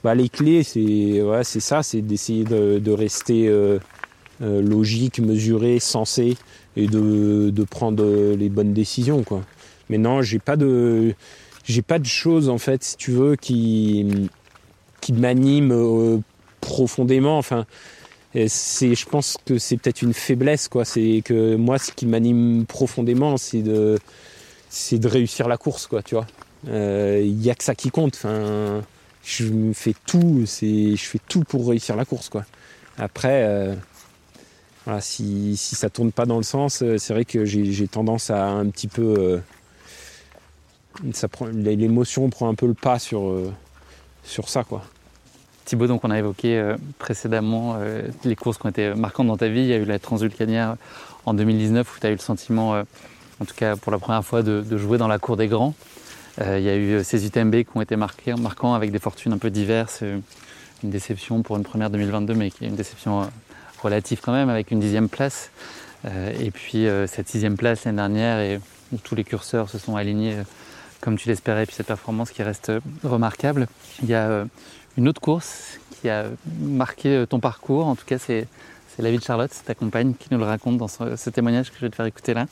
bah 0.04 0.16
les 0.16 0.30
clés, 0.30 0.64
c'est 0.64 1.22
ouais, 1.22 1.44
c'est 1.44 1.60
ça, 1.60 1.84
c'est 1.84 2.02
d'essayer 2.02 2.44
de, 2.44 2.92
rester 2.92 3.48
euh, 3.48 3.80
euh, 4.42 4.62
logique, 4.62 5.20
mesuré, 5.20 5.80
sensé 5.80 6.38
et 6.76 6.88
de, 6.88 7.64
prendre 7.70 8.04
les 8.36 8.50
bonnes 8.50 8.74
décisions 8.74 9.24
quoi. 9.24 9.44
Mais 9.90 9.98
non, 9.98 10.22
j'ai 10.22 10.40
pas 10.40 10.56
de 10.56 11.14
j'ai 11.66 11.82
pas 11.82 12.00
de 12.00 12.06
choses 12.06 12.50
en 12.50 12.58
fait 12.58 12.84
si 12.84 12.98
tu 12.98 13.12
veux 13.12 13.36
qui 13.36 14.30
qui 15.02 15.14
m'animent 15.14 15.72
euh, 15.74 16.20
profondément. 16.62 17.38
Enfin 17.38 17.66
c'est 18.48 18.96
je 18.96 19.06
pense 19.06 19.38
que 19.46 19.58
c'est 19.58 19.78
peut-être 19.78 20.02
une 20.02 20.14
faiblesse 20.14 20.68
quoi. 20.68 20.86
C'est 20.86 21.22
que 21.24 21.56
moi 21.56 21.78
ce 21.78 21.92
qui 21.92 22.06
m'anime 22.06 22.66
profondément 22.66 23.38
c'est 23.38 23.62
de 23.62 24.00
c'est 24.70 24.98
de 24.98 25.08
réussir 25.08 25.48
la 25.48 25.58
course 25.58 25.86
quoi 25.88 26.02
tu 26.02 26.16
vois. 26.16 26.26
Il 26.64 26.72
euh, 26.72 27.22
y 27.26 27.50
a 27.50 27.56
que 27.56 27.64
ça 27.64 27.76
qui 27.76 27.90
compte. 27.90 28.16
Enfin 28.16 28.82
je 29.24 29.72
fais 29.74 29.96
tout 30.08 31.44
pour 31.48 31.70
réussir 31.70 31.96
la 31.96 32.06
course 32.06 32.30
quoi 32.30 32.46
après 32.98 33.78
voilà, 34.86 35.00
si, 35.00 35.56
si 35.58 35.76
ça 35.76 35.90
tourne 35.90 36.12
pas 36.12 36.26
dans 36.26 36.38
le 36.38 36.44
sens, 36.44 36.82
euh, 36.82 36.98
c'est 36.98 37.14
vrai 37.14 37.24
que 37.24 37.46
j'ai 37.46 37.88
tendance 37.88 38.32
à 38.32 38.48
un 38.48 38.68
petit 38.68 38.88
peu. 38.88 39.14
Euh, 39.18 39.40
l'émotion 41.54 42.30
prend 42.30 42.50
un 42.50 42.56
peu 42.56 42.66
le 42.66 42.74
pas 42.74 42.98
sur, 42.98 43.28
euh, 43.28 43.54
sur 44.24 44.50
ça. 44.50 44.64
Thibaut, 45.66 45.88
donc 45.88 46.04
on 46.04 46.10
a 46.10 46.18
évoqué 46.18 46.76
précédemment 46.98 47.78
les 48.26 48.36
courses 48.36 48.58
qui 48.58 48.66
ont 48.66 48.70
été 48.70 48.94
marquantes 48.94 49.28
dans 49.28 49.38
ta 49.38 49.48
vie. 49.48 49.62
Il 49.62 49.68
y 49.68 49.74
a 49.74 49.78
eu 49.78 49.86
la 49.86 50.00
Transvulcanière 50.00 50.76
en 51.26 51.34
2019 51.34 51.96
où 51.96 52.00
tu 52.00 52.08
as 52.08 52.10
eu 52.10 52.14
le 52.14 52.20
sentiment, 52.20 52.72
en 52.72 53.46
tout 53.46 53.54
cas 53.56 53.76
pour 53.78 53.92
la 53.92 54.00
première 54.00 54.26
fois, 54.26 54.44
de, 54.44 54.78
jouer 54.78 54.98
dans 54.98 55.08
la 55.08 55.20
cour 55.20 55.38
des 55.38 55.48
grands. 55.48 55.74
Il 56.44 56.64
y 56.64 56.70
a 56.70 56.76
eu 56.76 57.04
ces 57.04 57.26
UTMB 57.26 57.56
qui 57.56 57.70
ont 57.76 57.82
été 57.82 57.96
marquants 57.96 58.74
avec 58.74 58.92
des 58.92 59.00
fortunes 59.00 59.34
un 59.34 59.38
peu 59.38 59.50
diverses. 59.50 60.04
Une 60.84 60.90
déception 60.90 61.42
pour 61.44 61.58
une 61.58 61.64
première 61.64 61.90
2022, 61.90 62.34
mais 62.34 62.52
qui 62.52 62.66
est 62.66 62.68
une 62.68 62.76
déception 62.76 63.30
relatif 63.82 64.22
quand 64.22 64.32
même, 64.32 64.50
avec 64.50 64.72
une 64.72 64.80
dixième 64.80 65.10
place. 65.10 65.52
Euh, 66.06 66.32
et 66.40 66.52
puis 66.52 66.88
euh, 66.88 67.06
cette 67.08 67.28
sixième 67.28 67.58
place 67.58 67.86
l'année 67.86 67.98
dernière, 67.98 68.40
et 68.40 68.60
où 68.92 68.98
tous 68.98 69.16
les 69.16 69.24
curseurs 69.24 69.70
se 69.70 69.78
sont 69.78 69.96
alignés 69.96 70.34
euh, 70.34 70.44
comme 71.00 71.18
tu 71.18 71.30
l'espérais, 71.30 71.64
et 71.64 71.66
puis 71.66 71.76
cette 71.76 71.88
performance 71.88 72.32
qui 72.32 72.44
reste 72.44 72.72
remarquable. 73.04 73.68
Il 74.04 74.10
y 74.10 74.14
a 74.14 74.46
une 74.98 75.08
autre 75.08 75.22
course 75.22 75.80
qui 76.00 76.10
a 76.10 76.26
marqué 76.60 77.26
ton 77.28 77.40
parcours, 77.40 77.88
en 77.88 77.96
tout 77.96 78.06
cas 78.06 78.20
c'est 78.20 78.48
la 79.00 79.10
vie 79.10 79.18
de 79.18 79.24
Charlotte, 79.24 79.52
ta 79.66 79.74
compagne, 79.74 80.14
qui 80.14 80.28
nous 80.32 80.38
le 80.38 80.46
raconte 80.46 80.78
dans 80.78 80.88
ce, 80.88 81.30
témoignage 81.32 81.72
que 81.72 81.78
je 81.78 81.82
vais 81.82 81.90
te 81.90 81.96
faire 81.96 82.06
écouter 82.06 82.36
là. 82.36 82.46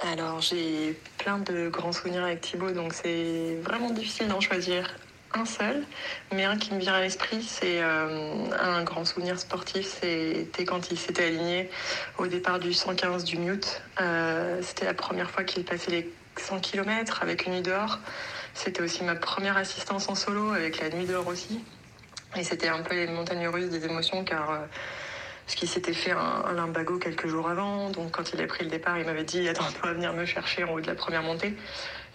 Alors 0.00 0.40
j'ai 0.42 0.98
plein 1.16 1.38
de 1.38 1.68
grands 1.68 1.92
souvenirs 1.92 2.24
avec 2.24 2.42
Thibaut, 2.42 2.70
donc 2.72 2.92
c'est 2.92 3.56
vraiment 3.62 3.90
difficile 3.90 4.28
d'en 4.28 4.40
choisir 4.40 4.94
un 5.32 5.46
seul, 5.46 5.84
mais 6.32 6.44
un 6.44 6.56
qui 6.58 6.74
me 6.74 6.80
vient 6.80 6.94
à 6.94 7.00
l'esprit, 7.00 7.42
c'est 7.42 7.82
euh, 7.82 8.34
un 8.58 8.82
grand 8.84 9.04
souvenir 9.06 9.38
sportif. 9.38 9.86
C'était 9.86 10.64
quand 10.64 10.90
il 10.90 10.98
s'était 10.98 11.24
aligné 11.24 11.70
au 12.18 12.26
départ 12.26 12.58
du 12.58 12.74
115 12.74 13.24
du 13.24 13.38
Mute. 13.38 13.82
Euh, 14.00 14.60
c'était 14.62 14.84
la 14.84 14.94
première 14.94 15.30
fois 15.30 15.44
qu'il 15.44 15.64
passait 15.64 15.90
les 15.90 16.12
100 16.36 16.60
km 16.60 17.22
avec 17.22 17.46
une 17.46 17.54
nuit 17.54 17.62
dehors. 17.62 17.98
C'était 18.52 18.82
aussi 18.82 19.02
ma 19.02 19.14
première 19.14 19.56
assistance 19.56 20.08
en 20.08 20.14
solo 20.14 20.52
avec 20.52 20.80
la 20.80 20.90
nuit 20.90 21.06
dehors 21.06 21.26
aussi. 21.26 21.64
Et 22.36 22.44
c'était 22.44 22.68
un 22.68 22.82
peu 22.82 22.94
les 22.94 23.06
montagnes 23.06 23.48
russes 23.48 23.70
des 23.70 23.84
émotions 23.86 24.24
car 24.24 24.50
euh, 24.50 24.58
ce 25.46 25.56
qu'il 25.56 25.68
s'était 25.68 25.92
fait 25.92 26.12
un, 26.12 26.52
limbago 26.54 26.98
quelques 26.98 27.28
jours 27.28 27.48
avant. 27.48 27.90
Donc 27.90 28.12
quand 28.12 28.32
il 28.32 28.40
a 28.40 28.46
pris 28.46 28.64
le 28.64 28.70
départ, 28.70 28.98
il 28.98 29.04
m'avait 29.04 29.24
dit 29.24 29.48
attends-toi 29.48 29.90
à 29.90 29.92
venir 29.92 30.12
me 30.12 30.24
chercher 30.24 30.64
en 30.64 30.72
haut 30.72 30.80
de 30.80 30.86
la 30.86 30.94
première 30.94 31.22
montée. 31.22 31.54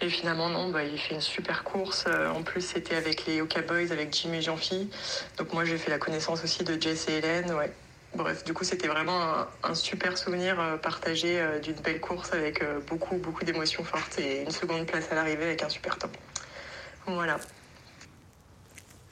Et 0.01 0.09
finalement, 0.09 0.49
non, 0.49 0.69
bah, 0.69 0.83
il 0.83 0.97
fait 0.97 1.13
une 1.13 1.21
super 1.21 1.63
course. 1.63 2.05
Euh, 2.07 2.29
en 2.31 2.41
plus, 2.41 2.61
c'était 2.61 2.95
avec 2.95 3.27
les 3.27 3.39
Oka 3.41 3.61
Boys, 3.61 3.91
avec 3.91 4.13
Jim 4.15 4.33
et 4.33 4.41
Jean-Phi. 4.41 4.89
Donc 5.37 5.53
moi, 5.53 5.63
j'ai 5.63 5.77
fait 5.77 5.91
la 5.91 5.99
connaissance 5.99 6.43
aussi 6.43 6.63
de 6.63 6.81
Jess 6.81 7.07
et 7.07 7.17
Hélène. 7.17 7.53
Ouais. 7.53 7.71
Bref, 8.15 8.43
du 8.43 8.53
coup, 8.53 8.63
c'était 8.63 8.87
vraiment 8.87 9.45
un, 9.63 9.75
super 9.75 10.17
souvenir 10.17 10.59
euh, 10.59 10.77
partagé 10.77 11.39
euh, 11.39 11.59
d'une 11.59 11.75
belle 11.75 11.99
course 12.01 12.33
avec 12.33 12.63
beaucoup, 12.87 13.17
beaucoup 13.17 13.45
d'émotions 13.45 13.83
fortes 13.83 14.17
et 14.19 14.41
une 14.41 14.51
seconde 14.51 14.87
place 14.87 15.11
à 15.11 15.15
l'arrivée 15.15 15.43
avec 15.43 15.63
un 15.63 15.69
super 15.69 15.97
temps. 15.97 16.11
Voilà. 17.05 17.37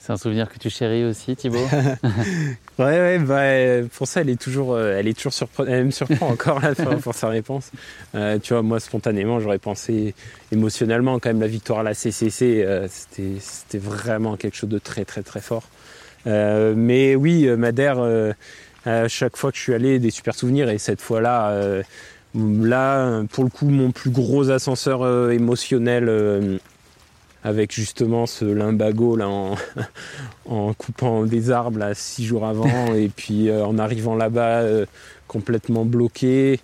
C'est 0.10 0.13
un 0.13 0.17
souvenir 0.17 0.50
que 0.50 0.58
tu 0.58 0.72
chéris 0.72 1.06
aussi, 1.06 1.36
Thibaut 1.36 1.60
Ouais, 2.80 2.86
ouais, 3.00 3.19
bah, 3.19 3.88
pour 3.95 4.08
ça, 4.08 4.22
elle 4.22 4.32
est 4.32 4.41
toujours, 4.41 4.74
euh, 4.74 4.98
elle 4.98 5.08
est 5.08 5.13
toujours 5.13 5.34
surprenante. 5.34 5.72
Elle 5.72 5.86
me 5.86 5.91
surprend 5.91 6.30
encore 6.32 6.60
là 6.60 6.74
pour, 6.74 7.13
sa 7.13 7.28
réponse. 7.28 7.69
Euh, 8.15 8.39
tu 8.39 8.54
vois, 8.54 8.63
moi, 8.63 8.80
spontanément, 8.80 9.39
j'aurais 9.39 9.60
pensé 9.60 10.15
émotionnellement, 10.52 11.19
quand 11.19 11.30
même, 11.30 11.39
la 11.39 11.45
victoire 11.45 11.82
à 11.82 11.84
la 11.84 11.93
CCC, 11.93 12.63
euh, 12.65 12.88
c'était 12.89 13.78
vraiment 13.78 14.36
quelque 14.36 14.58
chose 14.58 14.72
de 14.72 14.80
très, 14.80 15.06
très, 15.06 15.22
très 15.22 15.41
fort. 15.41 15.69
mais 16.26 17.13
oui, 17.13 17.45
Madère, 17.56 18.00
à 18.86 19.08
chaque 19.08 19.38
fois 19.38 19.52
que 19.52 19.60
je 19.60 19.62
suis 19.62 19.76
allé, 19.76 20.00
des 20.00 20.10
super 20.10 20.34
souvenirs. 20.34 20.72
Et 20.72 20.80
cette 20.80 21.02
fois-là, 21.02 21.84
là, 22.34 23.22
pour 23.32 23.43
le 23.43 23.52
coup, 23.52 23.69
mon 23.69 23.91
plus 23.91 24.10
gros 24.10 24.50
ascenseur 24.50 25.30
émotionnel 25.30 26.60
avec 27.43 27.71
justement 27.73 28.25
ce 28.25 28.45
limbago 28.45 29.15
là 29.15 29.28
en, 30.45 30.73
coupant 30.73 31.23
des 31.23 31.52
arbres 31.52 31.80
là 31.80 31.93
six 31.93 32.25
jours 32.25 32.45
avant 32.45 32.93
et 32.95 33.10
puis 33.10 33.49
euh, 33.49 33.65
en 33.65 33.78
arrivant 33.78 34.15
là-bas 34.15 34.62
euh, 34.62 34.86
complètement 35.28 35.86
bloqué. 35.86 36.60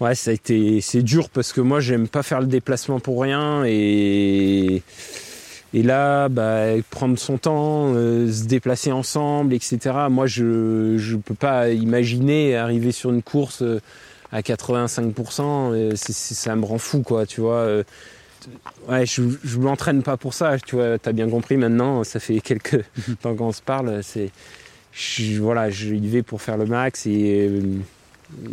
Ouais, 0.00 0.14
ça 0.14 0.30
a 0.30 0.34
été 0.34 0.80
c'est 0.80 1.02
dur 1.02 1.28
parce 1.28 1.52
que 1.52 1.60
moi 1.60 1.80
j'aime 1.80 2.08
pas 2.08 2.22
faire 2.22 2.40
le 2.40 2.46
déplacement 2.46 2.98
pour 2.98 3.22
rien 3.22 3.64
et 3.64 4.82
et 5.72 5.82
là 5.82 6.28
bah, 6.28 6.66
prendre 6.90 7.18
son 7.18 7.38
temps, 7.38 7.92
euh, 7.94 8.30
se 8.30 8.44
déplacer 8.44 8.90
ensemble, 8.90 9.54
etc. 9.54 9.78
Moi 10.10 10.26
je 10.26 10.96
je 10.98 11.16
peux 11.16 11.34
pas 11.34 11.70
imaginer 11.70 12.56
arriver 12.56 12.90
sur 12.90 13.10
une 13.10 13.22
course 13.22 13.62
à 14.32 14.40
85%, 14.40 15.94
ça 15.94 16.56
me 16.56 16.64
rend 16.64 16.78
fou 16.78 17.02
quoi, 17.02 17.24
tu 17.24 17.40
vois 17.40 17.84
ouais, 18.88 19.06
je, 19.06 19.22
je 19.42 19.58
m'entraîne 19.58 20.02
pas 20.02 20.16
pour 20.16 20.34
ça, 20.34 20.58
tu 20.58 20.76
vois, 20.76 20.96
as 21.04 21.12
bien 21.12 21.28
compris 21.28 21.56
maintenant, 21.56 22.04
ça 22.04 22.20
fait 22.20 22.40
quelques 22.40 22.84
temps 23.22 23.34
qu'on 23.34 23.52
se 23.52 23.62
parle, 23.62 24.02
c'est, 24.02 24.30
je, 24.92 25.40
voilà, 25.40 25.70
je 25.70 25.94
y 25.94 26.08
vais 26.08 26.22
pour 26.22 26.42
faire 26.42 26.56
le 26.56 26.66
max 26.66 27.06
et, 27.06 27.48
euh, 27.50 27.60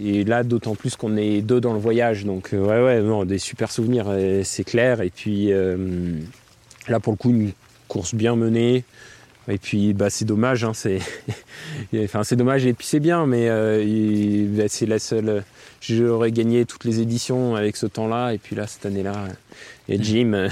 et 0.01 0.23
là, 0.23 0.43
d'autant 0.43 0.75
plus 0.75 0.95
qu'on 0.95 1.17
est 1.17 1.41
deux 1.41 1.61
dans 1.61 1.73
le 1.73 1.79
voyage, 1.79 2.25
donc 2.25 2.53
euh, 2.53 2.59
ouais, 2.59 2.83
ouais, 2.83 3.01
non, 3.01 3.25
des 3.25 3.39
super 3.39 3.71
souvenirs, 3.71 4.05
euh, 4.07 4.41
c'est 4.43 4.63
clair, 4.63 5.01
et 5.01 5.09
puis 5.09 5.51
là, 6.87 6.99
pour 6.99 7.13
le 7.13 7.17
coup, 7.17 7.29
une 7.29 7.51
course 7.87 8.15
bien 8.15 8.35
menée, 8.35 8.83
et 9.47 9.57
puis 9.57 9.93
bah, 9.93 10.09
c'est 10.09 10.25
dommage, 10.25 10.63
hein, 10.63 10.73
c'est, 10.73 10.99
enfin, 12.03 12.21
dommage 12.31 12.65
et 12.65 12.73
puis 12.73 12.87
c'est 12.87 12.99
bien, 12.99 13.25
mais 13.25 13.47
bah, 14.47 14.63
c'est 14.67 14.85
la 14.85 14.99
seule, 14.99 15.43
j'aurais 15.81 16.31
gagné 16.31 16.65
toutes 16.65 16.85
les 16.85 16.99
éditions 16.99 17.55
avec 17.55 17.77
ce 17.77 17.85
temps-là, 17.85 18.33
et 18.33 18.37
puis 18.37 18.55
là, 18.55 18.67
cette 18.67 18.85
année-là, 18.85 19.27
et 19.89 20.01
Jim. 20.01 20.47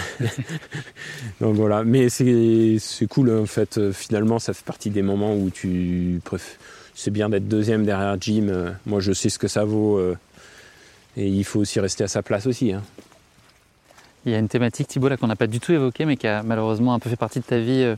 Donc 1.41 1.55
voilà, 1.55 1.84
mais 1.84 2.09
c'est 2.09 3.07
cool 3.09 3.32
en 3.32 3.45
fait. 3.45 3.91
Finalement, 3.91 4.39
ça 4.39 4.53
fait 4.53 4.66
partie 4.66 4.89
des 4.89 5.01
moments 5.01 5.36
où 5.36 5.49
tu 5.49 6.22
c'est 6.99 7.11
bien 7.11 7.30
d'être 7.30 7.47
deuxième 7.47 7.86
derrière 7.86 8.18
Jim. 8.20 8.76
Moi, 8.86 8.99
je 8.99 9.14
sais 9.14 9.30
ce 9.30 9.39
que 9.39 9.47
ça 9.47 9.64
vaut 9.64 9.97
euh, 9.97 10.18
et 11.16 11.28
il 11.28 11.45
faut 11.45 11.61
aussi 11.61 11.80
rester 11.80 12.03
à 12.03 12.09
sa 12.09 12.22
place 12.22 12.45
aussi. 12.45 12.74
Hein. 12.74 12.84
Il 14.26 14.34
y 14.34 14.36
a 14.36 14.38
une 14.38 14.49
thématique, 14.49 14.89
Thibault, 14.89 15.07
là 15.07 15.16
qu'on 15.16 15.28
n'a 15.28 15.38
pas 15.38 15.47
du 15.47 15.61
tout 15.61 15.72
évoquée, 15.72 16.03
mais 16.03 16.18
qui 16.18 16.28
a 16.28 16.43
malheureusement 16.43 16.93
un 16.93 16.99
peu 16.99 17.09
fait 17.09 17.16
partie 17.16 17.39
de 17.39 17.45
ta 17.45 17.57
vie 17.57 17.84
euh, 17.84 17.95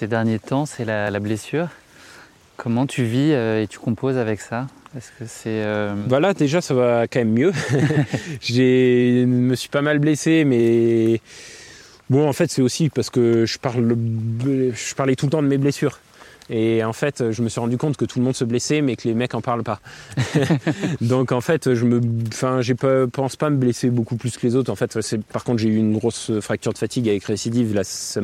ces 0.00 0.06
derniers 0.06 0.38
temps, 0.38 0.64
c'est 0.64 0.86
la, 0.86 1.20
blessure. 1.20 1.68
Comment 2.56 2.86
tu 2.86 3.04
vis 3.04 3.32
et 3.32 3.66
tu 3.68 3.78
composes 3.78 4.16
avec 4.16 4.40
ça? 4.40 4.66
Est-ce 4.96 5.10
que 5.18 5.26
c'est 5.26 5.62
bah 6.08 6.20
là 6.20 6.32
déjà 6.32 6.62
ça 6.62 6.72
va 6.72 7.06
quand 7.06 7.18
même 7.18 7.34
mieux. 7.34 7.52
Je 8.40 9.24
me 9.26 9.54
suis 9.54 9.68
pas 9.68 9.82
mal 9.82 9.98
blessé, 9.98 10.44
mais 10.44 11.20
bon 12.08 12.26
en 12.26 12.32
fait 12.32 12.50
c'est 12.50 12.62
aussi 12.62 12.88
parce 12.88 13.10
que 13.10 13.44
je 13.44 13.58
parle, 13.58 13.94
je 14.42 14.94
parlais 14.94 15.16
tout 15.16 15.26
le 15.26 15.32
temps 15.32 15.42
de 15.42 15.48
mes 15.48 15.58
blessures. 15.58 16.00
Et 16.52 16.82
en 16.82 16.92
fait, 16.92 17.30
je 17.30 17.42
me 17.42 17.48
suis 17.48 17.60
rendu 17.60 17.76
compte 17.76 17.96
que 17.96 18.04
tout 18.04 18.18
le 18.18 18.24
monde 18.24 18.34
se 18.34 18.44
blessait, 18.44 18.80
mais 18.80 18.96
que 18.96 19.06
les 19.06 19.14
mecs 19.14 19.36
en 19.36 19.40
parlent 19.40 19.62
pas. 19.62 19.80
Donc 21.00 21.30
en 21.30 21.40
fait, 21.40 21.74
je 21.74 21.84
me, 21.84 22.00
enfin, 22.26 22.60
j'ai 22.60 22.74
pas, 22.74 23.06
pense 23.06 23.36
pas 23.36 23.50
me 23.50 23.56
blesser 23.56 23.88
beaucoup 23.88 24.16
plus 24.16 24.36
que 24.36 24.44
les 24.44 24.56
autres. 24.56 24.72
En 24.72 24.74
fait, 24.74 24.98
par 25.32 25.44
contre, 25.44 25.58
j'ai 25.58 25.68
eu 25.68 25.76
une 25.76 25.96
grosse 25.96 26.32
fracture 26.40 26.72
de 26.72 26.78
fatigue 26.78 27.08
avec 27.08 27.22
récidive. 27.22 27.72
Là, 27.72 27.84
ça 27.84 28.20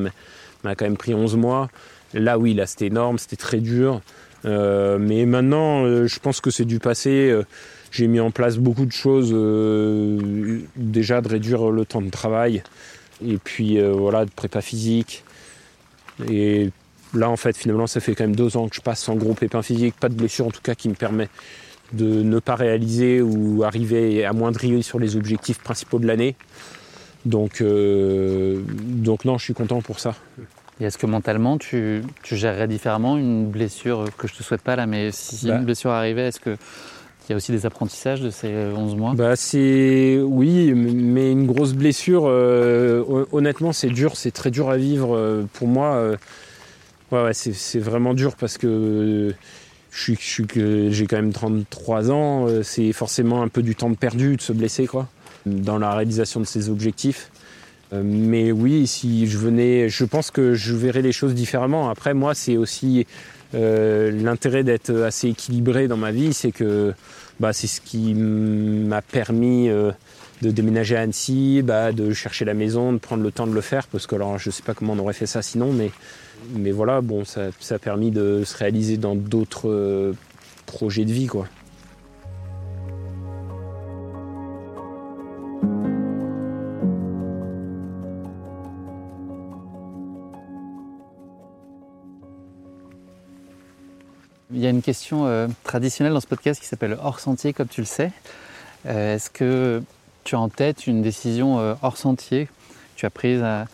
m'a 0.67 0.75
quand 0.75 0.85
même 0.85 0.97
pris 0.97 1.15
11 1.15 1.37
mois. 1.37 1.69
Là, 2.15 2.39
oui, 2.39 2.55
là, 2.55 2.67
c'était 2.67 2.87
énorme, 2.87 3.19
c'était 3.19 3.37
très 3.37 3.59
dur. 3.59 4.01
Euh, 4.45 4.99
mais 4.99 5.27
maintenant, 5.27 5.85
euh, 5.85 6.07
je 6.07 6.19
pense 6.21 6.41
que 6.41 6.51
c'est 6.51 6.65
du 6.65 6.79
passé. 6.79 7.31
Euh, 7.31 7.43
j'ai 7.91 8.07
mis 8.07 8.21
en 8.21 8.31
place 8.31 8.59
beaucoup 8.59 8.87
de 8.87 8.93
choses. 8.93 9.31
déjà 10.77 11.21
de 11.21 11.29
réduire 11.29 11.71
le 11.71 11.85
temps 11.85 12.03
de 12.03 12.11
travail. 12.11 12.63
Et 13.25 13.39
puis, 13.39 13.81
voilà, 13.81 14.25
de 14.25 14.31
prépa 14.31 14.61
physique. 14.61 15.25
Et 16.31 16.71
Là, 17.15 17.31
en 17.31 17.37
fait, 17.37 17.57
finalement, 17.57 17.87
ça 17.87 18.01
fait 18.01 18.15
quand 18.15 18.25
même 18.25 18.37
deux 18.37 18.57
ans 18.59 18.69
que 18.69 18.75
je 18.75 18.81
passe 18.83 19.01
sans 19.01 19.15
gros 19.15 19.33
pépin 19.33 19.63
physique, 19.63 19.95
pas 19.99 20.11
de 20.11 20.15
blessure 20.15 20.49
en 20.49 20.51
tout 20.51 20.61
cas 20.61 20.75
qui 20.75 20.89
me 20.89 20.95
permet 20.95 21.29
de 21.93 22.23
ne 22.23 22.41
pas 22.41 22.57
réaliser 22.57 23.23
ou 23.23 23.63
arriver 23.63 24.25
à 24.25 24.33
moindrir 24.35 24.85
sur 24.85 24.99
les 24.99 25.17
objectifs 25.17 25.59
principaux 25.59 25.99
de 25.99 26.07
l'année. 26.07 26.35
Donc, 27.25 27.63
donc 27.63 29.25
non, 29.25 29.39
je 29.39 29.45
suis 29.45 29.55
content 29.55 29.81
pour 29.81 30.01
ça. 30.01 30.15
Et 30.81 30.85
est-ce 30.85 30.99
que 30.99 31.07
mentalement, 31.07 31.57
tu, 31.57 32.03
tu, 32.23 32.37
gérerais 32.37 32.69
différemment 32.69 33.17
une 33.17 33.47
blessure 33.47 34.05
que 34.19 34.29
je 34.29 34.35
te 34.35 34.43
souhaite 34.43 34.61
pas 34.61 34.77
là, 34.77 34.87
mais 34.87 35.11
si, 35.11 35.47
bah. 35.47 35.57
une 35.57 35.65
blessure 35.65 35.91
arrivait, 35.91 36.29
est-ce 36.29 36.41
que 36.41 36.57
il 37.29 37.33
y 37.33 37.35
a 37.35 37.37
aussi 37.37 37.51
des 37.51 37.67
apprentissages 37.67 38.21
de 38.21 38.31
ces 38.31 38.55
11 38.55 38.95
mois? 38.95 39.15
Bah 39.15 39.35
c'est 39.35 40.21
oui, 40.23 40.73
mais 40.75 41.33
une 41.33 41.47
grosse 41.47 41.73
blessure, 41.73 42.27
euh, 42.27 43.27
honnêtement, 43.33 43.73
c'est 43.73 43.89
dur, 43.89 44.17
c'est 44.17 44.31
très 44.31 44.53
dur 44.53 44.71
à 44.71 44.77
vivre 44.77 45.17
euh, 45.17 45.43
pour 45.55 45.67
moi. 45.67 46.13
Ouais, 47.11 47.33
c'est 47.33 47.79
vraiment 47.79 48.15
dur 48.15 48.37
parce 48.37 48.59
que 48.59 49.35
je 49.97 50.13
suis, 50.13 50.47
j'ai 50.91 51.07
quand 51.07 51.17
même 51.17 51.33
33 51.33 52.11
ans, 52.11 52.47
euh, 52.47 52.63
c'est 52.63 52.93
forcément 52.93 53.43
un 53.43 53.49
peu 53.49 53.63
du 53.63 53.75
temps 53.75 53.93
perdu 53.95 54.37
de 54.37 54.43
se 54.43 54.53
blesser 54.53 54.87
quoi, 54.87 55.09
dans 55.47 55.79
la 55.79 55.95
réalisation 55.95 56.41
de 56.41 56.45
ses 56.45 56.69
objectifs. 56.69 57.31
Euh, 57.93 58.03
mais 58.05 58.53
oui, 58.53 58.87
si 58.87 59.27
je 59.27 59.39
venais, 59.39 59.89
je 59.89 60.05
pense 60.05 60.31
que 60.31 60.55
je 60.55 60.75
verrais 60.75 61.03
les 61.03 61.13
choses 61.13 61.35
différemment. 61.35 61.89
Après, 61.89 62.15
moi, 62.15 62.35
c'est 62.35 62.57
aussi 62.57 63.07
euh, 63.55 64.11
l'intérêt 64.11 64.65
d'être 64.65 64.93
assez 65.03 65.29
équilibré 65.29 65.89
dans 65.89 65.97
ma 65.97 66.11
vie, 66.11 66.33
c'est 66.33 66.53
que 66.53 66.95
bah, 67.39 67.53
c'est 67.53 67.69
ce 67.69 67.81
qui 67.81 68.15
m'a 68.15 69.03
permis 69.03 69.69
de 69.69 70.51
déménager 70.51 70.97
à 70.97 71.03
Annecy, 71.03 71.63
bah, 71.63 71.93
de 71.93 72.13
chercher 72.13 72.45
la 72.45 72.55
maison, 72.55 72.93
de 72.93 72.99
prendre 72.99 73.23
le 73.23 73.31
temps 73.31 73.47
de 73.47 73.55
le 73.55 73.61
faire, 73.61 73.87
parce 73.87 74.07
que 74.07 74.15
alors 74.15 74.39
je 74.39 74.51
sais 74.51 74.63
pas 74.63 74.75
comment 74.75 74.95
on 74.95 74.99
aurait 74.99 75.15
fait 75.15 75.27
ça 75.27 75.43
sinon, 75.43 75.73
mais 75.73 75.91
mais 76.55 76.71
voilà, 76.71 77.01
bon, 77.01 77.25
ça, 77.25 77.49
a 77.71 77.79
permis 77.79 78.11
de 78.11 78.43
se 78.45 78.57
réaliser 78.57 78.97
dans 78.97 79.15
d'autres 79.15 79.69
euh, 79.69 80.13
projets 80.67 81.05
de 81.05 81.13
vie, 81.13 81.27
quoi. 81.27 81.47
Y 94.67 94.69
a 94.69 94.71
une 94.71 94.83
question 94.83 95.27
euh, 95.27 95.49
traditionnelle 95.65 96.13
dans 96.13 96.21
ce 96.21 96.27
podcast 96.27 96.61
qui 96.61 96.67
s'appelle 96.67 96.97
hors 97.03 97.21
sentier, 97.21 97.53
comme 97.53 97.69
tu 97.69 97.81
le 97.81 97.87
sais. 97.87 98.13
Euh, 98.87 99.17
est-ce 99.17 99.31
que 99.31 99.83
tu 100.25 100.35
as 100.35 100.41
en 100.41 100.49
tête 100.49 100.87
une 100.87 101.03
décision 101.03 101.77
hors 101.83 101.97
sentier? 101.97 102.47
Que 102.47 102.51
tu 102.97 103.07
as 103.07 103.11
prise 103.11 103.43
à, 103.43 103.67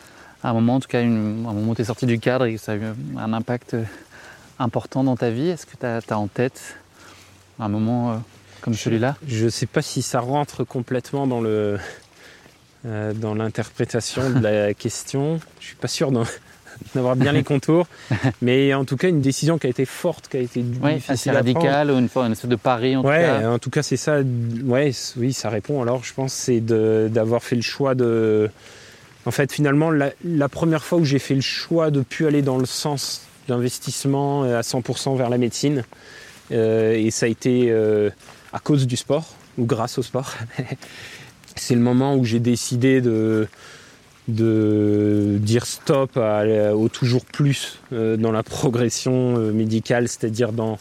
à 0.42 0.50
un 0.50 0.52
moment, 0.52 0.76
en 0.76 0.80
tout 0.80 0.88
cas, 0.88 1.00
un 1.00 1.04
moment 1.04 1.72
où 1.72 1.74
tu 1.74 1.82
es 1.82 1.84
sorti 1.84 2.06
du 2.06 2.18
cadre 2.18 2.46
et 2.46 2.54
que 2.54 2.60
ça 2.60 2.72
a 2.72 2.76
eu 2.76 2.82
un 3.16 3.32
impact 3.32 3.76
important 4.58 5.04
dans 5.04 5.16
ta 5.16 5.30
vie? 5.30 5.48
Est-ce 5.48 5.66
que 5.66 5.76
tu 5.76 5.86
as, 5.86 6.18
en 6.18 6.28
tête 6.28 6.76
un 7.58 7.68
moment 7.68 8.12
euh, 8.12 8.16
comme 8.60 8.74
celui-là? 8.74 9.16
Je 9.26 9.46
ne 9.46 9.50
sais 9.50 9.66
pas 9.66 9.82
si 9.82 10.02
ça 10.02 10.20
rentre 10.20 10.64
complètement 10.64 11.26
dans 11.26 11.40
le 11.40 11.78
euh, 12.84 13.12
dans 13.12 13.34
l'interprétation 13.34 14.30
de 14.30 14.40
la 14.40 14.74
question. 14.84 15.40
Je 15.60 15.66
suis 15.66 15.76
pas 15.76 15.88
sûr 15.88 16.10
d'avoir 16.94 17.16
bien 17.16 17.32
les 17.32 17.42
contours, 17.44 17.86
mais 18.40 18.74
en 18.74 18.84
tout 18.84 18.96
cas 18.96 19.08
une 19.08 19.20
décision 19.20 19.58
qui 19.58 19.66
a 19.66 19.70
été 19.70 19.84
forte, 19.84 20.28
qui 20.28 20.36
a 20.36 20.40
été 20.40 20.64
ouais, 20.82 21.00
assez 21.08 21.30
radicale 21.30 21.90
ou 21.90 21.98
une, 21.98 22.08
une 22.14 22.32
espèce 22.32 22.50
de 22.50 22.56
pari 22.56 22.96
en 22.96 23.02
tout 23.02 23.08
cas. 23.08 23.50
en 23.50 23.58
tout 23.58 23.70
cas 23.70 23.82
c'est 23.82 23.96
ça. 23.96 24.18
Ouais, 24.64 24.92
oui, 25.16 25.32
ça 25.32 25.50
répond. 25.50 25.82
Alors 25.82 26.04
je 26.04 26.14
pense 26.14 26.32
c'est 26.32 26.60
d'avoir 26.60 27.42
fait 27.42 27.56
le 27.56 27.62
choix 27.62 27.94
de 27.94 28.50
en 29.24 29.30
fait, 29.30 29.52
finalement, 29.52 29.90
la, 29.90 30.48
première 30.48 30.84
fois 30.84 30.98
où 30.98 31.04
j'ai 31.04 31.20
fait 31.20 31.34
le 31.34 31.40
choix 31.40 31.90
de 31.90 32.00
ne 32.00 32.04
plus 32.04 32.26
aller 32.26 32.42
dans 32.42 32.58
le 32.58 32.66
sens 32.66 33.22
d'investissement 33.46 34.42
à 34.42 34.62
100% 34.62 35.16
vers 35.16 35.30
la 35.30 35.38
médecine, 35.38 35.84
euh, 36.50 36.94
et 36.94 37.10
ça 37.10 37.26
a 37.26 37.28
été 37.28 37.70
euh, 37.70 38.10
à 38.52 38.58
cause 38.58 38.86
du 38.86 38.96
sport, 38.96 39.34
ou 39.58 39.64
grâce 39.64 39.98
au 39.98 40.02
sport, 40.02 40.32
c'est 41.56 41.74
le 41.74 41.80
moment 41.80 42.16
où 42.16 42.24
j'ai 42.24 42.40
décidé 42.40 43.00
de, 43.00 43.46
dire 44.28 45.66
stop 45.66 46.16
au 46.16 46.88
toujours 46.88 47.24
plus 47.24 47.78
euh, 47.92 48.16
dans 48.16 48.32
la 48.32 48.42
progression 48.42 49.36
médicale, 49.52 50.08
c'est-à-dire 50.08 50.52
dans... 50.52 50.78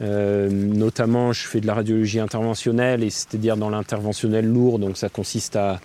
notamment, 0.00 1.32
je 1.32 1.46
fais 1.46 1.60
de 1.60 1.66
la 1.66 1.74
radiologie 1.74 2.20
interventionnelle, 2.20 3.02
et 3.02 3.10
c'est-à-dire 3.10 3.56
dans 3.56 3.70
l'interventionnel 3.70 4.46
lourd, 4.46 4.78
donc 4.78 4.96
ça 4.96 5.08
consiste 5.08 5.56
à 5.56 5.80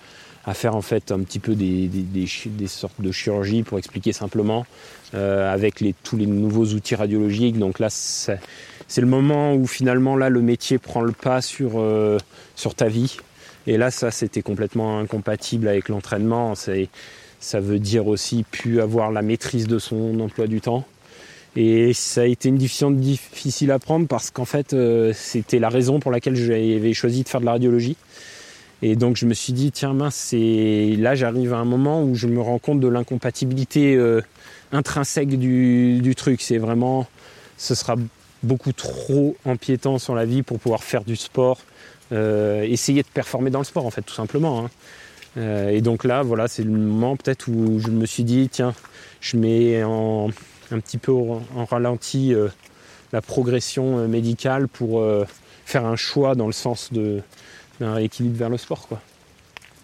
à 0.45 0.53
faire 0.53 0.75
en 0.75 0.81
fait 0.81 1.11
un 1.11 1.19
petit 1.19 1.39
peu 1.39 1.55
des, 1.55 1.87
des, 1.87 2.67
sortes 2.67 2.99
de 2.99 3.11
chirurgie 3.11 3.63
pour 3.63 3.77
expliquer 3.77 4.11
simplement 4.11 4.65
euh, 5.13 5.51
avec 5.51 5.79
les, 5.81 5.93
tous 6.03 6.17
les 6.17 6.25
nouveaux 6.25 6.65
outils 6.65 6.95
radiologiques. 6.95 7.59
Donc 7.59 7.79
là, 7.79 7.89
c'est 7.89 8.39
le 8.97 9.07
moment 9.07 9.53
où 9.53 9.67
finalement 9.67 10.17
là 10.17 10.29
le 10.29 10.41
métier 10.41 10.77
prend 10.77 11.01
le 11.01 11.11
pas 11.11 11.41
sur, 11.41 11.73
euh, 11.75 12.17
sur 12.55 12.75
ta 12.75 12.87
vie. 12.87 13.17
Et 13.67 13.77
là, 13.77 13.91
ça, 13.91 14.11
c'était 14.11 14.41
complètement 14.41 14.99
incompatible 14.99 15.67
avec 15.67 15.89
l'entraînement. 15.89 16.53
Ça 16.55 17.59
veut 17.59 17.79
dire 17.79 18.07
aussi 18.07 18.43
plus 18.49 18.81
avoir 18.81 19.11
la 19.11 19.21
maîtrise 19.21 19.67
de 19.67 19.79
son 19.79 20.19
emploi 20.19 20.47
du 20.47 20.61
temps. 20.61 20.85
Et 21.55 21.93
ça 21.93 22.21
a 22.21 22.25
été 22.25 22.49
une 22.49 22.57
décision 22.57 22.91
difficile 22.91 23.71
à 23.71 23.79
prendre 23.79 24.07
parce 24.07 24.31
qu'en 24.31 24.45
fait, 24.45 24.73
euh, 24.73 25.11
c'était 25.13 25.59
la 25.59 25.67
raison 25.67 25.99
pour 25.99 26.11
laquelle 26.11 26.35
j'avais 26.35 26.93
choisi 26.93 27.23
de 27.23 27.29
faire 27.29 27.41
de 27.41 27.45
la 27.45 27.51
radiologie. 27.51 27.97
Et 28.81 28.95
donc 28.95 29.15
je 29.15 29.25
me 29.25 29.33
suis 29.33 29.53
dit, 29.53 29.71
tiens 29.71 29.93
mince, 29.93 30.33
là 30.33 31.13
j'arrive 31.13 31.53
à 31.53 31.57
un 31.57 31.65
moment 31.65 32.03
où 32.03 32.15
je 32.15 32.27
me 32.27 32.41
rends 32.41 32.57
compte 32.57 32.79
de 32.79 32.87
l'incompatibilité 32.87 33.95
euh, 33.95 34.21
intrinsèque 34.71 35.37
du, 35.37 36.13
truc. 36.15 36.41
C'est 36.41 36.57
vraiment, 36.57 37.05
ce 37.57 37.75
sera 37.75 37.95
beaucoup 38.43 38.71
trop 38.71 39.35
empiétant 39.45 39.99
sur 39.99 40.15
la 40.15 40.25
vie 40.25 40.41
pour 40.41 40.57
pouvoir 40.57 40.83
faire 40.83 41.03
du 41.03 41.15
sport, 41.15 41.59
essayer 42.11 43.03
de 43.03 43.07
performer 43.07 43.49
dans 43.49 43.59
le 43.59 43.65
sport 43.65 43.85
en 43.85 43.91
fait, 43.91 44.01
tout 44.01 44.13
simplement. 44.13 44.65
Hein. 44.65 44.69
Euh, 45.37 45.69
et 45.69 45.81
donc 45.81 46.03
là, 46.03 46.23
voilà, 46.23 46.47
c'est 46.47 46.63
le 46.63 46.71
moment 46.71 47.15
peut-être 47.15 47.47
où 47.47 47.79
je 47.79 47.87
me 47.87 48.05
suis 48.05 48.23
dit, 48.23 48.49
tiens, 48.49 48.73
je 49.21 49.37
mets 49.37 49.83
en, 49.83 50.29
un 50.71 50.79
petit 50.79 50.97
peu 50.97 51.11
en 51.13 51.65
ralenti 51.65 52.33
la 53.13 53.21
progression 53.21 54.07
médicale 54.07 54.67
pour 54.67 55.03
faire 55.65 55.85
un 55.85 55.95
choix 55.95 56.35
dans 56.35 56.47
le 56.47 56.53
sens 56.53 56.91
de, 56.91 57.21
un 57.85 57.97
équilibre 57.97 58.37
vers 58.37 58.49
le 58.49 58.57
sport. 58.57 58.87
Quoi. 58.87 59.01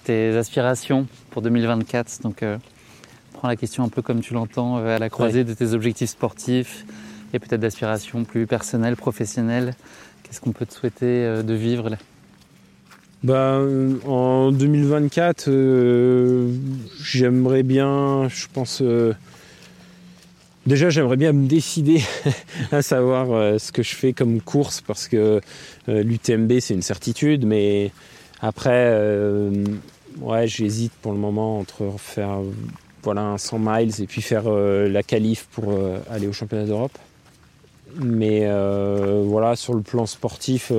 Tes 0.03 0.35
aspirations 0.35 1.07
pour 1.31 1.41
2024, 1.41 2.21
donc 2.21 2.43
euh, 2.43 2.57
prends 3.33 3.47
la 3.47 3.55
question 3.55 3.83
un 3.83 3.89
peu 3.89 4.01
comme 4.01 4.21
tu 4.21 4.33
l'entends, 4.33 4.77
euh, 4.77 4.95
à 4.95 4.99
la 4.99 5.09
croisée 5.09 5.43
de 5.43 5.53
tes 5.53 5.73
objectifs 5.73 6.11
sportifs 6.11 6.85
et 7.33 7.39
peut-être 7.39 7.61
d'aspirations 7.61 8.23
plus 8.23 8.47
personnelles, 8.47 8.95
professionnelles. 8.95 9.75
Qu'est-ce 10.23 10.41
qu'on 10.41 10.51
peut 10.51 10.65
te 10.65 10.73
souhaiter 10.73 11.25
euh, 11.25 11.43
de 11.43 11.53
vivre 11.53 11.89
là? 11.89 11.97
Bah, 13.23 13.61
en 14.05 14.51
2024, 14.51 15.49
j'aimerais 17.01 17.63
bien, 17.63 18.27
je 18.29 18.45
pense, 18.53 18.81
Déjà, 20.67 20.89
j'aimerais 20.89 21.15
bien 21.15 21.31
me 21.31 21.47
décider 21.47 22.01
à 22.73 22.81
savoir 22.81 23.31
euh, 23.31 23.57
ce 23.57 23.71
que 23.71 23.83
je 23.83 23.95
fais 23.95 24.11
comme 24.11 24.41
course 24.41 24.81
parce 24.81 25.07
que 25.07 25.39
euh, 25.87 26.03
l'UTMB 26.03 26.59
c'est 26.59 26.73
une 26.73 26.81
certitude, 26.81 27.45
mais 27.45 27.93
après, 28.41 28.89
euh, 28.91 29.63
ouais, 30.19 30.45
j'hésite 30.45 30.91
pour 31.01 31.13
le 31.13 31.19
moment 31.19 31.57
entre 31.57 31.93
faire 31.97 32.39
voilà 33.01 33.21
un 33.21 33.37
100 33.37 33.59
miles 33.59 34.01
et 34.01 34.07
puis 34.07 34.21
faire 34.21 34.49
la 34.49 35.03
qualif 35.03 35.47
pour 35.53 35.73
aller 36.11 36.27
au 36.27 36.33
championnat 36.33 36.65
d'Europe. 36.65 36.97
Mais 37.95 38.45
voilà, 39.23 39.55
sur 39.55 39.73
le 39.73 39.81
plan 39.81 40.05
sportif, 40.05 40.73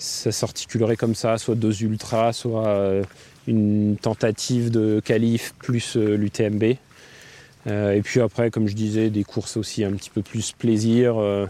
ça 0.00 0.32
s'articulerait 0.32 0.96
comme 0.96 1.14
ça, 1.14 1.38
soit 1.38 1.54
deux 1.54 1.82
ultras, 1.82 2.32
soit 2.32 3.02
une 3.46 3.96
tentative 3.96 4.70
de 4.70 5.00
qualif 5.04 5.54
plus 5.58 5.96
l'UTMB. 5.96 6.76
Euh, 7.66 7.92
et 7.92 8.00
puis 8.00 8.20
après, 8.20 8.50
comme 8.50 8.66
je 8.66 8.74
disais, 8.74 9.10
des 9.10 9.24
courses 9.24 9.56
aussi 9.56 9.84
un 9.84 9.92
petit 9.92 10.10
peu 10.10 10.22
plus 10.22 10.52
plaisir. 10.52 11.18
Euh, 11.18 11.46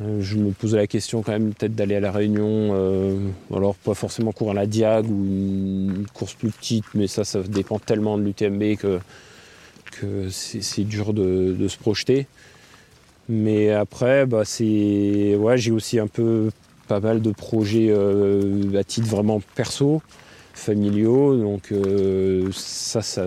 Euh, 0.00 0.20
je 0.20 0.36
me 0.36 0.52
posais 0.52 0.76
la 0.76 0.86
question 0.86 1.22
quand 1.22 1.32
même 1.32 1.52
peut-être 1.54 1.74
d'aller 1.74 1.96
à 1.96 2.00
la 2.00 2.12
Réunion, 2.12 2.70
euh, 2.72 3.16
alors 3.54 3.74
pas 3.74 3.94
forcément 3.94 4.32
courir 4.32 4.54
la 4.54 4.66
Diag 4.66 5.06
ou 5.10 5.24
une 5.24 6.06
course 6.14 6.34
plus 6.34 6.50
petite, 6.50 6.84
mais 6.94 7.06
ça, 7.06 7.24
ça 7.24 7.42
dépend 7.42 7.78
tellement 7.78 8.16
de 8.18 8.22
l'UTMB 8.22 8.76
que, 8.76 9.00
c'est 10.30 10.84
dur 10.84 11.12
de, 11.12 11.66
se 11.66 11.76
projeter. 11.76 12.26
Mais 13.28 13.72
après, 13.72 14.26
bah, 14.26 14.44
c'est 14.44 15.34
ouais, 15.34 15.58
j'ai 15.58 15.72
aussi 15.72 15.98
un 15.98 16.06
peu 16.06 16.50
pas 16.88 17.00
mal 17.00 17.22
de 17.22 17.30
projets 17.30 17.92
à 17.92 18.84
titre 18.84 19.08
vraiment 19.08 19.40
perso, 19.54 20.02
familiaux, 20.54 21.36
donc 21.36 21.72
ça, 22.52 23.02
ça, 23.02 23.24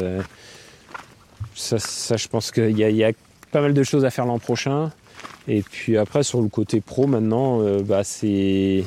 ça, 1.77 2.17
je 2.17 2.27
pense 2.27 2.51
qu'il 2.51 2.77
y, 2.77 3.03
a 3.03 3.11
pas 3.51 3.61
mal 3.61 3.73
de 3.73 3.83
choses 3.83 4.05
à 4.05 4.09
faire 4.09 4.25
l'an 4.25 4.39
prochain. 4.39 4.91
Et 5.47 5.61
puis 5.61 5.97
après, 5.97 6.23
sur 6.23 6.41
le 6.41 6.47
côté 6.47 6.81
pro, 6.81 7.07
maintenant, 7.07 7.61
euh, 7.61 7.81
bah, 7.81 8.03
c'est 8.03 8.83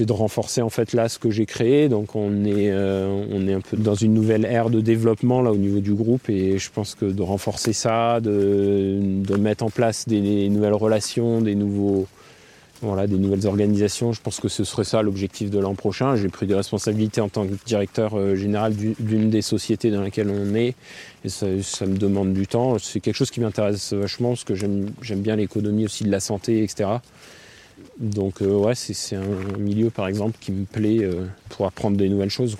de 0.00 0.12
renforcer 0.12 0.62
en 0.62 0.68
fait 0.68 0.92
là 0.92 1.08
ce 1.08 1.18
que 1.18 1.30
j'ai 1.30 1.46
créé. 1.46 1.88
Donc 1.88 2.16
on 2.16 2.44
est, 2.44 2.70
euh, 2.70 3.24
on 3.32 3.46
est 3.46 3.54
un 3.54 3.60
peu 3.60 3.76
dans 3.76 3.94
une 3.94 4.14
nouvelle 4.14 4.44
ère 4.44 4.70
de 4.70 4.80
développement 4.80 5.42
là 5.42 5.52
au 5.52 5.56
niveau 5.56 5.80
du 5.80 5.94
groupe 5.94 6.28
et 6.28 6.58
je 6.58 6.70
pense 6.70 6.94
que 6.94 7.06
de 7.06 7.22
renforcer 7.22 7.72
ça, 7.72 8.20
de 8.20 9.36
mettre 9.38 9.64
en 9.64 9.70
place 9.70 10.06
des 10.08 10.48
nouvelles 10.48 10.74
relations, 10.74 11.40
des 11.40 11.54
nouveaux, 11.54 12.06
voilà, 12.82 13.06
des 13.06 13.16
nouvelles 13.16 13.46
organisations. 13.46 14.12
Je 14.12 14.20
pense 14.20 14.40
que 14.40 14.48
ce 14.48 14.64
serait 14.64 14.84
ça 14.84 15.02
l'objectif 15.02 15.50
de 15.50 15.58
l'an 15.58 15.74
prochain. 15.74 16.16
J'ai 16.16 16.28
pris 16.28 16.46
des 16.46 16.54
responsabilités 16.54 17.20
en 17.20 17.28
tant 17.28 17.46
que 17.46 17.54
directeur 17.64 18.14
euh, 18.14 18.36
général 18.36 18.74
d'une 18.74 19.30
des 19.30 19.42
sociétés 19.42 19.90
dans 19.90 20.02
laquelle 20.02 20.30
on 20.30 20.54
est 20.54 20.74
ça, 21.26 21.46
me 21.46 21.96
demande 21.96 22.32
du 22.32 22.46
temps. 22.46 22.78
C'est 22.78 23.00
quelque 23.00 23.14
chose 23.14 23.30
qui 23.30 23.40
m'intéresse 23.40 23.92
vachement 23.92 24.30
parce 24.30 24.44
que 24.44 24.54
j'aime 24.54 25.20
bien 25.20 25.36
l'économie 25.36 25.84
aussi 25.84 26.04
de 26.04 26.10
la 26.10 26.20
santé, 26.20 26.62
etc. 26.62 26.90
Donc 27.98 28.42
euh, 28.42 28.46
ouais, 28.46 28.74
c'est 28.74 29.16
un 29.16 29.58
milieu 29.58 29.90
par 29.90 30.06
exemple 30.06 30.36
qui 30.40 30.52
me 30.52 30.64
plaît 30.64 31.02
euh, 31.02 31.26
pour 31.48 31.66
apprendre 31.66 31.96
des 31.96 32.08
nouvelles 32.08 32.30
choses. 32.30 32.56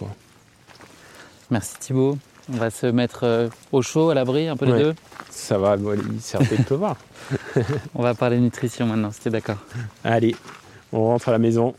Merci 1.51 1.75
Thibaut. 1.79 2.19
On 2.49 2.59
va 2.59 2.71
se 2.71 2.87
mettre 2.87 3.25
euh, 3.25 3.49
au 3.73 3.83
chaud, 3.83 4.11
à 4.11 4.15
l'abri, 4.15 4.47
un 4.47 4.57
peu 4.57 4.67
les 4.67 4.81
deux 4.81 4.95
Ça 5.31 5.59
va, 5.59 5.77
il 5.77 6.21
s'est 6.21 6.39
de 6.39 6.63
pleuvoir. 6.63 6.97
on 7.95 8.03
va 8.03 8.15
parler 8.15 8.39
nutrition 8.39 8.87
maintenant, 8.87 9.11
si 9.11 9.21
tu 9.21 9.29
es 9.29 9.31
d'accord. 9.33 9.59
Allez, 10.05 10.37
on 10.93 11.07
rentre 11.07 11.29
à 11.29 11.33
la 11.33 11.39
maison. 11.39 11.75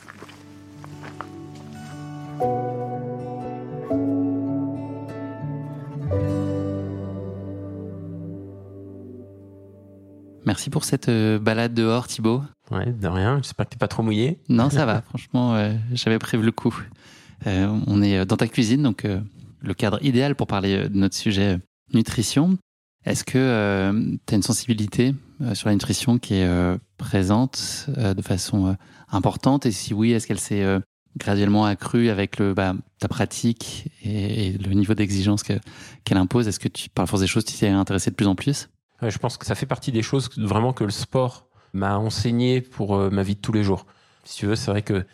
Merci 10.45 10.69
pour 10.69 10.83
cette 10.83 11.07
euh, 11.07 11.39
balade 11.39 11.73
dehors, 11.73 12.07
Thibaut. 12.07 12.41
Ouais, 12.71 12.87
de 12.87 13.07
rien. 13.07 13.37
J'espère 13.37 13.67
que 13.67 13.71
t'es 13.71 13.77
pas 13.77 13.87
trop 13.87 14.03
mouillé. 14.03 14.39
Non, 14.49 14.69
ça 14.69 14.85
va. 14.85 15.01
Franchement, 15.09 15.55
euh, 15.55 15.73
j'avais 15.93 16.19
prévu 16.19 16.43
le 16.43 16.51
coup. 16.51 16.77
on 17.45 18.01
est 18.01 18.25
dans 18.25 18.35
ta 18.35 18.47
cuisine, 18.47 18.83
donc 18.83 19.05
le 19.61 19.73
cadre 19.73 20.03
idéal 20.03 20.35
pour 20.35 20.47
parler 20.47 20.89
de 20.89 20.97
notre 20.97 21.15
sujet 21.15 21.59
nutrition. 21.93 22.57
Est-ce 23.05 23.23
que 23.23 24.17
tu 24.25 24.33
as 24.33 24.35
une 24.35 24.43
sensibilité 24.43 25.15
sur 25.53 25.69
la 25.69 25.73
nutrition 25.73 26.17
qui 26.17 26.35
est 26.35 26.77
présente 26.97 27.89
de 27.95 28.21
façon 28.21 28.75
importante? 29.09 29.65
Et 29.65 29.71
si 29.71 29.93
oui, 29.93 30.11
est-ce 30.11 30.27
qu'elle 30.27 30.39
s'est 30.39 30.65
graduellement 31.15 31.65
accrue 31.65 32.09
avec 32.09 32.41
bah, 32.41 32.75
ta 32.99 33.07
pratique 33.07 33.89
et, 34.03 34.57
le 34.57 34.73
niveau 34.73 34.93
d'exigence 34.93 35.43
qu'elle 35.43 36.17
impose? 36.17 36.47
Est-ce 36.47 36.59
que 36.59 36.67
tu, 36.67 36.89
par 36.89 37.03
la 37.03 37.07
force 37.07 37.21
des 37.21 37.27
choses, 37.27 37.45
tu 37.45 37.55
t'es 37.55 37.69
intéressé 37.69 38.09
de 38.09 38.15
plus 38.15 38.27
en 38.27 38.35
plus? 38.35 38.69
Je 39.01 39.17
pense 39.17 39.37
que 39.37 39.45
ça 39.45 39.55
fait 39.55 39.65
partie 39.65 39.91
des 39.91 40.01
choses 40.01 40.29
vraiment 40.37 40.73
que 40.73 40.83
le 40.83 40.91
sport 40.91 41.47
m'a 41.73 41.97
enseigné 41.97 42.61
pour 42.61 42.97
ma 43.11 43.23
vie 43.23 43.35
de 43.35 43.41
tous 43.41 43.53
les 43.53 43.63
jours. 43.63 43.85
Si 44.25 44.39
tu 44.39 44.47
veux, 44.47 44.55
c'est 44.55 44.71
vrai 44.71 44.81
que 44.81 45.05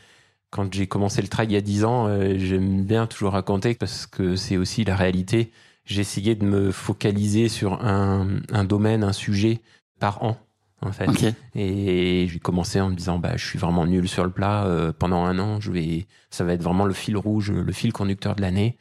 quand 0.53 0.71
j'ai 0.71 0.85
commencé 0.85 1.19
le 1.23 1.27
trail 1.27 1.47
il 1.47 1.53
y 1.53 1.57
a 1.57 1.61
10 1.61 1.83
ans, 1.83 2.05
euh, 2.07 2.35
j'aime 2.37 2.83
bien 2.83 3.07
toujours 3.07 3.33
raconter 3.33 3.73
parce 3.73 4.05
que 4.05 4.35
c'est 4.35 4.55
aussi 4.55 4.83
la 4.83 4.95
réalité. 4.95 5.51
J'essayais 5.83 6.35
de 6.35 6.45
me 6.45 6.71
focaliser 6.71 7.49
sur 7.49 7.83
un, 7.83 8.27
un, 8.51 8.63
domaine, 8.63 9.03
un 9.03 9.13
sujet 9.13 9.61
par 9.99 10.21
an. 10.23 10.37
En 10.81 10.91
fait. 10.91 11.35
Et 11.55 12.27
j'ai 12.29 12.39
commencé 12.39 12.79
en 12.81 12.89
me 12.89 12.95
disant 12.95 13.17
bah 13.17 13.37
je 13.37 13.45
suis 13.45 13.57
vraiment 13.57 13.87
nul 13.87 14.07
sur 14.07 14.25
le 14.25 14.29
plat 14.29 14.65
euh, 14.65 14.91
pendant 14.91 15.23
un 15.23 15.39
an 15.39 15.61
je 15.61 15.71
vais 15.71 16.07
ça 16.29 16.43
va 16.43 16.51
être 16.51 16.61
vraiment 16.61 16.83
le 16.83 16.93
fil 16.93 17.15
rouge 17.15 17.51
le 17.51 17.71
fil 17.71 17.93
conducteur 17.93 18.35
de 18.35 18.41
l'année 18.41 18.77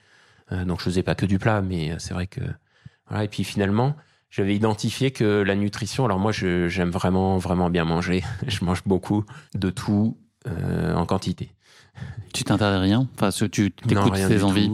euh, 0.50 0.64
donc 0.64 0.80
je 0.80 0.86
faisais 0.86 1.04
pas 1.04 1.14
que 1.14 1.26
du 1.26 1.38
plat 1.38 1.62
mais 1.62 1.94
c'est 2.00 2.12
vrai 2.12 2.26
que 2.26 2.40
voilà 3.08 3.22
et 3.22 3.28
puis 3.28 3.44
finalement 3.44 3.94
j'avais 4.30 4.56
identifié 4.56 5.12
que 5.12 5.42
la 5.42 5.54
nutrition 5.54 6.04
alors 6.04 6.18
moi 6.18 6.32
j'aime 6.32 6.90
vraiment 6.90 7.38
vraiment 7.38 7.70
bien 7.70 7.84
manger 7.84 8.24
je 8.48 8.64
mange 8.64 8.82
beaucoup 8.84 9.24
de 9.54 9.70
tout 9.70 10.16
en 10.46 11.06
quantité 11.06 11.54
tu 12.32 12.44
t'interdis 12.44 12.78
rien? 12.78 13.08
Enfin, 13.14 13.30
tu 13.30 13.66
écoutes 13.66 14.14
tes 14.14 14.42
envies? 14.42 14.70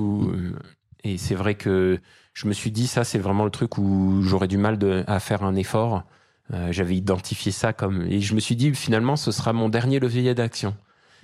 Et 1.04 1.18
c'est 1.18 1.34
vrai 1.34 1.54
que 1.54 1.98
je 2.34 2.46
me 2.46 2.52
suis 2.52 2.70
dit, 2.70 2.86
ça, 2.86 3.04
c'est 3.04 3.18
vraiment 3.18 3.44
le 3.44 3.50
truc 3.50 3.78
où 3.78 4.22
j'aurais 4.22 4.48
du 4.48 4.58
mal 4.58 4.78
à 5.06 5.20
faire 5.20 5.42
un 5.42 5.54
effort. 5.54 6.04
Euh, 6.52 6.72
j'avais 6.72 6.96
identifié 6.96 7.52
ça 7.52 7.72
comme. 7.72 8.02
Et 8.02 8.20
je 8.20 8.34
me 8.34 8.40
suis 8.40 8.56
dit, 8.56 8.74
finalement, 8.74 9.16
ce 9.16 9.32
sera 9.32 9.52
mon 9.52 9.68
dernier 9.68 10.00
levier 10.00 10.34
d'action. 10.34 10.76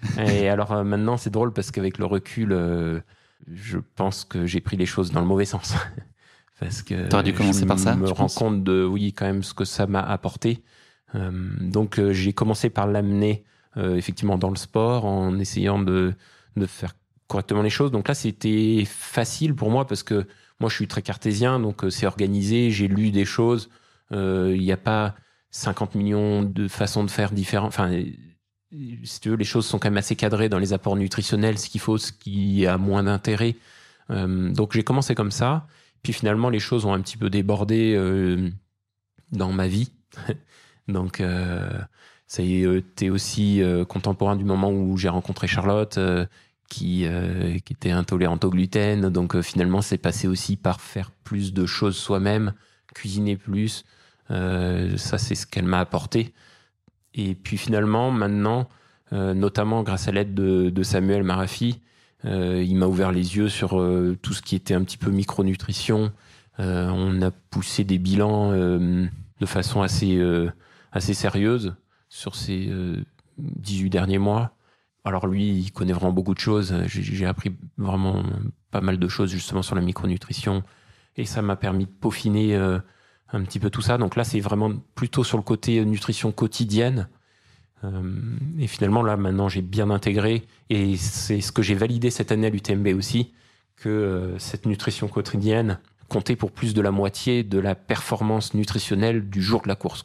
et 0.19 0.49
alors 0.49 0.73
euh, 0.73 0.85
maintenant, 0.85 1.17
c'est 1.17 1.31
drôle 1.31 1.53
parce 1.53 1.71
qu'avec 1.71 1.99
le 1.99 2.05
recul, 2.05 2.53
euh, 2.53 3.01
je 3.51 3.79
pense 3.97 4.25
que 4.25 4.45
j'ai 4.45 4.61
pris 4.61 4.77
les 4.77 4.87
choses 4.87 5.13
dans 5.13 5.21
le 5.21 5.27
mauvais 5.27 5.47
sens. 5.47 5.75
parce 6.61 6.83
que. 6.83 7.09
T'aurais 7.09 7.23
dû 7.23 7.33
commencer 7.33 7.65
par 7.65 7.79
ça 7.79 7.95
Je 7.95 7.99
me 7.99 8.11
rends 8.11 8.27
compte 8.27 8.63
de, 8.65 8.85
oui, 8.85 9.13
quand 9.13 9.25
même, 9.25 9.43
ce 9.43 9.55
que 9.55 9.65
ça 9.65 9.87
m'a 9.87 10.03
apporté. 10.03 10.63
donc, 11.15 12.01
j'ai 12.11 12.33
commencé 12.33 12.71
par 12.71 12.87
l'amener 12.87 13.45
euh, 13.45 13.54
effectivement 13.77 14.39
dans 14.39 14.51
le 14.51 14.57
sport, 14.57 15.05
en 15.05 15.39
essayant 15.39 15.79
de, 15.79 16.15
de 16.57 16.67
faire 16.67 16.95
correctement 17.27 17.63
les 17.63 17.71
choses. 17.71 17.91
Donc 17.91 18.09
là, 18.09 18.15
c'était 18.15 18.85
facile 18.87 19.55
pour 19.55 19.71
moi 19.71 19.87
parce 19.87 20.03
que 20.03 20.27
moi, 20.61 20.71
je 20.71 20.77
suis 20.77 20.89
très 20.89 21.03
cartésien, 21.03 21.59
donc 21.59 21.85
euh, 21.85 21.91
c'est 21.91 22.07
organisé, 22.07 22.71
j'ai 22.71 22.89
lu 22.89 23.11
des 23.11 23.25
choses. 23.25 23.71
Euh, 24.13 24.53
il 24.55 24.63
n'y 24.63 24.73
a 24.73 24.77
pas 24.77 25.15
50 25.51 25.95
millions 25.95 26.43
de 26.43 26.69
façons 26.69 27.05
de 27.05 27.11
faire 27.11 27.33
différentes. 27.33 27.69
Enfin, 27.69 27.91
si 29.05 29.21
tu 29.21 29.31
veux, 29.31 29.37
les 29.37 29.45
choses 29.45 29.67
sont 29.67 29.79
quand 29.79 29.89
même 29.89 29.97
assez 29.97 30.17
cadrées 30.17 30.49
dans 30.49 30.59
les 30.59 30.73
apports 30.73 30.97
nutritionnels, 30.97 31.59
ce 31.59 31.69
qu'il 31.69 31.81
faut, 31.81 31.99
ce 31.99 32.13
qui 32.13 32.67
a 32.67 32.77
moins 32.79 33.05
d'intérêt. 33.05 33.57
donc 34.09 34.73
j'ai 34.73 34.83
commencé 34.83 35.15
comme 35.15 35.31
ça. 35.31 35.67
Puis 36.03 36.13
finalement, 36.13 36.51
les 36.51 36.59
choses 36.59 36.85
ont 36.85 36.93
un 36.93 37.01
petit 37.01 37.17
peu 37.17 37.31
débordé 37.31 37.97
dans 39.31 39.53
ma 39.53 39.69
vie. 39.69 39.93
donc 40.89 41.23
a 42.39 42.77
été 42.77 43.11
aussi 43.11 43.63
euh, 43.63 43.85
contemporain 43.85 44.37
du 44.37 44.45
moment 44.45 44.71
où 44.71 44.97
j'ai 44.97 45.09
rencontré 45.09 45.47
Charlotte, 45.47 45.99
euh, 45.99 46.27
qui, 46.69 47.07
euh, 47.07 47.59
qui 47.65 47.75
était 47.75 47.91
intolérante 47.91 48.45
au 48.45 48.51
gluten. 48.51 49.09
Donc 49.11 49.41
finalement, 49.41 49.83
c'est 49.83 49.99
passé 49.99 50.27
aussi 50.27 50.57
par 50.57 50.81
faire 50.81 51.11
plus 51.11 51.53
de 51.53 51.67
choses 51.67 51.97
soi-même, 51.97 52.53
cuisiner 52.95 53.37
plus. 53.37 53.85
ça, 54.29 55.19
c'est 55.19 55.35
ce 55.35 55.47
qu'elle 55.47 55.67
m'a 55.67 55.81
apporté. 55.81 56.33
Et 57.15 57.35
puis 57.35 57.57
finalement, 57.57 58.11
maintenant, 58.11 58.69
notamment 59.13 59.83
grâce 59.83 60.09
à 60.09 60.13
l'aide 60.13 60.35
de, 60.35 60.71
de, 60.71 60.83
Samuel 60.83 61.23
Marafi, 61.23 61.81
il 62.25 62.75
m'a 62.77 62.87
ouvert 62.87 63.13
les 63.13 63.37
yeux 63.37 63.49
sur 63.49 63.71
tout 64.23 64.33
ce 64.33 64.43
qui 64.43 64.57
était 64.57 64.75
un 64.75 64.83
petit 64.83 64.97
peu 64.97 65.11
micronutrition. 65.11 66.13
on 66.59 67.23
a 67.23 67.31
poussé 67.31 67.85
des 67.85 67.99
bilans 67.99 68.51
de 68.51 69.47
façon 69.47 69.83
assez, 69.83 70.21
assez 70.91 71.15
sérieuse 71.15 71.75
sur 72.15 72.37
ces 72.37 72.71
18 73.39 73.87
euh, 73.87 73.91
derniers 73.91 74.19
mois. 74.19 74.53
Alors 75.05 75.27
lui, 75.27 75.51
il 75.59 75.73
connaît 75.73 75.93
vraiment 75.93 76.13
beaucoup 76.13 76.33
de 76.33 76.39
choses. 76.39 76.73
J'ai 76.87 77.27
appris 77.27 77.57
vraiment 77.77 78.23
pas 78.71 78.81
mal 78.81 78.99
de 78.99 79.09
choses 79.09 79.31
justement 79.31 79.63
sur 79.63 79.75
la 79.75 79.83
micronutrition 79.83 80.63
et 81.17 81.25
ça 81.25 81.43
m'a 81.43 81.57
permis 81.57 81.87
de 81.87 81.91
peaufiner 81.91 82.55
euh, 82.55 82.79
un 83.33 83.43
petit 83.43 83.59
peu 83.59 83.69
tout 83.69 83.83
ça. 83.83 83.99
Donc 83.99 84.15
là, 84.15 84.23
c'est 84.23 84.39
vraiment 84.39 84.73
plutôt 84.95 85.25
sur 85.25 85.37
le 85.37 85.43
côté 85.43 85.85
nutrition 85.85 86.31
quotidienne. 86.31 87.09
Euh, 87.83 88.13
et 88.61 88.69
finalement, 88.69 89.03
là, 89.03 89.17
maintenant, 89.17 89.49
j'ai 89.49 89.61
bien 89.61 89.91
intégré 89.91 90.45
et 90.71 90.97
c'est 90.97 91.41
ce 91.41 91.51
que 91.51 91.63
j'ai 91.63 91.75
validé 91.75 92.11
cette 92.11 92.31
année 92.31 92.47
à 92.47 92.51
l'UTMB 92.51 92.95
aussi, 92.97 93.33
que 93.75 94.37
cette 94.39 94.67
nutrition 94.67 95.09
quotidienne 95.09 95.81
comptait 96.09 96.37
pour 96.37 96.53
plus 96.53 96.75
de 96.75 96.81
la 96.81 96.93
moitié 96.93 97.43
de 97.43 97.59
la 97.59 97.75
performance 97.75 98.55
nutritionnelle 98.55 99.29
du 99.29 99.43
jour 99.43 99.63
de 99.63 99.69
la 99.69 99.75
course. 99.75 100.05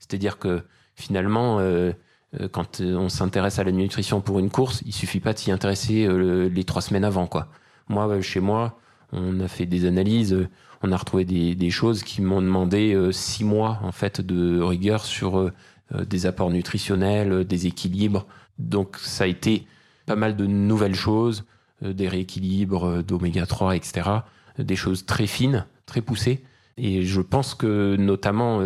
C'est-à-dire 0.00 0.40
que 0.40 0.64
finalement, 0.98 1.60
euh, 1.60 1.92
euh, 2.38 2.48
quand 2.48 2.80
euh, 2.80 2.96
on 2.96 3.08
s'intéresse 3.08 3.58
à 3.58 3.64
la 3.64 3.72
nutrition 3.72 4.20
pour 4.20 4.38
une 4.38 4.50
course, 4.50 4.82
il 4.84 4.92
suffit 4.92 5.20
pas 5.20 5.32
de 5.32 5.38
s'y 5.38 5.50
intéresser 5.50 6.06
les 6.08 6.64
trois 6.64 6.82
semaines 6.82 7.04
avant, 7.04 7.26
quoi. 7.26 7.48
Moi, 7.88 8.20
chez 8.20 8.40
moi, 8.40 8.78
on 9.12 9.40
a 9.40 9.48
fait 9.48 9.64
des 9.64 9.86
analyses, 9.86 10.36
on 10.82 10.92
a 10.92 10.96
retrouvé 10.96 11.24
des, 11.24 11.70
choses 11.70 12.02
qui 12.02 12.20
m'ont 12.20 12.42
demandé 12.42 12.94
six 13.12 13.44
mois 13.44 13.80
en 13.82 13.92
fait 13.92 14.20
de 14.20 14.60
rigueur 14.60 15.04
sur 15.06 15.50
des 15.98 16.26
apports 16.26 16.50
nutritionnels, 16.50 17.44
des 17.44 17.66
équilibres. 17.66 18.26
Donc 18.58 18.98
ça 18.98 19.24
a 19.24 19.26
été 19.26 19.66
pas 20.04 20.16
mal 20.16 20.36
de 20.36 20.44
nouvelles 20.44 20.94
choses, 20.94 21.46
des 21.80 22.08
rééquilibres 22.08 23.02
d'oméga 23.02 23.46
3, 23.46 23.74
etc. 23.74 24.10
Des 24.58 24.76
choses 24.76 25.06
très 25.06 25.26
fines, 25.26 25.64
très 25.86 26.02
poussées. 26.02 26.44
Et 26.76 27.04
je 27.04 27.22
pense 27.22 27.54
que 27.54 27.96
notamment 27.96 28.60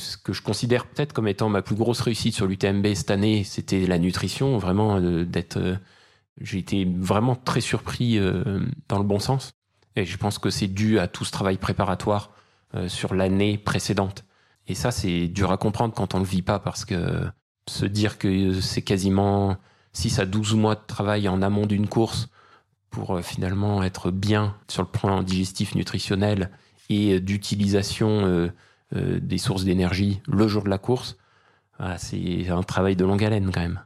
ce 0.00 0.16
que 0.16 0.32
je 0.32 0.42
considère 0.42 0.86
peut-être 0.86 1.12
comme 1.12 1.28
étant 1.28 1.48
ma 1.48 1.62
plus 1.62 1.74
grosse 1.74 2.00
réussite 2.00 2.34
sur 2.34 2.46
l'UTMB 2.46 2.86
cette 2.94 3.10
année, 3.10 3.44
c'était 3.44 3.86
la 3.86 3.98
nutrition, 3.98 4.58
vraiment 4.58 5.00
d'être. 5.00 5.78
j'ai 6.40 6.58
été 6.58 6.84
vraiment 6.84 7.34
très 7.34 7.60
surpris 7.60 8.18
dans 8.88 8.98
le 8.98 9.04
bon 9.04 9.18
sens. 9.18 9.50
Et 9.96 10.04
je 10.04 10.16
pense 10.16 10.38
que 10.38 10.50
c'est 10.50 10.68
dû 10.68 11.00
à 11.00 11.08
tout 11.08 11.24
ce 11.24 11.32
travail 11.32 11.58
préparatoire 11.58 12.30
sur 12.86 13.14
l'année 13.14 13.58
précédente. 13.58 14.24
Et 14.68 14.74
ça, 14.74 14.90
c'est 14.90 15.26
dur 15.26 15.50
à 15.50 15.56
comprendre 15.56 15.94
quand 15.94 16.14
on 16.14 16.18
le 16.18 16.24
vit 16.24 16.42
pas 16.42 16.58
parce 16.58 16.84
que 16.84 17.26
se 17.68 17.86
dire 17.86 18.18
que 18.18 18.60
c'est 18.60 18.82
quasiment 18.82 19.56
6 19.92 20.20
à 20.20 20.26
12 20.26 20.54
mois 20.54 20.74
de 20.74 20.80
travail 20.86 21.28
en 21.28 21.42
amont 21.42 21.66
d'une 21.66 21.88
course 21.88 22.28
pour 22.90 23.16
euh, 23.16 23.22
finalement 23.22 23.82
être 23.82 24.10
bien 24.10 24.56
sur 24.68 24.82
le 24.82 24.88
plan 24.88 25.22
digestif, 25.22 25.74
nutritionnel 25.74 26.50
et 26.88 27.14
euh, 27.14 27.20
d'utilisation 27.20 28.50
euh, 28.94 29.20
des 29.20 29.38
sources 29.38 29.64
d'énergie 29.64 30.20
le 30.26 30.48
jour 30.48 30.64
de 30.64 30.70
la 30.70 30.78
course, 30.78 31.16
ah, 31.78 31.98
c'est 31.98 32.48
un 32.48 32.62
travail 32.62 32.96
de 32.96 33.04
longue 33.04 33.22
haleine 33.22 33.50
quand 33.52 33.60
même. 33.60 33.80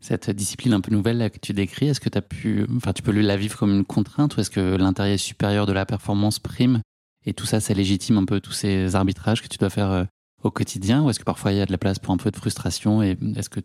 Cette 0.00 0.30
discipline 0.30 0.72
un 0.72 0.80
peu 0.80 0.92
nouvelle 0.92 1.30
que 1.30 1.38
tu 1.38 1.52
décris, 1.52 1.88
est-ce 1.88 2.00
que 2.00 2.08
tu 2.08 2.18
as 2.18 2.22
pu, 2.22 2.66
enfin, 2.76 2.92
tu 2.92 3.02
peux 3.02 3.12
la 3.12 3.36
vivre 3.36 3.58
comme 3.58 3.74
une 3.74 3.84
contrainte 3.84 4.36
ou 4.36 4.40
est-ce 4.40 4.50
que 4.50 4.76
l'intérêt 4.76 5.18
supérieur 5.18 5.66
de 5.66 5.72
la 5.72 5.84
performance 5.84 6.38
prime 6.38 6.80
et 7.26 7.34
tout 7.34 7.44
ça, 7.44 7.60
ça 7.60 7.74
légitime 7.74 8.16
un 8.16 8.24
peu 8.24 8.40
tous 8.40 8.52
ces 8.52 8.94
arbitrages 8.94 9.42
que 9.42 9.48
tu 9.48 9.58
dois 9.58 9.68
faire 9.68 10.06
au 10.42 10.50
quotidien 10.50 11.02
ou 11.02 11.10
est-ce 11.10 11.18
que 11.18 11.24
parfois 11.24 11.52
il 11.52 11.58
y 11.58 11.60
a 11.60 11.66
de 11.66 11.72
la 11.72 11.76
place 11.76 11.98
pour 11.98 12.14
un 12.14 12.16
peu 12.16 12.30
de 12.30 12.36
frustration 12.36 13.02
et 13.02 13.18
est-ce 13.36 13.50
que 13.50 13.60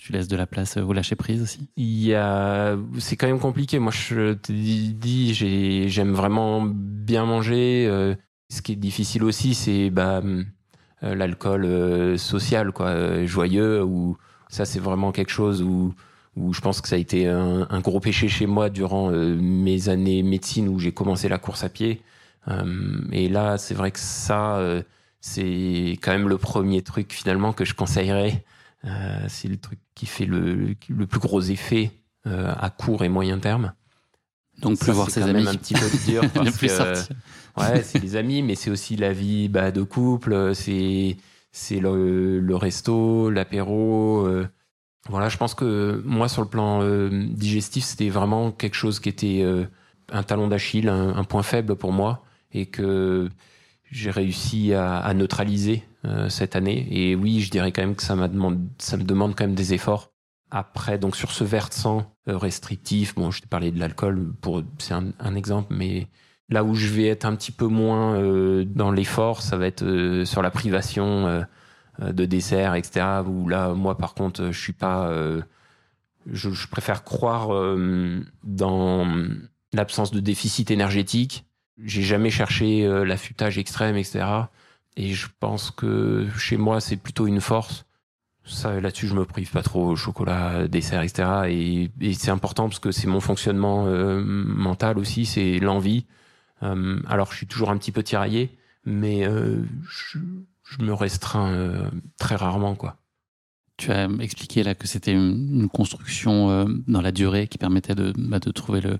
tu 0.00 0.12
laisses 0.12 0.28
de 0.28 0.36
la 0.36 0.46
place 0.46 0.78
au 0.78 0.92
lâcher 0.92 1.14
prise 1.14 1.42
aussi? 1.42 1.68
Il 1.76 2.02
y 2.02 2.14
a, 2.14 2.76
c'est 2.98 3.16
quand 3.16 3.26
même 3.26 3.38
compliqué. 3.38 3.78
Moi, 3.78 3.92
je 3.92 4.32
te 4.32 4.50
dis, 4.50 5.34
j'aime 5.34 6.12
vraiment 6.12 6.62
bien 6.64 7.26
manger. 7.26 7.86
Euh, 7.86 8.14
ce 8.50 8.60
qui 8.60 8.72
est 8.72 8.76
difficile 8.76 9.24
aussi, 9.24 9.54
c'est 9.54 9.88
bah, 9.88 10.20
euh, 10.22 11.14
l'alcool 11.14 11.64
euh, 11.64 12.18
social, 12.18 12.72
quoi, 12.72 13.24
joyeux. 13.24 13.82
Ou 13.82 14.18
ça, 14.48 14.66
c'est 14.66 14.80
vraiment 14.80 15.12
quelque 15.12 15.32
chose 15.32 15.62
où 15.62 15.94
je 16.52 16.60
pense 16.60 16.82
que 16.82 16.88
ça 16.88 16.96
a 16.96 16.98
été 16.98 17.26
un, 17.26 17.80
gros 17.80 18.00
péché 18.00 18.28
chez 18.28 18.46
moi 18.46 18.70
durant 18.70 19.10
mes 19.10 19.88
années 19.88 20.22
médecine 20.22 20.68
où 20.68 20.78
j'ai 20.78 20.92
commencé 20.92 21.28
la 21.28 21.38
course 21.38 21.64
à 21.64 21.68
pied. 21.68 22.02
et 23.12 23.28
là, 23.28 23.58
c'est 23.58 23.74
vrai 23.74 23.90
que 23.90 23.98
ça 23.98 24.58
c'est 25.20 25.98
quand 26.00 26.12
même 26.12 26.28
le 26.28 26.38
premier 26.38 26.82
truc 26.82 27.12
finalement 27.12 27.52
que 27.52 27.64
je 27.64 27.74
conseillerais. 27.74 28.44
Euh, 28.84 29.26
c'est 29.28 29.48
le 29.48 29.58
truc 29.58 29.78
qui 29.94 30.06
fait 30.06 30.24
le, 30.24 30.74
plus 31.06 31.20
gros 31.20 31.40
effet 31.40 31.90
euh, 32.26 32.52
à 32.58 32.70
court 32.70 33.04
et 33.04 33.08
moyen 33.08 33.38
terme. 33.38 33.74
Donc 34.60 34.78
plus 34.78 34.92
voir 34.92 35.10
ses 35.10 35.22
amis. 35.22 35.46
un 35.46 35.54
petit 35.54 35.74
peu 35.74 35.86
dur 36.06 36.22
parce 36.34 36.50
plus 36.52 36.68
que 36.68 37.60
ouais, 37.60 37.82
c'est 37.82 37.98
les 37.98 38.16
amis, 38.16 38.42
mais 38.42 38.54
c'est 38.54 38.70
aussi 38.70 38.96
la 38.96 39.12
vie 39.12 39.48
bah, 39.48 39.70
de 39.70 39.82
couple, 39.82 40.54
c'est 40.54 41.16
c'est 41.52 41.80
le, 41.80 42.38
le, 42.38 42.56
resto, 42.56 43.30
l'apéro. 43.30 44.24
Euh. 44.26 44.46
Voilà, 45.08 45.28
je 45.28 45.36
pense 45.36 45.54
que 45.54 46.00
moi 46.04 46.28
sur 46.28 46.42
le 46.42 46.48
plan 46.48 46.82
digestif, 47.10 47.84
c'était 47.84 48.10
vraiment 48.10 48.52
quelque 48.52 48.76
chose 48.76 49.00
qui 49.00 49.08
était 49.08 49.44
un 50.12 50.22
talon 50.22 50.46
d'Achille, 50.46 50.88
un, 50.88 51.16
un, 51.16 51.24
point 51.24 51.42
faible 51.42 51.74
pour 51.74 51.92
moi, 51.92 52.22
et 52.52 52.66
que 52.66 53.28
j'ai 53.90 54.10
réussi 54.10 54.74
à, 54.74 54.98
à 54.98 55.14
neutraliser 55.14 55.82
euh, 56.06 56.30
cette 56.30 56.56
année. 56.56 56.86
Et 56.90 57.14
oui, 57.14 57.40
je 57.40 57.50
dirais 57.50 57.72
quand 57.72 57.82
même 57.82 57.94
que 57.94 58.02
ça, 58.02 58.16
demande, 58.16 58.66
ça 58.78 58.96
me 58.96 59.04
demande 59.04 59.34
quand 59.34 59.44
même 59.44 59.54
des 59.54 59.74
efforts. 59.74 60.09
Après, 60.50 60.98
donc 60.98 61.16
sur 61.16 61.30
ce 61.30 61.44
versant 61.44 62.12
euh, 62.28 62.36
restrictif, 62.36 63.14
bon, 63.14 63.30
je 63.30 63.40
t'ai 63.40 63.46
parlé 63.46 63.70
de 63.70 63.78
l'alcool, 63.78 64.32
pour 64.40 64.62
c'est 64.78 64.94
un, 64.94 65.34
exemple, 65.34 65.74
mais 65.74 66.08
là 66.48 66.64
où 66.64 66.74
je 66.74 66.88
vais 66.88 67.06
être 67.06 67.24
un 67.24 67.36
petit 67.36 67.52
peu 67.52 67.66
moins 67.66 68.16
euh, 68.16 68.64
dans 68.64 68.90
l'effort, 68.90 69.42
ça 69.42 69.56
va 69.56 69.66
être 69.66 70.22
sur 70.24 70.42
la 70.42 70.50
privation 70.50 71.44
de 72.00 72.24
dessert, 72.24 72.74
etc. 72.74 73.06
Où 73.26 73.48
là, 73.48 73.74
moi, 73.74 73.96
par 73.96 74.14
contre, 74.14 74.50
je 74.50 74.60
suis 74.60 74.72
pas. 74.72 75.12
Je, 76.26 76.50
je, 76.50 76.68
préfère 76.68 77.04
croire 77.04 77.48
dans 78.44 79.06
l'absence 79.72 80.10
de 80.10 80.20
déficit 80.20 80.70
énergétique 80.70 81.44
j'ai 81.84 82.02
jamais 82.02 82.30
cherché 82.30 82.84
euh, 82.84 83.04
l'affûtage 83.04 83.58
extrême, 83.58 83.96
etc. 83.96 84.24
Et 84.96 85.12
je 85.12 85.28
pense 85.38 85.70
que 85.70 86.28
chez 86.36 86.56
moi, 86.56 86.80
c'est 86.80 86.96
plutôt 86.96 87.26
une 87.26 87.40
force. 87.40 87.86
Ça, 88.50 88.80
là-dessus, 88.80 89.06
je 89.06 89.14
me 89.14 89.24
prive 89.24 89.50
pas 89.50 89.62
trop, 89.62 89.94
chocolat, 89.94 90.66
dessert, 90.66 91.02
etc. 91.02 91.28
Et, 92.00 92.12
c'est 92.14 92.30
important 92.30 92.68
parce 92.68 92.80
que 92.80 92.90
c'est 92.90 93.06
mon 93.06 93.20
fonctionnement 93.20 93.86
euh, 93.86 94.22
mental 94.24 94.98
aussi, 94.98 95.24
c'est 95.24 95.58
l'envie. 95.58 96.04
Euh, 96.62 97.00
alors, 97.08 97.30
je 97.32 97.38
suis 97.38 97.46
toujours 97.46 97.70
un 97.70 97.78
petit 97.78 97.92
peu 97.92 98.02
tiraillé, 98.02 98.58
mais 98.84 99.26
euh, 99.26 99.62
je, 99.88 100.18
me 100.80 100.92
restreins 100.92 101.90
très 102.18 102.36
rarement, 102.36 102.74
quoi. 102.74 102.96
Tu 103.76 103.90
as 103.92 104.08
expliqué 104.20 104.62
là 104.62 104.74
que 104.74 104.86
c'était 104.86 105.12
une, 105.12 105.68
construction 105.68 106.66
dans 106.86 107.00
la 107.00 107.12
durée 107.12 107.48
qui 107.48 107.56
permettait 107.56 107.94
de, 107.94 108.12
bah, 108.16 108.38
de 108.38 108.50
trouver 108.50 108.80
le, 108.80 108.98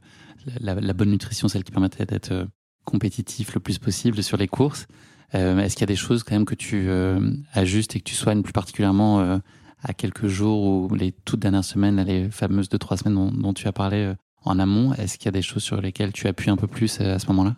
la, 0.60 0.92
bonne 0.94 1.10
nutrition, 1.10 1.48
celle 1.48 1.64
qui 1.64 1.70
permettait 1.70 2.06
d'être 2.06 2.46
compétitif 2.84 3.54
le 3.54 3.60
plus 3.60 3.78
possible 3.78 4.22
sur 4.22 4.36
les 4.36 4.48
courses. 4.48 4.86
Euh, 5.34 5.58
Est-ce 5.58 5.74
qu'il 5.74 5.82
y 5.82 5.84
a 5.84 5.86
des 5.86 5.96
choses 5.96 6.22
quand 6.22 6.34
même 6.34 6.44
que 6.44 6.54
tu 6.54 6.88
euh, 6.88 7.20
ajustes 7.52 7.96
et 7.96 8.00
que 8.00 8.04
tu 8.04 8.14
soignes 8.14 8.42
plus 8.42 8.52
particulièrement 8.52 9.20
euh, 9.20 9.38
à 9.82 9.94
quelques 9.94 10.26
jours 10.26 10.62
ou 10.90 10.94
les 10.94 11.12
toutes 11.12 11.40
dernières 11.40 11.64
semaines, 11.64 12.00
les 12.02 12.30
fameuses 12.30 12.68
deux 12.68 12.78
trois 12.78 12.96
semaines 12.96 13.30
dont, 13.32 13.52
tu 13.52 13.68
as 13.68 13.72
parlé 13.72 13.98
euh, 13.98 14.14
en 14.44 14.58
amont? 14.58 14.92
Est-ce 14.94 15.18
qu'il 15.18 15.26
y 15.26 15.28
a 15.28 15.32
des 15.32 15.42
choses 15.42 15.62
sur 15.62 15.80
lesquelles 15.80 16.12
tu 16.12 16.26
appuies 16.26 16.50
un 16.50 16.56
peu 16.56 16.66
plus 16.66 17.00
euh, 17.00 17.14
à 17.14 17.18
ce 17.18 17.26
moment-là? 17.28 17.56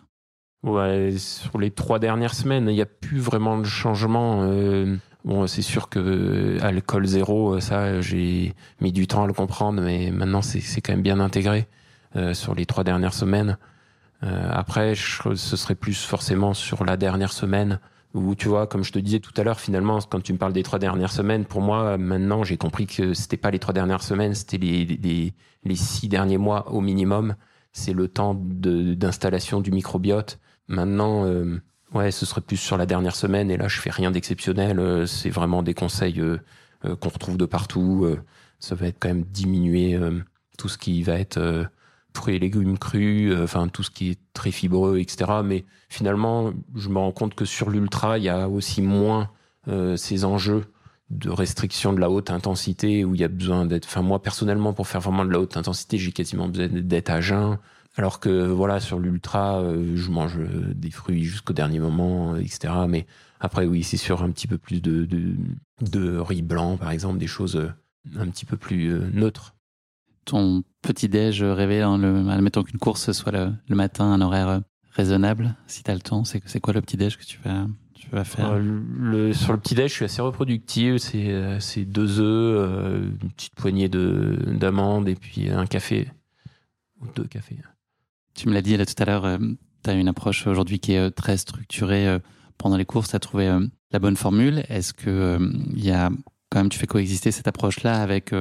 Ouais, 0.63 1.15
sur 1.17 1.57
les 1.57 1.71
trois 1.71 1.99
dernières 1.99 2.35
semaines, 2.35 2.67
il 2.69 2.75
n'y 2.75 2.81
a 2.81 2.85
plus 2.85 3.19
vraiment 3.19 3.57
de 3.57 3.65
changement. 3.65 4.47
bon, 5.25 5.45
c'est 5.45 5.61
sûr 5.61 5.89
que 5.89 6.57
alcool 6.61 7.05
zéro, 7.05 7.59
ça, 7.59 7.99
j'ai 7.99 8.53
mis 8.79 8.93
du 8.93 9.05
temps 9.05 9.25
à 9.25 9.27
le 9.27 9.33
comprendre, 9.33 9.81
mais 9.81 10.09
maintenant 10.09 10.41
c'est 10.41 10.79
quand 10.79 10.93
même 10.93 11.01
bien 11.01 11.19
intégré 11.19 11.67
sur 12.31 12.55
les 12.55 12.65
trois 12.65 12.85
dernières 12.85 13.13
semaines. 13.13 13.57
Euh, 14.23 14.49
après, 14.51 14.95
je, 14.95 15.35
ce 15.35 15.57
serait 15.57 15.75
plus 15.75 16.05
forcément 16.05 16.53
sur 16.53 16.85
la 16.85 16.97
dernière 16.97 17.33
semaine 17.33 17.79
où 18.13 18.35
tu 18.35 18.47
vois, 18.47 18.67
comme 18.67 18.83
je 18.83 18.91
te 18.91 18.99
disais 18.99 19.19
tout 19.19 19.33
à 19.37 19.43
l'heure, 19.43 19.59
finalement, 19.59 19.99
quand 20.01 20.21
tu 20.21 20.33
me 20.33 20.37
parles 20.37 20.53
des 20.53 20.63
trois 20.63 20.79
dernières 20.79 21.11
semaines, 21.11 21.45
pour 21.45 21.61
moi, 21.61 21.97
maintenant, 21.97 22.43
j'ai 22.43 22.57
compris 22.57 22.85
que 22.85 23.13
c'était 23.13 23.37
pas 23.37 23.49
les 23.49 23.59
trois 23.59 23.73
dernières 23.73 24.03
semaines, 24.03 24.35
c'était 24.35 24.57
les, 24.57 24.85
les, 24.85 25.33
les, 25.63 25.75
six 25.75 26.07
derniers 26.09 26.37
mois 26.37 26.71
au 26.71 26.79
minimum. 26.79 27.35
C'est 27.71 27.93
le 27.93 28.07
temps 28.07 28.35
d'installation 28.35 29.61
du 29.61 29.71
microbiote. 29.71 30.39
Maintenant, 30.67 31.25
euh, 31.25 31.59
ouais, 31.93 32.11
ce 32.11 32.27
serait 32.27 32.41
plus 32.41 32.57
sur 32.57 32.77
la 32.77 32.85
dernière 32.85 33.15
semaine. 33.15 33.49
Et 33.49 33.57
là, 33.57 33.67
je 33.67 33.81
fais 33.81 33.89
rien 33.89 34.11
d'exceptionnel. 34.11 34.79
Euh, 34.79 35.07
c'est 35.07 35.31
vraiment 35.31 35.63
des 35.63 35.73
conseils 35.73 36.21
euh, 36.21 36.37
qu'on 36.99 37.09
retrouve 37.09 37.37
de 37.37 37.45
partout. 37.45 38.07
ça 38.59 38.75
va 38.75 38.87
être 38.87 38.97
quand 38.99 39.07
même 39.07 39.23
diminuer 39.23 39.97
tout 40.57 40.69
ce 40.69 40.77
qui 40.77 41.01
va 41.01 41.17
être 41.17 41.65
fruits 42.13 42.35
et 42.35 42.39
légumes 42.39 42.77
crus, 42.77 43.31
euh, 43.31 43.43
enfin 43.43 43.67
tout 43.67 43.83
ce 43.83 43.91
qui 43.91 44.11
est 44.11 44.19
très 44.33 44.51
fibreux, 44.51 44.99
etc. 44.99 45.31
Mais 45.43 45.65
finalement, 45.89 46.53
je 46.75 46.89
me 46.89 46.97
rends 46.97 47.11
compte 47.11 47.35
que 47.35 47.45
sur 47.45 47.69
l'ultra, 47.69 48.17
il 48.17 48.23
y 48.23 48.29
a 48.29 48.47
aussi 48.49 48.81
moins 48.81 49.29
euh, 49.67 49.95
ces 49.97 50.25
enjeux 50.25 50.65
de 51.09 51.29
restriction 51.29 51.93
de 51.93 51.99
la 51.99 52.09
haute 52.09 52.31
intensité 52.31 53.05
où 53.05 53.13
il 53.15 53.21
y 53.21 53.23
a 53.23 53.27
besoin 53.27 53.65
d'être. 53.65 53.85
Enfin 53.85 54.01
moi 54.01 54.21
personnellement, 54.21 54.73
pour 54.73 54.87
faire 54.87 55.01
vraiment 55.01 55.25
de 55.25 55.31
la 55.31 55.39
haute 55.39 55.57
intensité, 55.57 55.97
j'ai 55.97 56.11
quasiment 56.11 56.47
besoin 56.47 56.67
d'être 56.67 57.09
à 57.09 57.21
jeun. 57.21 57.57
Alors 57.95 58.19
que 58.19 58.47
voilà, 58.47 58.79
sur 58.79 58.99
l'ultra, 58.99 59.59
euh, 59.59 59.95
je 59.95 60.09
mange 60.09 60.37
des 60.73 60.89
fruits 60.89 61.23
jusqu'au 61.25 61.53
dernier 61.53 61.79
moment, 61.79 62.35
etc. 62.37 62.73
Mais 62.87 63.05
après, 63.39 63.65
oui, 63.65 63.83
c'est 63.83 63.97
sur 63.97 64.23
un 64.23 64.31
petit 64.31 64.47
peu 64.47 64.57
plus 64.57 64.81
de, 64.81 65.05
de, 65.05 65.35
de 65.81 66.17
riz 66.17 66.41
blanc, 66.41 66.77
par 66.77 66.89
exemple, 66.89 67.19
des 67.19 67.27
choses 67.27 67.71
un 68.17 68.27
petit 68.29 68.45
peu 68.45 68.57
plus 68.57 68.89
neutres 69.13 69.53
ton 70.25 70.63
petit-déj 70.83 71.41
rêvé, 71.43 71.81
hein, 71.81 71.97
le, 71.97 72.29
admettons 72.29 72.63
qu'une 72.63 72.79
course 72.79 73.11
soit 73.11 73.31
le, 73.31 73.53
le, 73.67 73.75
matin, 73.75 74.05
un 74.05 74.21
horaire 74.21 74.61
raisonnable, 74.91 75.55
si 75.65 75.83
tu 75.83 75.91
as 75.91 75.95
le 75.95 76.01
temps, 76.01 76.23
c'est 76.23 76.59
quoi 76.59 76.73
le 76.73 76.81
petit-déj 76.81 77.17
que 77.17 77.23
tu 77.23 77.39
vas, 77.43 77.65
tu 77.95 78.07
vas 78.09 78.23
faire? 78.23 78.51
Euh, 78.51 78.81
le, 78.97 79.33
Sur 79.33 79.53
le 79.53 79.59
petit-déj, 79.59 79.89
je 79.89 79.95
suis 79.95 80.05
assez 80.05 80.21
reproductif, 80.21 80.97
c'est 80.97 81.31
euh, 81.31 81.59
deux 81.77 82.19
œufs, 82.19 82.69
euh, 82.69 83.09
une 83.21 83.31
petite 83.31 83.55
poignée 83.55 83.89
d'amandes 83.89 85.09
et 85.09 85.15
puis 85.15 85.49
un 85.49 85.65
café, 85.65 86.09
ou 87.01 87.07
deux 87.15 87.25
cafés. 87.25 87.57
Tu 88.35 88.47
me 88.47 88.53
l'as 88.53 88.61
dit 88.61 88.77
là 88.77 88.85
tout 88.85 88.95
à 88.97 89.05
l'heure, 89.05 89.25
euh, 89.25 89.37
tu 89.83 89.89
as 89.89 89.93
une 89.93 90.07
approche 90.07 90.45
aujourd'hui 90.47 90.79
qui 90.79 90.93
est 90.93 91.11
très 91.11 91.37
structurée 91.37 92.19
pendant 92.57 92.77
les 92.77 92.85
courses, 92.85 93.09
tu 93.09 93.15
as 93.15 93.19
trouvé 93.19 93.51
la 93.91 93.99
bonne 93.99 94.15
formule. 94.15 94.63
Est-ce 94.69 94.93
que 94.93 95.39
il 95.75 95.83
y 95.83 95.91
a 95.91 96.09
quand 96.49 96.59
même 96.59 96.69
tu 96.69 96.79
fais 96.79 96.87
coexister 96.87 97.31
cette 97.31 97.49
approche-là 97.49 98.01
avec 98.01 98.33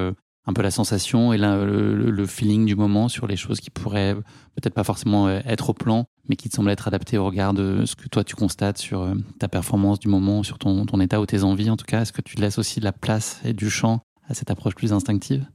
un 0.46 0.52
peu 0.52 0.62
la 0.62 0.70
sensation 0.70 1.32
et 1.32 1.38
le, 1.38 2.26
feeling 2.26 2.66
du 2.66 2.74
moment 2.74 3.08
sur 3.08 3.26
les 3.26 3.36
choses 3.36 3.60
qui 3.60 3.70
pourraient 3.70 4.14
peut-être 4.56 4.74
pas 4.74 4.84
forcément 4.84 5.28
euh, 5.28 5.40
être 5.44 5.70
au 5.70 5.74
plan, 5.74 6.06
mais 6.28 6.36
qui 6.36 6.48
te 6.48 6.56
semblent 6.56 6.70
être 6.70 6.88
adaptées 6.88 7.18
au 7.18 7.26
regard 7.26 7.54
de 7.54 7.84
ce 7.84 7.94
que 7.94 8.08
toi 8.08 8.24
tu 8.24 8.34
constates 8.34 8.78
sur 8.78 9.02
euh, 9.02 9.14
ta 9.38 9.48
performance 9.48 9.98
du 10.00 10.08
moment, 10.08 10.42
sur 10.42 10.58
ton, 10.58 10.84
ton 10.86 11.00
état 11.00 11.20
ou 11.20 11.26
tes 11.26 11.44
envies 11.44 11.70
en 11.70 11.76
tout 11.76 11.84
cas. 11.84 12.02
Est-ce 12.02 12.12
que 12.12 12.22
tu 12.22 12.36
laisses 12.36 12.58
aussi 12.58 12.80
de 12.80 12.84
la 12.84 12.92
place 12.92 13.40
et 13.44 13.52
du 13.52 13.70
champ 13.70 14.00
à 14.28 14.34
cette 14.34 14.50
approche 14.50 14.74
plus 14.74 14.92
instinctive? 14.92 15.46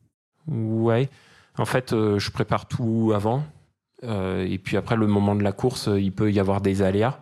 Ouais. 0.47 1.09
En 1.57 1.65
fait, 1.65 1.91
euh, 1.91 2.19
je 2.19 2.31
prépare 2.31 2.67
tout 2.67 3.11
avant. 3.13 3.43
et 4.03 4.59
puis 4.63 4.77
après, 4.77 4.95
le 4.95 5.07
moment 5.07 5.35
de 5.35 5.43
la 5.43 5.51
course, 5.51 5.89
il 5.97 6.11
peut 6.11 6.31
y 6.31 6.39
avoir 6.39 6.61
des 6.61 6.81
aléas. 6.81 7.19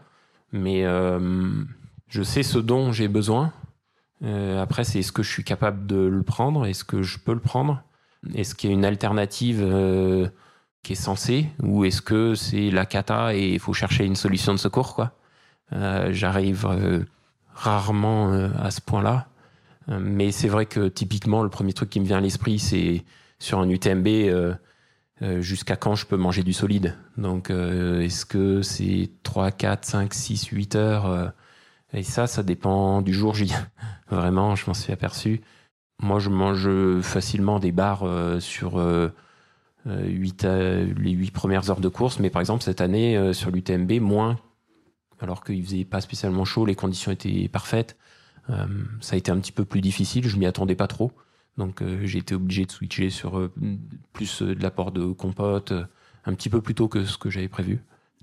Mais 0.51 0.83
Je 0.83 2.21
sais 2.23 2.43
ce 2.43 2.59
dont 2.59 2.91
j'ai 2.91 3.07
besoin. 3.07 3.53
Après, 4.25 4.83
c'est 4.83 4.99
est-ce 4.99 5.11
que 5.11 5.23
je 5.23 5.29
suis 5.29 5.43
capable 5.43 5.85
de 5.85 5.97
le 5.97 6.23
prendre? 6.23 6.65
Est-ce 6.65 6.83
que 6.83 7.03
je 7.03 7.19
peux 7.19 7.33
le 7.33 7.39
prendre? 7.39 7.83
Est-ce 8.33 8.55
qu'il 8.55 8.69
y 8.69 8.73
a 8.73 8.75
une 8.75 8.85
alternative 8.85 9.59
qui 10.81 10.93
est 10.93 10.95
censée? 10.95 11.47
Ou 11.61 11.85
est-ce 11.85 12.01
que 12.01 12.33
c'est 12.33 12.71
la 12.71 12.85
cata 12.85 13.35
et 13.35 13.53
il 13.53 13.59
faut 13.59 13.73
chercher 13.73 14.05
une 14.05 14.15
solution 14.15 14.53
de 14.53 14.57
secours 14.57 14.95
quoi? 14.95 15.11
J'arrive 15.71 16.67
rarement 17.53 18.31
à 18.57 18.71
ce 18.71 18.81
point-là. 18.81 19.27
Mais 19.87 20.31
c'est 20.31 20.47
vrai 20.47 20.65
que 20.65 20.87
typiquement, 20.87 21.43
le 21.43 21.49
premier 21.49 21.73
truc 21.73 21.89
qui 21.89 21.99
me 21.99 22.05
vient 22.05 22.17
à 22.17 22.21
l'esprit, 22.21 22.59
c'est 22.59 23.03
sur 23.39 23.59
un 23.59 23.69
UTMB, 23.69 24.07
euh, 24.07 24.53
euh, 25.21 25.41
jusqu'à 25.41 25.75
quand 25.75 25.95
je 25.95 26.05
peux 26.05 26.17
manger 26.17 26.43
du 26.43 26.53
solide? 26.53 26.95
Donc, 27.17 27.49
euh, 27.49 28.01
est-ce 28.01 28.25
que 28.25 28.61
c'est 28.61 29.11
3, 29.23 29.51
4, 29.51 29.85
5, 29.85 30.13
6, 30.13 30.47
8 30.47 30.75
heures 30.75 31.33
Et 31.95 32.03
ça, 32.03 32.27
ça 32.27 32.43
dépend 32.43 33.01
du 33.01 33.13
jour 33.13 33.33
J. 33.33 33.51
Vraiment, 34.09 34.55
je 34.55 34.65
m'en 34.67 34.73
suis 34.73 34.93
aperçu. 34.93 35.41
Moi, 36.01 36.19
je 36.19 36.29
mange 36.29 36.69
facilement 37.01 37.59
des 37.59 37.71
barres 37.71 38.05
sur 38.41 38.83
8, 39.85 40.43
les 40.43 41.11
8 41.11 41.31
premières 41.31 41.69
heures 41.71 41.79
de 41.79 41.87
course, 41.87 42.19
mais 42.19 42.29
par 42.29 42.41
exemple, 42.41 42.63
cette 42.63 42.81
année, 42.81 43.33
sur 43.33 43.49
l'UTMB, 43.49 44.01
moins, 44.01 44.37
alors 45.19 45.43
qu'il 45.43 45.63
faisait 45.63 45.85
pas 45.85 46.01
spécialement 46.01 46.45
chaud, 46.45 46.65
les 46.65 46.75
conditions 46.75 47.11
étaient 47.11 47.47
parfaites. 47.47 47.97
Euh, 48.49 48.65
ça 49.01 49.15
a 49.15 49.17
été 49.17 49.31
un 49.31 49.39
petit 49.39 49.51
peu 49.51 49.65
plus 49.65 49.81
difficile, 49.81 50.27
je 50.27 50.37
m'y 50.37 50.45
attendais 50.45 50.75
pas 50.75 50.87
trop. 50.87 51.11
Donc 51.57 51.81
euh, 51.81 52.05
j'ai 52.05 52.19
été 52.19 52.35
obligé 52.35 52.65
de 52.65 52.71
switcher 52.71 53.09
sur 53.09 53.39
euh, 53.39 53.51
plus 54.13 54.41
de 54.41 54.61
l'apport 54.61 54.91
de 54.91 55.05
compote 55.13 55.73
un 56.25 56.33
petit 56.33 56.49
peu 56.49 56.61
plus 56.61 56.75
tôt 56.75 56.87
que 56.87 57.05
ce 57.05 57.17
que 57.17 57.29
j'avais 57.29 57.47
prévu. 57.47 57.81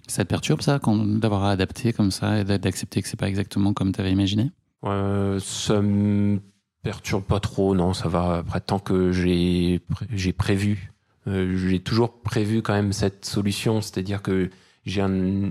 Ça 0.08 0.24
te 0.24 0.28
perturbe 0.28 0.62
ça, 0.62 0.80
d'avoir 0.84 1.44
adapté 1.44 1.92
comme 1.92 2.10
ça 2.10 2.40
et 2.40 2.44
d'accepter 2.44 3.02
que 3.02 3.08
c'est 3.08 3.18
pas 3.18 3.28
exactement 3.28 3.72
comme 3.72 3.92
tu 3.92 4.00
avais 4.00 4.12
imaginé? 4.12 4.50
Euh, 4.84 5.38
Ça 5.40 5.80
me 5.80 6.40
perturbe 6.82 7.24
pas 7.24 7.40
trop, 7.40 7.74
non, 7.74 7.94
ça 7.94 8.08
va. 8.08 8.38
Après, 8.38 8.60
tant 8.60 8.78
que 8.78 9.12
j'ai 9.12 9.80
j'ai 10.10 10.32
prévu, 10.32 10.92
j'ai 11.26 11.80
toujours 11.80 12.20
prévu 12.22 12.62
quand 12.62 12.74
même 12.74 12.92
cette 12.92 13.24
solution, 13.24 13.80
c'est-à-dire 13.80 14.22
que 14.22 14.50
j'ai 14.84 15.04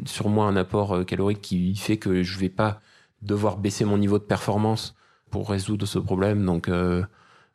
sur 0.06 0.28
moi 0.30 0.46
un 0.48 0.58
apport 0.58 1.06
calorique 1.06 1.42
qui 1.42 1.76
fait 1.76 1.98
que 1.98 2.24
je 2.24 2.38
vais 2.38 2.50
pas 2.50 2.82
devoir 3.22 3.58
baisser 3.58 3.86
mon 3.86 3.98
niveau 3.98 4.20
de 4.20 4.24
performance 4.24 4.96
pour 5.30 5.50
résoudre 5.50 5.86
ce 5.86 6.00
problème. 6.00 6.46
Donc, 6.46 6.68
euh, 6.68 7.04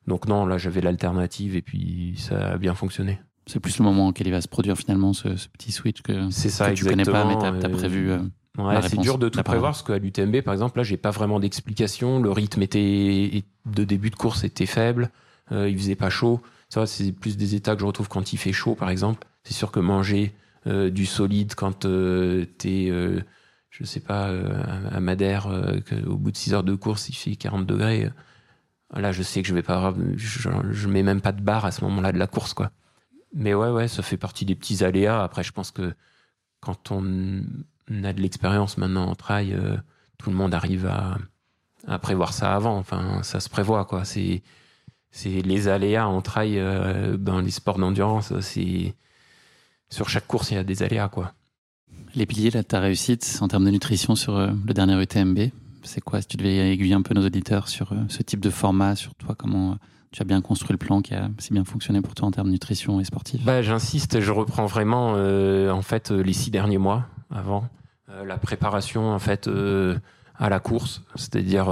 donc 0.06 0.26
non, 0.26 0.46
là 0.46 0.56
j'avais 0.58 0.80
l'alternative 0.80 1.56
et 1.56 1.62
puis 1.62 2.14
ça 2.16 2.52
a 2.52 2.58
bien 2.58 2.74
fonctionné. 2.74 3.20
C'est 3.46 3.60
plus 3.60 3.78
le 3.78 3.84
moment 3.84 4.08
auquel 4.08 4.26
il 4.26 4.32
va 4.32 4.40
se 4.40 4.48
produire 4.48 4.76
finalement 4.76 5.12
ce, 5.12 5.28
petit 5.48 5.70
switch 5.70 6.02
que, 6.02 6.30
c'est 6.30 6.48
ça, 6.48 6.70
que 6.70 6.74
tu 6.74 6.84
connais 6.84 7.04
pas, 7.04 7.24
mais 7.24 7.38
tu 7.38 7.44
as, 7.44 7.68
prévu. 7.68 8.10
Euh, 8.10 8.18
ouais, 8.58 8.82
c'est 8.82 8.98
dur 8.98 9.18
de 9.18 9.28
tout 9.28 9.42
prévoir 9.42 9.72
parce 9.72 9.82
qu'à 9.82 9.98
l'UTMB, 9.98 10.42
par 10.42 10.52
exemple, 10.52 10.78
là, 10.78 10.82
j'ai 10.82 10.96
pas 10.96 11.10
vraiment 11.10 11.38
d'explication. 11.38 12.20
Le 12.20 12.30
rythme 12.30 12.62
était 12.62 13.44
de 13.66 13.84
début 13.84 14.10
de 14.10 14.16
course 14.16 14.42
était 14.44 14.66
faible, 14.66 15.10
euh, 15.52 15.68
il 15.68 15.78
faisait 15.78 15.94
pas 15.94 16.10
chaud. 16.10 16.40
Ça, 16.68 16.86
c'est 16.86 17.12
plus 17.12 17.36
des 17.36 17.54
états 17.54 17.74
que 17.74 17.80
je 17.80 17.86
retrouve 17.86 18.08
quand 18.08 18.32
il 18.32 18.36
fait 18.36 18.52
chaud, 18.52 18.74
par 18.74 18.90
exemple. 18.90 19.26
C'est 19.44 19.54
sûr 19.54 19.70
que 19.70 19.78
manger 19.78 20.34
euh, 20.66 20.90
du 20.90 21.06
solide 21.06 21.54
quand 21.54 21.86
tu 21.86 22.48
es 22.64 22.90
je 23.78 23.84
sais 23.84 24.00
pas, 24.00 24.28
euh, 24.28 24.62
à 24.90 25.00
Madère, 25.00 25.48
euh, 25.48 25.80
au 26.06 26.16
bout 26.16 26.30
de 26.30 26.36
6 26.36 26.54
heures 26.54 26.62
de 26.62 26.74
course, 26.74 27.08
il 27.10 27.14
fait 27.14 27.36
40 27.36 27.66
degrés. 27.66 28.04
Euh, 28.96 29.00
là, 29.00 29.12
je 29.12 29.22
sais 29.22 29.42
que 29.42 29.48
je 29.48 29.54
vais 29.54 29.62
pas, 29.62 29.94
je, 30.16 30.48
je 30.70 30.88
mets 30.88 31.02
même 31.02 31.20
pas 31.20 31.32
de 31.32 31.42
barre 31.42 31.66
à 31.66 31.70
ce 31.72 31.84
moment-là 31.84 32.12
de 32.12 32.18
la 32.18 32.26
course, 32.26 32.54
quoi. 32.54 32.70
Mais 33.36 33.54
ouais, 33.54 33.70
ouais, 33.70 33.86
ça 33.86 34.02
fait 34.02 34.16
partie 34.16 34.44
des 34.44 34.54
petits 34.54 34.82
aléas. 34.82 35.22
Après, 35.22 35.44
je 35.44 35.52
pense 35.52 35.70
que 35.70 35.94
quand 36.60 36.90
on 36.90 37.42
a 38.02 38.12
de 38.12 38.20
l'expérience 38.20 38.78
maintenant 38.78 39.06
en 39.06 39.14
trail, 39.14 39.56
tout 40.18 40.30
le 40.30 40.36
monde 40.36 40.54
arrive 40.54 40.86
à, 40.86 41.98
prévoir 41.98 42.32
ça 42.32 42.54
avant. 42.54 42.76
Enfin, 42.78 43.22
ça 43.22 43.38
se 43.38 43.48
prévoit, 43.48 43.84
quoi. 43.84 44.04
C'est, 44.04 44.42
c'est 45.10 45.42
les 45.42 45.68
aléas 45.68 46.08
en 46.08 46.22
trail 46.22 46.60
dans 47.18 47.40
les 47.40 47.50
sports 47.50 47.78
d'endurance. 47.78 48.32
C'est 48.40 48.94
sur 49.88 50.08
chaque 50.08 50.26
course, 50.26 50.50
il 50.50 50.54
y 50.54 50.58
a 50.58 50.64
des 50.64 50.82
aléas, 50.82 51.08
quoi. 51.08 51.32
Les 52.14 52.26
piliers 52.26 52.50
de 52.50 52.62
ta 52.62 52.80
réussite 52.80 53.38
en 53.40 53.48
termes 53.48 53.64
de 53.64 53.70
nutrition 53.70 54.14
sur 54.14 54.36
euh, 54.36 54.50
le 54.66 54.74
dernier 54.74 55.00
UTMB, 55.00 55.38
c'est 55.82 56.00
quoi? 56.00 56.20
Si 56.20 56.28
tu 56.28 56.36
devais 56.36 56.72
aiguiller 56.72 56.94
un 56.94 57.02
peu 57.02 57.14
nos 57.14 57.24
auditeurs 57.24 57.68
sur 57.68 57.92
euh, 57.92 57.96
ce 58.08 58.22
type 58.22 58.40
de 58.40 58.50
format, 58.50 58.96
sur 58.96 59.14
toi, 59.14 59.34
comment 59.36 59.72
euh, 59.72 59.76
tu 60.16 60.22
as 60.22 60.24
bien 60.24 60.40
construit 60.40 60.72
le 60.72 60.78
plan 60.78 61.02
qui 61.02 61.12
a 61.12 61.28
si 61.36 61.52
bien 61.52 61.62
fonctionné 61.66 62.00
pour 62.00 62.14
toi 62.14 62.26
en 62.26 62.30
termes 62.30 62.46
de 62.46 62.52
nutrition 62.52 63.00
et 63.00 63.04
sportif 63.04 63.44
bah, 63.44 63.60
J'insiste, 63.60 64.20
je 64.20 64.32
reprends 64.32 64.64
vraiment 64.64 65.12
en 65.12 65.82
fait 65.82 66.10
les 66.10 66.32
six 66.32 66.50
derniers 66.50 66.78
mois 66.78 67.04
avant 67.30 67.68
la 68.24 68.38
préparation 68.38 69.10
en 69.10 69.18
fait 69.18 69.46
à 70.38 70.48
la 70.48 70.58
course, 70.58 71.02
c'est-à-dire 71.16 71.66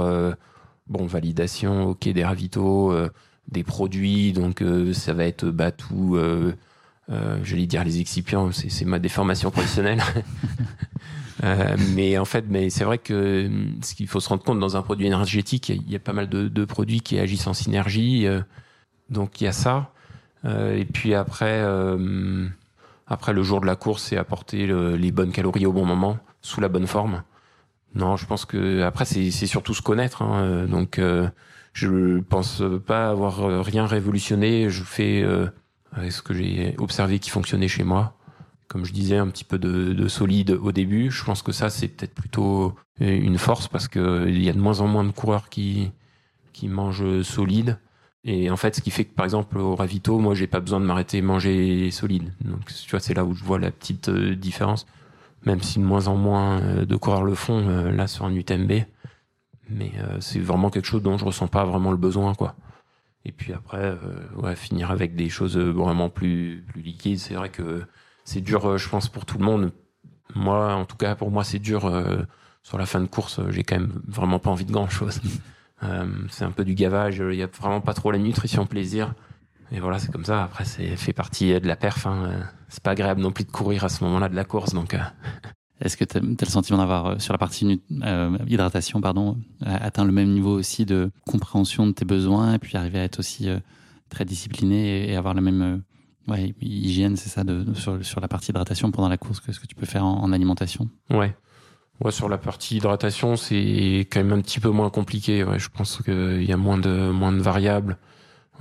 bon 0.87 1.07
validation, 1.07 1.85
ok 1.89 2.07
des 2.09 2.23
ravitaux, 2.23 2.93
des 3.47 3.63
produits, 3.63 4.31
donc 4.31 4.63
ça 4.93 5.13
va 5.13 5.25
être 5.25 5.45
bah, 5.45 5.71
tout 5.71 6.15
euh, 7.11 7.37
j'allais 7.43 7.67
dire 7.67 7.83
les 7.83 7.99
excipients, 7.99 8.51
c'est 8.51 8.85
ma 8.85 8.99
déformation 8.99 9.51
professionnelle. 9.51 10.01
euh, 11.43 11.75
mais 11.93 12.17
en 12.17 12.25
fait, 12.25 12.45
mais 12.47 12.69
c'est 12.69 12.83
vrai 12.83 12.97
que 12.97 13.49
ce 13.81 13.95
qu'il 13.95 14.07
faut 14.07 14.19
se 14.19 14.29
rendre 14.29 14.43
compte 14.43 14.59
dans 14.59 14.77
un 14.77 14.81
produit 14.81 15.07
énergétique, 15.07 15.69
il 15.69 15.89
y 15.89 15.95
a, 15.95 15.99
pas 15.99 16.13
mal 16.13 16.29
de, 16.29 16.47
de, 16.47 16.65
produits 16.65 17.01
qui 17.01 17.19
agissent 17.19 17.47
en 17.47 17.53
synergie. 17.53 18.25
Euh, 18.25 18.41
donc 19.09 19.41
il 19.41 19.45
y 19.45 19.47
a 19.47 19.51
ça. 19.51 19.91
Euh, 20.45 20.77
et 20.77 20.85
puis 20.85 21.13
après, 21.13 21.59
euh, 21.61 22.47
après 23.07 23.33
le 23.33 23.43
jour 23.43 23.59
de 23.61 23.65
la 23.65 23.75
course, 23.75 24.03
c'est 24.03 24.17
apporter 24.17 24.65
le, 24.65 24.95
les 24.95 25.11
bonnes 25.11 25.31
calories 25.31 25.65
au 25.65 25.73
bon 25.73 25.85
moment, 25.85 26.17
sous 26.41 26.61
la 26.61 26.69
bonne 26.69 26.87
forme. 26.87 27.23
Non, 27.95 28.17
je 28.17 28.25
pense 28.25 28.45
que 28.45 28.81
après 28.81 29.05
c'est 29.05 29.31
surtout 29.31 29.73
se 29.73 29.81
connaître. 29.81 30.21
Hein, 30.21 30.65
donc 30.67 30.99
je 31.71 32.19
pense 32.19 32.61
pas 32.85 33.09
avoir 33.09 33.63
rien 33.63 33.85
révolutionné. 33.85 34.69
Je 34.69 34.83
fais 34.83 35.25
ce 36.09 36.21
que 36.21 36.33
j'ai 36.33 36.75
observé 36.77 37.19
qui 37.19 37.29
fonctionnait 37.29 37.69
chez 37.69 37.85
moi. 37.85 38.17
Comme 38.67 38.85
je 38.85 38.93
disais, 38.93 39.17
un 39.17 39.27
petit 39.27 39.43
peu 39.43 39.59
de, 39.59 39.93
de 39.93 40.07
solide 40.07 40.51
au 40.51 40.71
début. 40.71 41.11
Je 41.11 41.23
pense 41.23 41.41
que 41.41 41.51
ça, 41.51 41.69
c'est 41.69 41.87
peut-être 41.87 42.15
plutôt 42.15 42.75
une 42.99 43.37
force 43.37 43.67
parce 43.67 43.87
qu'il 43.87 44.41
y 44.41 44.49
a 44.49 44.53
de 44.53 44.59
moins 44.59 44.79
en 44.79 44.87
moins 44.87 45.03
de 45.03 45.11
coureurs 45.11 45.49
qui, 45.49 45.91
qui 46.53 46.67
mangent 46.67 47.21
solide. 47.21 47.77
Et 48.23 48.49
en 48.49 48.57
fait, 48.57 48.75
ce 48.75 48.81
qui 48.81 48.89
fait 48.89 49.05
que, 49.05 49.13
par 49.13 49.25
exemple, 49.25 49.59
au 49.59 49.75
ravito, 49.75 50.17
moi, 50.17 50.33
j'ai 50.33 50.47
pas 50.47 50.59
besoin 50.59 50.79
de 50.79 50.85
m'arrêter 50.85 51.21
manger 51.21 51.91
solide. 51.91 52.33
Donc, 52.41 52.65
tu 52.65 52.89
vois, 52.89 52.99
c'est 52.99 53.13
là 53.13 53.23
où 53.23 53.35
je 53.35 53.43
vois 53.43 53.59
la 53.59 53.69
petite 53.69 54.09
euh, 54.09 54.35
différence. 54.35 54.87
Même 55.45 55.61
si 55.61 55.77
de 55.77 55.83
moins 55.83 56.07
en 56.07 56.15
moins 56.15 56.59
euh, 56.61 56.85
de 56.85 56.95
coureurs 56.95 57.23
le 57.23 57.35
font, 57.35 57.67
euh, 57.67 57.91
là, 57.91 58.07
sur 58.07 58.25
un 58.25 58.33
UTMB. 58.33 58.71
Mais 59.69 59.91
c'est 60.19 60.39
vraiment 60.39 60.69
quelque 60.69 60.85
chose 60.85 61.01
dont 61.01 61.17
je 61.17 61.25
ressens 61.25 61.47
pas 61.47 61.65
vraiment 61.65 61.89
le 61.89 61.97
besoin, 61.97 62.35
quoi. 62.35 62.55
Et 63.25 63.31
puis 63.31 63.51
après, 63.51 63.81
euh, 63.81 63.97
ouais, 64.35 64.55
finir 64.55 64.91
avec 64.91 65.15
des 65.15 65.29
choses 65.29 65.57
vraiment 65.57 66.09
plus, 66.09 66.63
plus 66.67 66.81
liquides. 66.81 67.17
C'est 67.17 67.33
vrai 67.33 67.49
que 67.49 67.83
c'est 68.25 68.41
dur, 68.41 68.65
euh, 68.65 68.77
je 68.77 68.89
pense, 68.89 69.07
pour 69.07 69.25
tout 69.25 69.37
le 69.37 69.45
monde. 69.45 69.71
Moi, 70.35 70.73
en 70.73 70.83
tout 70.83 70.97
cas, 70.97 71.15
pour 71.15 71.31
moi, 71.31 71.45
c'est 71.45 71.59
dur. 71.59 71.85
Euh, 71.85 72.23
sur 72.61 72.77
la 72.77 72.85
fin 72.85 72.99
de 72.99 73.05
course, 73.05 73.39
j'ai 73.49 73.63
quand 73.63 73.79
même 73.79 74.01
vraiment 74.07 74.39
pas 74.39 74.49
envie 74.49 74.65
de 74.65 74.71
grand 74.71 74.89
chose. 74.89 75.21
c'est 76.29 76.43
un 76.43 76.51
peu 76.51 76.65
du 76.65 76.73
gavage. 76.73 77.23
Il 77.31 77.37
y 77.37 77.43
a 77.43 77.47
vraiment 77.47 77.79
pas 77.79 77.93
trop 77.93 78.11
la 78.11 78.17
nutrition 78.17 78.65
plaisir. 78.65 79.13
Et 79.71 79.79
voilà, 79.79 79.99
c'est 79.99 80.11
comme 80.11 80.25
ça. 80.25 80.43
Après, 80.43 80.65
c'est 80.65 80.95
fait 80.95 81.13
partie 81.13 81.59
de 81.59 81.67
la 81.67 81.75
perf. 81.75 82.07
Hein. 82.07 82.49
C'est 82.67 82.81
pas 82.81 82.91
agréable 82.91 83.21
non 83.21 83.31
plus 83.31 83.43
de 83.43 83.51
courir 83.51 83.83
à 83.83 83.89
ce 83.89 84.03
moment-là 84.03 84.29
de 84.29 84.35
la 84.35 84.45
course. 84.45 84.73
Donc, 84.73 84.97
est-ce 85.81 85.97
que 85.97 86.05
tu 86.05 86.17
as, 86.17 86.21
le 86.21 86.45
sentiment 86.45 86.77
d'avoir, 86.77 87.05
euh, 87.05 87.19
sur 87.19 87.33
la 87.33 87.37
partie 87.37 87.81
euh, 88.03 88.37
hydratation, 88.47 89.01
pardon, 89.01 89.37
atteint 89.61 90.05
le 90.05 90.11
même 90.11 90.29
niveau 90.29 90.57
aussi 90.57 90.85
de 90.85 91.11
compréhension 91.25 91.85
de 91.87 91.91
tes 91.91 92.05
besoins 92.05 92.53
et 92.53 92.59
puis 92.59 92.77
arriver 92.77 92.99
à 92.99 93.03
être 93.03 93.19
aussi 93.19 93.49
euh, 93.49 93.59
très 94.09 94.25
discipliné 94.25 95.09
et, 95.09 95.15
avoir 95.15 95.33
la 95.33 95.41
même 95.41 95.81
ouais, 96.27 96.53
hygiène, 96.61 97.15
c'est 97.15 97.29
ça, 97.29 97.43
de, 97.43 97.73
sur, 97.73 98.03
sur, 98.05 98.19
la 98.21 98.27
partie 98.27 98.51
hydratation 98.51 98.91
pendant 98.91 99.09
la 99.09 99.17
course 99.17 99.39
que 99.39 99.51
ce 99.51 99.59
que 99.59 99.67
tu 99.67 99.75
peux 99.75 99.85
faire 99.85 100.05
en, 100.05 100.31
alimentation? 100.31 100.89
Ouais. 101.09 101.35
Ouais, 102.01 102.11
sur 102.11 102.27
la 102.27 102.37
partie 102.37 102.77
hydratation, 102.77 103.37
c'est 103.37 104.07
quand 104.11 104.19
même 104.19 104.33
un 104.33 104.41
petit 104.41 104.59
peu 104.59 104.69
moins 104.69 104.89
compliqué. 104.89 105.43
Ouais, 105.43 105.59
je 105.59 105.69
pense 105.69 106.01
qu'il 106.03 106.43
y 106.43 106.51
a 106.51 106.57
moins 106.57 106.77
de, 106.77 107.09
moins 107.09 107.31
de 107.31 107.41
variables. 107.41 107.97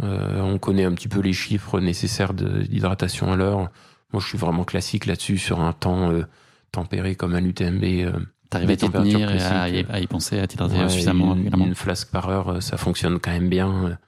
on 0.01 0.59
connaît 0.59 0.85
un 0.85 0.93
petit 0.93 1.09
peu 1.09 1.21
les 1.21 1.33
chiffres 1.33 1.81
nécessaires 1.81 2.33
d'hydratation 2.33 3.33
à 3.33 3.37
l'heure. 3.37 3.71
Moi, 4.13 4.23
je 4.23 4.29
suis 4.29 4.39
vraiment 4.39 4.63
classique 4.63 5.07
là-dessus 5.07 5.39
sur 5.39 5.61
un 5.61 5.73
temps 5.73 6.13
tempéré 6.75 7.15
comme 7.15 7.35
un 7.35 7.45
UTMB. 7.45 7.85
Euh, 7.85 8.13
T'arrives 8.51 8.71
à 8.71 8.77
tenir 8.77 9.31
et 9.31 9.85
à, 9.89 10.01
y 10.01 10.07
penser, 10.07 10.39
à 10.39 10.47
t'hydrater 10.47 10.89
suffisamment 10.89 11.35
une, 11.35 11.51
une, 11.59 11.75
flasque 11.75 12.11
par 12.11 12.29
heure, 12.29 12.49
euh, 12.51 12.61
ça 12.61 12.77
fonctionne 12.77 13.19
quand 13.19 13.33
même 13.33 13.49
bien. 13.49 13.99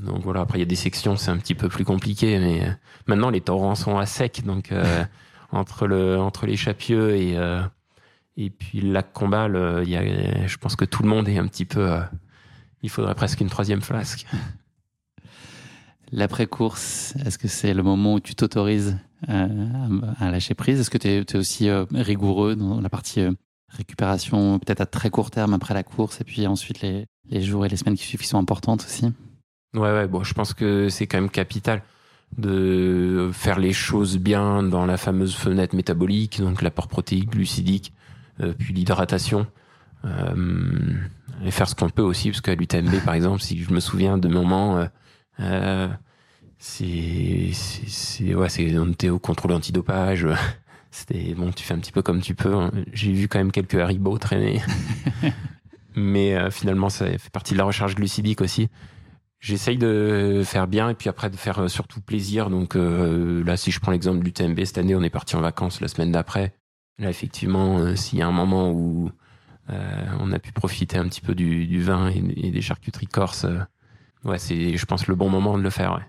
Euh. 0.00 0.06
Donc 0.06 0.22
voilà, 0.22 0.40
après 0.40 0.58
il 0.58 0.60
y 0.60 0.62
a 0.62 0.66
des 0.66 0.76
sections, 0.76 1.16
c'est 1.16 1.30
un 1.30 1.38
petit 1.38 1.54
peu 1.54 1.68
plus 1.68 1.84
compliqué, 1.84 2.38
mais 2.38 2.62
maintenant 3.06 3.30
les 3.30 3.40
torrents 3.40 3.74
sont 3.74 3.98
à 3.98 4.06
sec, 4.06 4.42
donc 4.44 4.72
entre 5.52 5.86
le 5.86 6.18
entre 6.18 6.46
les 6.46 6.56
Chapieux 6.56 7.16
et 7.16 7.36
et 8.36 8.50
puis 8.50 8.80
le 8.80 8.92
lac 8.92 9.12
Combal, 9.12 9.82
il 9.84 9.90
y 9.90 9.96
a, 9.96 10.46
je 10.46 10.56
pense 10.58 10.76
que 10.76 10.84
tout 10.84 11.02
le 11.02 11.08
monde 11.08 11.28
est 11.28 11.38
un 11.38 11.46
petit 11.46 11.64
peu. 11.64 11.98
il 12.82 12.90
faudrait 12.90 13.14
presque 13.14 13.40
une 13.40 13.48
troisième 13.50 13.82
flasque. 13.82 14.26
L'après-course, 16.12 17.14
est-ce 17.24 17.38
que 17.38 17.48
c'est 17.48 17.74
le 17.74 17.82
moment 17.82 18.14
où 18.14 18.20
tu 18.20 18.34
t'autorises 18.34 18.96
euh, 19.28 20.00
à 20.18 20.30
lâcher 20.30 20.54
prise? 20.54 20.80
Est-ce 20.80 20.90
que 20.90 20.98
tu 20.98 21.08
es, 21.08 21.36
aussi 21.36 21.68
euh, 21.68 21.84
rigoureux 21.92 22.56
dans 22.56 22.80
la 22.80 22.88
partie 22.88 23.20
euh, 23.20 23.32
récupération 23.68 24.58
peut-être 24.58 24.80
à 24.80 24.86
très 24.86 25.10
court 25.10 25.30
terme 25.30 25.52
après 25.52 25.74
la 25.74 25.82
course 25.82 26.22
et 26.22 26.24
puis 26.24 26.46
ensuite 26.46 26.80
les, 26.80 27.04
les 27.28 27.42
jours 27.42 27.66
et 27.66 27.68
les 27.68 27.76
semaines 27.76 27.96
qui 27.96 28.04
suivent 28.04 28.20
qui 28.20 28.26
sont 28.26 28.38
importantes 28.38 28.84
aussi? 28.84 29.12
Ouais, 29.74 29.92
ouais, 29.92 30.06
bon, 30.08 30.24
je 30.24 30.34
pense 30.34 30.54
que 30.54 30.88
c'est 30.88 31.06
quand 31.06 31.20
même 31.20 31.30
capital 31.30 31.82
de 32.36 33.30
faire 33.32 33.58
les 33.58 33.72
choses 33.72 34.18
bien 34.18 34.62
dans 34.62 34.86
la 34.86 34.96
fameuse 34.96 35.34
fenêtre 35.34 35.74
métabolique, 35.74 36.40
donc 36.40 36.62
l'apport 36.62 36.88
protéique, 36.88 37.30
glucidique, 37.30 37.92
euh, 38.40 38.52
puis 38.58 38.74
l'hydratation. 38.74 39.46
Euh, 40.04 40.94
et 41.44 41.50
faire 41.50 41.68
ce 41.68 41.74
qu'on 41.74 41.90
peut 41.90 42.02
aussi, 42.02 42.30
parce 42.30 42.40
qu'à 42.40 42.54
l'UTMB, 42.54 43.04
par 43.04 43.14
exemple, 43.14 43.42
si 43.42 43.62
je 43.62 43.72
me 43.72 43.80
souviens 43.80 44.18
de 44.18 44.28
moments, 44.28 44.78
euh, 44.78 44.86
euh 45.40 45.88
c'est, 46.60 47.50
c'est, 47.52 48.34
ouais, 48.34 48.48
c'est, 48.48 48.76
on 48.78 48.90
était 48.90 49.10
au 49.10 49.20
contrôle 49.20 49.52
antidopage. 49.52 50.26
C'était 50.90 51.34
bon, 51.34 51.52
tu 51.52 51.64
fais 51.64 51.74
un 51.74 51.78
petit 51.78 51.92
peu 51.92 52.02
comme 52.02 52.20
tu 52.20 52.34
peux. 52.34 52.54
Hein. 52.54 52.72
J'ai 52.92 53.12
vu 53.12 53.28
quand 53.28 53.38
même 53.38 53.52
quelques 53.52 53.76
haribots 53.76 54.18
traîner, 54.18 54.60
mais 55.94 56.34
euh, 56.34 56.50
finalement, 56.50 56.88
ça 56.88 57.06
fait 57.06 57.30
partie 57.30 57.52
de 57.52 57.58
la 57.58 57.64
recharge 57.64 57.94
glucidique 57.94 58.40
aussi. 58.40 58.68
J'essaye 59.40 59.78
de 59.78 60.42
faire 60.44 60.66
bien 60.66 60.90
et 60.90 60.94
puis 60.94 61.08
après 61.08 61.30
de 61.30 61.36
faire 61.36 61.60
euh, 61.60 61.68
surtout 61.68 62.00
plaisir. 62.00 62.50
Donc 62.50 62.74
euh, 62.74 63.44
là, 63.44 63.56
si 63.56 63.70
je 63.70 63.78
prends 63.78 63.92
l'exemple 63.92 64.24
du 64.24 64.32
TMB, 64.32 64.64
cette 64.64 64.78
année, 64.78 64.96
on 64.96 65.02
est 65.02 65.10
parti 65.10 65.36
en 65.36 65.40
vacances 65.40 65.80
la 65.80 65.88
semaine 65.88 66.10
d'après. 66.10 66.54
Là, 66.98 67.08
effectivement, 67.08 67.78
euh, 67.78 67.94
s'il 67.94 68.18
y 68.18 68.22
a 68.22 68.26
un 68.26 68.32
moment 68.32 68.72
où 68.72 69.12
euh, 69.70 70.06
on 70.18 70.32
a 70.32 70.40
pu 70.40 70.50
profiter 70.50 70.98
un 70.98 71.08
petit 71.08 71.20
peu 71.20 71.36
du, 71.36 71.66
du 71.66 71.80
vin 71.80 72.10
et, 72.10 72.48
et, 72.48 72.50
des 72.50 72.60
charcuteries 72.60 73.06
corses, 73.06 73.46
ouais, 74.24 74.38
c'est, 74.38 74.76
je 74.76 74.86
pense, 74.86 75.06
le 75.06 75.14
bon 75.14 75.28
moment 75.28 75.56
de 75.56 75.62
le 75.62 75.70
faire. 75.70 75.94
Ouais. 75.94 76.06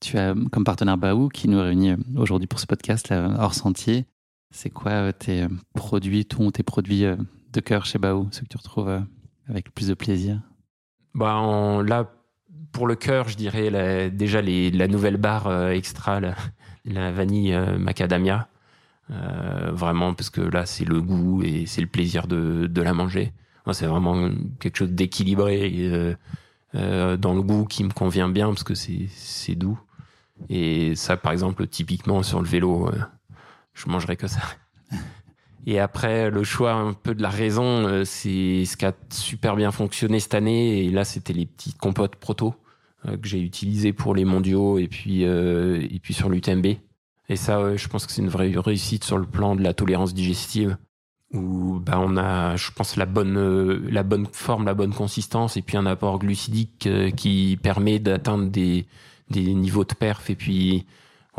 Tu 0.00 0.16
as 0.16 0.34
comme 0.52 0.62
partenaire 0.62 0.96
Baou 0.96 1.28
qui 1.28 1.48
nous 1.48 1.60
réunit 1.60 1.96
aujourd'hui 2.16 2.46
pour 2.46 2.60
ce 2.60 2.66
podcast 2.66 3.08
là, 3.08 3.34
hors 3.40 3.54
sentier. 3.54 4.06
C'est 4.54 4.70
quoi 4.70 5.12
tes 5.12 5.48
produits, 5.74 6.24
ton, 6.24 6.52
tes 6.52 6.62
produits 6.62 7.02
de 7.02 7.60
cœur 7.60 7.84
chez 7.84 7.98
Baou, 7.98 8.28
ceux 8.30 8.42
que 8.42 8.48
tu 8.48 8.56
retrouves 8.56 9.02
avec 9.48 9.66
le 9.66 9.72
plus 9.72 9.88
de 9.88 9.94
plaisir? 9.94 10.40
Bah, 11.14 11.36
on, 11.40 11.80
Là, 11.80 12.08
pour 12.72 12.86
le 12.86 12.94
cœur, 12.94 13.28
je 13.28 13.36
dirais 13.36 14.10
déjà 14.10 14.42
la 14.42 14.88
nouvelle 14.88 15.16
barre 15.16 15.46
euh, 15.46 15.70
extra, 15.70 16.20
la, 16.20 17.12
vanille 17.12 17.52
euh, 17.52 17.78
macadamia. 17.78 18.48
Euh, 19.10 19.70
vraiment, 19.72 20.14
parce 20.14 20.30
que 20.30 20.40
là, 20.40 20.66
c'est 20.66 20.84
le 20.84 21.00
goût 21.00 21.42
et 21.42 21.64
c'est 21.66 21.80
le 21.80 21.86
plaisir 21.86 22.26
de, 22.26 22.82
la 22.82 22.92
manger. 22.92 23.32
C'est 23.72 23.86
vraiment 23.86 24.30
quelque 24.60 24.78
chose 24.78 24.90
d'équilibré 24.90 26.16
dans 26.72 27.34
le 27.34 27.42
goût 27.42 27.66
qui 27.66 27.84
me 27.84 27.90
convient 27.90 28.28
bien 28.28 28.48
parce 28.48 28.62
que 28.62 28.74
c'est 28.74 29.54
doux. 29.54 29.78
Et 30.48 30.94
ça, 30.94 31.18
par 31.18 31.32
exemple, 31.32 31.66
typiquement 31.66 32.22
sur 32.22 32.40
le 32.40 32.48
vélo, 32.48 32.90
je 33.74 33.88
mangerais 33.88 34.16
que 34.16 34.26
ça. 34.26 34.40
Et 35.70 35.78
après, 35.78 36.30
le 36.30 36.44
choix 36.44 36.72
un 36.72 36.94
peu 36.94 37.14
de 37.14 37.20
la 37.20 37.28
raison, 37.28 38.02
c'est 38.06 38.64
ce 38.64 38.74
qui 38.74 38.86
a 38.86 38.94
super 39.10 39.54
bien 39.54 39.70
fonctionné 39.70 40.18
cette 40.18 40.32
année. 40.32 40.86
Et 40.86 40.90
là, 40.90 41.04
c'était 41.04 41.34
les 41.34 41.44
petites 41.44 41.76
compotes 41.76 42.16
proto 42.16 42.54
que 43.04 43.28
j'ai 43.28 43.38
utilisées 43.38 43.92
pour 43.92 44.14
les 44.14 44.24
mondiaux 44.24 44.78
et 44.78 44.88
puis, 44.88 45.26
euh, 45.26 45.86
et 45.90 45.98
puis 45.98 46.14
sur 46.14 46.30
l'UTMB. 46.30 46.66
Et 47.28 47.36
ça, 47.36 47.76
je 47.76 47.86
pense 47.88 48.06
que 48.06 48.12
c'est 48.12 48.22
une 48.22 48.30
vraie 48.30 48.50
réussite 48.56 49.04
sur 49.04 49.18
le 49.18 49.26
plan 49.26 49.56
de 49.56 49.62
la 49.62 49.74
tolérance 49.74 50.14
digestive, 50.14 50.78
où 51.34 51.78
bah, 51.80 52.00
on 52.02 52.16
a, 52.16 52.56
je 52.56 52.70
pense, 52.72 52.96
la 52.96 53.04
bonne, 53.04 53.86
la 53.90 54.04
bonne 54.04 54.26
forme, 54.32 54.64
la 54.64 54.72
bonne 54.72 54.94
consistance, 54.94 55.58
et 55.58 55.62
puis 55.62 55.76
un 55.76 55.84
apport 55.84 56.18
glucidique 56.18 56.88
qui 57.14 57.58
permet 57.62 57.98
d'atteindre 57.98 58.48
des, 58.48 58.86
des 59.28 59.52
niveaux 59.52 59.84
de 59.84 59.92
perf. 59.92 60.30
Et 60.30 60.34
puis, 60.34 60.86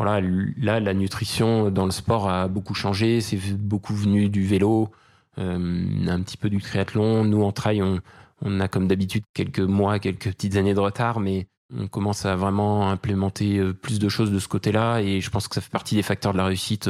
voilà, 0.00 0.26
là, 0.56 0.80
la 0.80 0.94
nutrition 0.94 1.70
dans 1.70 1.84
le 1.84 1.90
sport 1.90 2.30
a 2.30 2.48
beaucoup 2.48 2.72
changé. 2.72 3.20
C'est 3.20 3.36
beaucoup 3.58 3.94
venu 3.94 4.30
du 4.30 4.46
vélo, 4.46 4.88
euh, 5.36 6.08
un 6.08 6.22
petit 6.22 6.38
peu 6.38 6.48
du 6.48 6.58
triathlon. 6.62 7.26
Nous, 7.26 7.42
en 7.42 7.52
trail, 7.52 7.82
on, 7.82 8.00
on 8.40 8.60
a 8.60 8.68
comme 8.68 8.88
d'habitude 8.88 9.24
quelques 9.34 9.60
mois, 9.60 9.98
quelques 9.98 10.30
petites 10.32 10.56
années 10.56 10.72
de 10.72 10.80
retard, 10.80 11.20
mais 11.20 11.48
on 11.76 11.86
commence 11.86 12.24
à 12.24 12.34
vraiment 12.34 12.90
implémenter 12.90 13.62
plus 13.74 13.98
de 13.98 14.08
choses 14.08 14.32
de 14.32 14.38
ce 14.38 14.48
côté-là. 14.48 15.00
Et 15.00 15.20
je 15.20 15.28
pense 15.28 15.48
que 15.48 15.54
ça 15.54 15.60
fait 15.60 15.70
partie 15.70 15.96
des 15.96 16.02
facteurs 16.02 16.32
de 16.32 16.38
la 16.38 16.46
réussite 16.46 16.88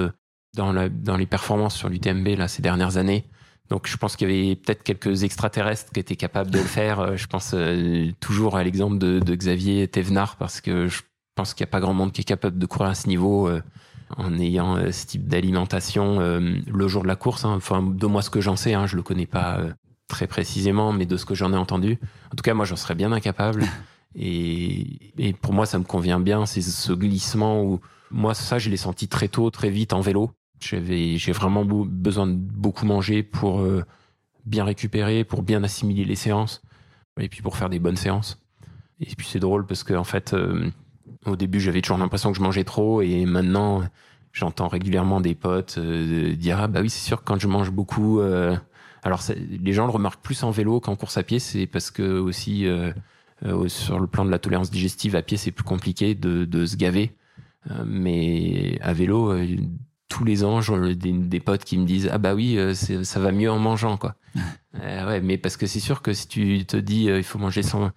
dans, 0.55 0.73
la, 0.73 0.89
dans 0.89 1.17
les 1.17 1.27
performances 1.27 1.75
sur 1.75 1.89
l'UTMB 1.89 2.29
là, 2.39 2.47
ces 2.47 2.63
dernières 2.63 2.97
années. 2.97 3.25
Donc 3.71 3.89
je 3.89 3.97
pense 3.97 4.15
qu'il 4.15 4.31
y 4.31 4.33
avait 4.33 4.55
peut-être 4.55 4.85
quelques 4.85 5.25
extraterrestres 5.25 5.91
qui 5.93 5.99
étaient 5.99 6.15
capables 6.15 6.53
de 6.53 6.59
le 6.59 6.65
faire. 6.65 7.17
Je 7.17 7.27
pense 7.27 7.55
euh, 7.55 8.13
toujours 8.21 8.57
à 8.57 8.63
l'exemple 8.63 8.99
de, 8.99 9.19
de 9.19 9.35
Xavier 9.35 9.89
Thévenard, 9.89 10.37
parce 10.37 10.61
que 10.61 10.87
je 10.87 11.03
pense 11.35 11.55
qu'il 11.55 11.64
n'y 11.64 11.68
a 11.68 11.72
pas 11.72 11.81
grand 11.81 11.95
monde 11.95 12.12
qui 12.12 12.22
est 12.22 12.24
capable 12.24 12.59
de 12.59 12.66
courir 12.66 12.91
à 12.91 12.95
ce 12.95 13.09
niveau 13.09 13.49
euh, 13.49 13.62
en 14.16 14.39
ayant 14.39 14.76
euh, 14.76 14.93
ce 14.93 15.07
type 15.07 15.28
d'alimentation 15.28 16.20
euh, 16.20 16.57
le 16.66 16.89
jour 16.89 17.03
de 17.03 17.09
la 17.09 17.16
course. 17.16 17.45
Hein. 17.45 17.55
Enfin, 17.57 17.83
de 17.83 18.07
moi, 18.07 18.22
ce 18.22 18.31
que 18.31 18.41
j'en 18.41 18.57
sais, 18.57 18.74
hein, 18.74 18.87
je 18.87 18.97
le 18.97 19.03
connais 19.03 19.26
pas 19.26 19.61
très 20.09 20.26
précisément, 20.26 20.93
mais 20.93 21.07
de 21.07 21.16
ce 21.16 21.24
que 21.24 21.35
j'en 21.35 21.53
ai 21.53 21.57
entendu. 21.57 21.99
En 22.33 22.37
tout 22.37 22.43
cas, 22.43 22.55
moi, 22.55 22.64
j'en 22.64 22.76
serais 22.76 22.95
bien 22.95 23.12
incapable. 23.12 23.64
Et, 24.16 25.12
et, 25.18 25.33
pour 25.35 25.53
moi, 25.53 25.66
ça 25.66 25.78
me 25.78 25.85
convient 25.85 26.18
bien. 26.18 26.45
C'est 26.45 26.62
ce 26.62 26.93
glissement 26.93 27.62
où, 27.62 27.78
moi, 28.11 28.35
ça, 28.35 28.59
je 28.59 28.68
l'ai 28.68 28.76
senti 28.76 29.07
très 29.07 29.28
tôt, 29.28 29.51
très 29.51 29.70
vite 29.70 29.93
en 29.93 30.01
vélo. 30.01 30.33
J'avais, 30.59 31.16
j'ai 31.16 31.31
vraiment 31.31 31.64
besoin 31.64 32.26
de 32.26 32.35
beaucoup 32.35 32.87
manger 32.87 33.22
pour 33.22 33.64
bien 34.45 34.64
récupérer, 34.64 35.22
pour 35.22 35.43
bien 35.43 35.62
assimiler 35.62 36.05
les 36.05 36.16
séances, 36.16 36.61
et 37.20 37.28
puis 37.28 37.41
pour 37.41 37.57
faire 37.57 37.70
des 37.70 37.78
bonnes 37.78 37.97
séances. 37.97 38.43
Et 39.01 39.14
puis 39.16 39.26
c'est 39.26 39.39
drôle 39.39 39.66
parce 39.66 39.83
que 39.83 39.95
en 39.95 40.05
fait, 40.05 40.35
euh, 40.35 40.70
au 41.27 41.37
début, 41.37 41.61
j'avais 41.61 41.83
toujours 41.83 41.99
l'impression 41.99 42.33
que 42.33 42.39
je 42.39 42.43
mangeais 42.43 42.64
trop, 42.64 43.03
et 43.03 43.27
maintenant, 43.27 43.83
j'entends 44.33 44.68
régulièrement 44.68 45.21
des 45.21 45.35
potes 45.35 45.77
euh, 45.79 46.35
dire 46.35 46.59
ah 46.61 46.68
bah 46.68 46.81
oui, 46.81 46.91
c'est 46.91 47.05
sûr 47.05 47.21
que 47.21 47.25
quand 47.25 47.39
je 47.39 47.49
mange 47.49 47.71
beaucoup. 47.71 48.21
Euh, 48.21 48.57
alors 49.03 49.23
les 49.37 49.73
gens 49.73 49.87
le 49.87 49.93
remarquent 49.93 50.23
plus 50.23 50.43
en 50.43 50.51
vélo 50.51 50.81
qu'en 50.81 50.97
course 50.97 51.16
à 51.16 51.23
pied, 51.23 51.39
c'est 51.39 51.66
parce 51.66 51.91
que 51.91 52.18
aussi 52.18 52.66
euh, 52.66 52.93
sur 53.68 53.99
le 53.99 54.07
plan 54.07 54.25
de 54.25 54.31
la 54.31 54.39
tolérance 54.39 54.71
digestive 54.71 55.16
à 55.16 55.23
pied, 55.23 55.37
c'est 55.37 55.53
plus 55.53 55.64
compliqué 55.64 56.14
de, 56.14 56.45
de 56.45 56.66
se 56.66 56.77
gaver. 56.77 57.16
mais 57.87 58.79
à 58.83 58.93
vélo, 58.93 59.35
tous 60.09 60.25
les 60.25 60.45
ans, 60.45 60.61
j'ai 60.61 60.95
des, 60.95 61.12
des, 61.12 61.41
potes 61.41 61.64
qui 61.64 61.79
me 61.79 61.87
disent 61.87 62.11
ah 62.12 62.18
bah 62.18 62.35
oui, 62.35 62.59
ça 62.75 63.21
va 63.21 63.33
mieux 63.33 63.51
en 63.51 63.59
mangeant 63.59 63.97
quoi. 63.97 64.16
ouais, 64.75 65.23
mais 65.23 65.39
parce 65.39 65.57
que 65.57 65.66
c'est 65.66 65.81
sûr 65.81 66.03
que 66.03 66.12
si 66.12 66.29
tu 66.29 66.66
te 66.66 66.77
dis 66.77 67.05
il 67.05 67.23
faut 67.23 67.39
manger 67.39 67.62
100, 67.62 67.91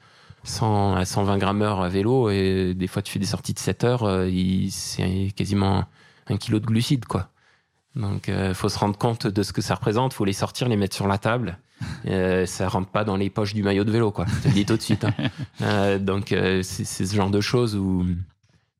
100 0.43 0.95
à 0.95 1.05
120 1.05 1.37
grammes 1.37 1.61
heure 1.61 1.81
à 1.81 1.89
vélo 1.89 2.29
et 2.29 2.73
des 2.73 2.87
fois 2.87 3.01
tu 3.01 3.11
fais 3.11 3.19
des 3.19 3.25
sorties 3.25 3.53
de 3.53 3.59
7 3.59 3.83
heures, 3.83 4.27
c'est 4.69 5.31
quasiment 5.35 5.85
un 6.27 6.37
kilo 6.37 6.59
de 6.59 6.65
glucides 6.65 7.05
quoi. 7.05 7.29
Donc, 7.95 8.27
euh, 8.27 8.53
faut 8.53 8.69
se 8.69 8.79
rendre 8.79 8.97
compte 8.97 9.27
de 9.27 9.43
ce 9.43 9.53
que 9.53 9.61
ça 9.61 9.75
représente. 9.75 10.13
Faut 10.13 10.25
les 10.25 10.33
sortir, 10.33 10.67
les 10.67 10.77
mettre 10.77 10.95
sur 10.95 11.07
la 11.07 11.17
table. 11.17 11.57
Euh, 12.07 12.45
ça 12.45 12.67
rentre 12.67 12.89
pas 12.89 13.03
dans 13.03 13.15
les 13.15 13.29
poches 13.29 13.53
du 13.53 13.61
maillot 13.61 13.83
de 13.83 13.91
vélo, 13.91 14.11
quoi. 14.11 14.25
Je 14.27 14.43
te 14.43 14.47
le 14.47 14.53
dis 14.53 14.65
tout 14.65 14.77
de 14.77 14.81
suite. 14.81 15.05
Hein. 15.05 15.13
Euh, 15.61 15.97
donc, 15.97 16.35
c'est 16.63 16.83
ce 16.83 17.15
genre 17.15 17.29
de 17.29 17.39
choses 17.39 17.75
où 17.75 18.03
je 18.05 18.13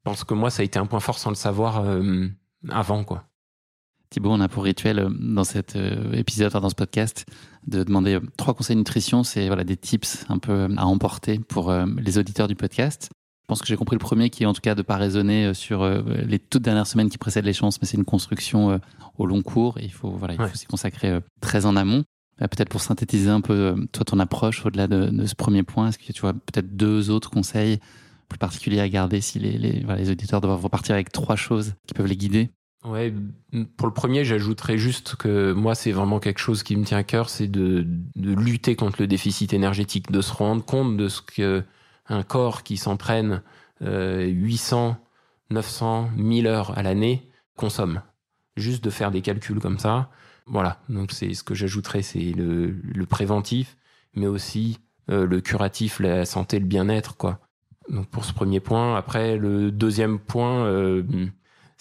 pense 0.03 0.23
que 0.23 0.33
moi, 0.33 0.49
ça 0.49 0.61
a 0.61 0.65
été 0.65 0.79
un 0.79 0.85
point 0.85 0.99
fort 0.99 1.17
sans 1.17 1.29
le 1.29 1.35
savoir 1.35 1.85
avant, 2.69 3.03
quoi. 3.03 3.23
Thibaut, 4.13 4.29
on 4.29 4.41
a 4.41 4.47
pour 4.47 4.63
rituel 4.63 5.09
dans 5.19 5.43
cet 5.43 5.75
épisode, 6.13 6.51
dans 6.51 6.69
ce 6.69 6.75
podcast, 6.75 7.25
de 7.65 7.83
demander 7.83 8.19
trois 8.37 8.53
conseils 8.53 8.75
de 8.75 8.81
nutrition. 8.81 9.23
C'est 9.23 9.47
voilà 9.47 9.63
des 9.63 9.75
tips 9.75 10.27
un 10.29 10.37
peu 10.37 10.67
à 10.77 10.85
emporter 10.85 11.39
pour 11.39 11.73
les 11.97 12.19
auditeurs 12.19 12.47
du 12.47 12.53
podcast. 12.53 13.09
Je 13.41 13.47
pense 13.47 13.59
que 13.59 13.65
j'ai 13.65 13.75
compris 13.75 13.95
le 13.95 13.99
premier 13.99 14.29
qui 14.29 14.43
est 14.43 14.45
en 14.45 14.53
tout 14.53 14.61
cas 14.61 14.75
de 14.75 14.83
pas 14.83 14.97
raisonner 14.97 15.55
sur 15.55 15.83
les 16.27 16.37
toutes 16.37 16.61
dernières 16.61 16.85
semaines 16.85 17.09
qui 17.09 17.17
précèdent 17.17 17.45
l'échéance, 17.45 17.81
mais 17.81 17.87
c'est 17.87 17.97
une 17.97 18.05
construction 18.05 18.79
au 19.17 19.25
long 19.25 19.41
cours 19.41 19.79
et 19.79 19.85
il 19.85 19.91
faut 19.91 20.11
voilà, 20.11 20.35
il 20.35 20.47
faut 20.47 20.57
s'y 20.57 20.67
consacrer 20.67 21.19
très 21.41 21.65
en 21.65 21.75
amont. 21.75 22.03
Peut-être 22.37 22.69
pour 22.69 22.81
synthétiser 22.81 23.31
un 23.31 23.41
peu 23.41 23.75
toi 23.93 24.05
ton 24.05 24.19
approche 24.19 24.63
au-delà 24.63 24.85
de, 24.85 25.07
de, 25.07 25.25
ce 25.25 25.33
premier 25.33 25.63
point, 25.63 25.87
est-ce 25.87 25.97
que 25.97 26.13
tu 26.13 26.21
vois 26.21 26.33
peut-être 26.33 26.75
deux 26.75 27.09
autres 27.09 27.31
conseils 27.31 27.79
plus 28.29 28.37
particuliers 28.37 28.79
à 28.79 28.89
garder 28.89 29.21
si 29.21 29.39
les, 29.39 29.57
les, 29.57 29.83
voilà, 29.83 30.01
les 30.01 30.11
auditeurs 30.11 30.39
doivent 30.39 30.61
repartir 30.61 30.93
avec 30.93 31.11
trois 31.11 31.35
choses 31.35 31.73
qui 31.87 31.95
peuvent 31.95 32.05
les 32.05 32.15
guider? 32.15 32.51
Ouais, 32.83 33.13
pour 33.77 33.87
le 33.87 33.93
premier, 33.93 34.25
j'ajouterais 34.25 34.77
juste 34.77 35.15
que 35.15 35.53
moi, 35.53 35.73
c'est 35.73 35.93
vraiment 35.93 36.19
quelque 36.19 36.39
chose 36.39 36.63
qui 36.63 36.75
me 36.75 36.83
tient 36.83 36.97
à 36.97 37.03
cœur, 37.03 37.29
c'est 37.29 37.47
de, 37.47 37.85
de 38.15 38.33
lutter 38.33 38.75
contre 38.75 38.97
le 38.99 39.07
déficit 39.07 39.53
énergétique, 39.53 40.11
de 40.11 40.21
se 40.21 40.33
rendre 40.33 40.65
compte 40.65 40.97
de 40.97 41.07
ce 41.07 41.21
que 41.21 41.63
un 42.07 42.23
corps 42.23 42.63
qui 42.63 42.75
s'entraîne 42.75 43.41
euh, 43.81 44.25
800, 44.25 44.97
900, 45.49 46.09
1000 46.17 46.47
heures 46.47 46.77
à 46.77 46.83
l'année 46.83 47.29
consomme. 47.55 48.01
Juste 48.57 48.83
de 48.83 48.89
faire 48.89 49.11
des 49.11 49.21
calculs 49.21 49.59
comme 49.59 49.79
ça. 49.79 50.09
Voilà, 50.45 50.81
donc 50.89 51.11
c'est 51.11 51.33
ce 51.33 51.43
que 51.43 51.55
j'ajouterais, 51.55 52.01
c'est 52.01 52.31
le, 52.31 52.67
le, 52.67 53.05
préventif, 53.05 53.77
mais 54.13 54.27
aussi 54.27 54.79
euh, 55.09 55.25
le 55.25 55.39
curatif, 55.39 55.99
la 55.99 56.25
santé, 56.25 56.59
le 56.59 56.65
bien-être, 56.65 57.15
quoi. 57.15 57.39
Donc 57.89 58.09
pour 58.09 58.25
ce 58.25 58.33
premier 58.33 58.59
point. 58.59 58.95
Après, 58.97 59.37
le 59.37 59.71
deuxième 59.71 60.19
point, 60.19 60.65
euh, 60.65 61.03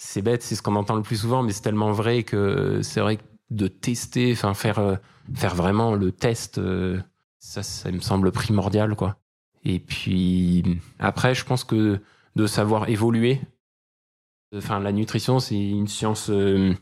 c'est 0.05 0.21
bête, 0.21 0.43
c'est 0.43 0.55
ce 0.55 0.61
qu'on 0.61 0.75
entend 0.75 0.95
le 0.95 1.01
plus 1.01 1.21
souvent, 1.21 1.43
mais 1.43 1.53
c'est 1.53 1.61
tellement 1.61 1.91
vrai 1.91 2.23
que 2.23 2.81
c'est 2.83 2.99
vrai 2.99 3.17
que 3.17 3.23
de 3.51 3.67
tester, 3.67 4.31
enfin 4.33 4.53
faire 4.53 4.79
euh, 4.79 4.95
faire 5.33 5.55
vraiment 5.55 5.95
le 5.95 6.11
test, 6.11 6.57
euh, 6.57 6.99
ça, 7.39 7.63
ça 7.63 7.89
me 7.89 8.01
semble 8.01 8.31
primordial, 8.31 8.95
quoi. 8.95 9.17
Et 9.63 9.79
puis 9.79 10.81
après, 10.99 11.33
je 11.33 11.45
pense 11.45 11.63
que 11.63 12.01
de 12.35 12.47
savoir 12.47 12.89
évoluer. 12.89 13.39
Enfin, 14.55 14.79
la 14.79 14.91
nutrition, 14.91 15.39
c'est 15.39 15.55
une 15.55 15.87
science 15.87 16.29
euh, 16.29 16.73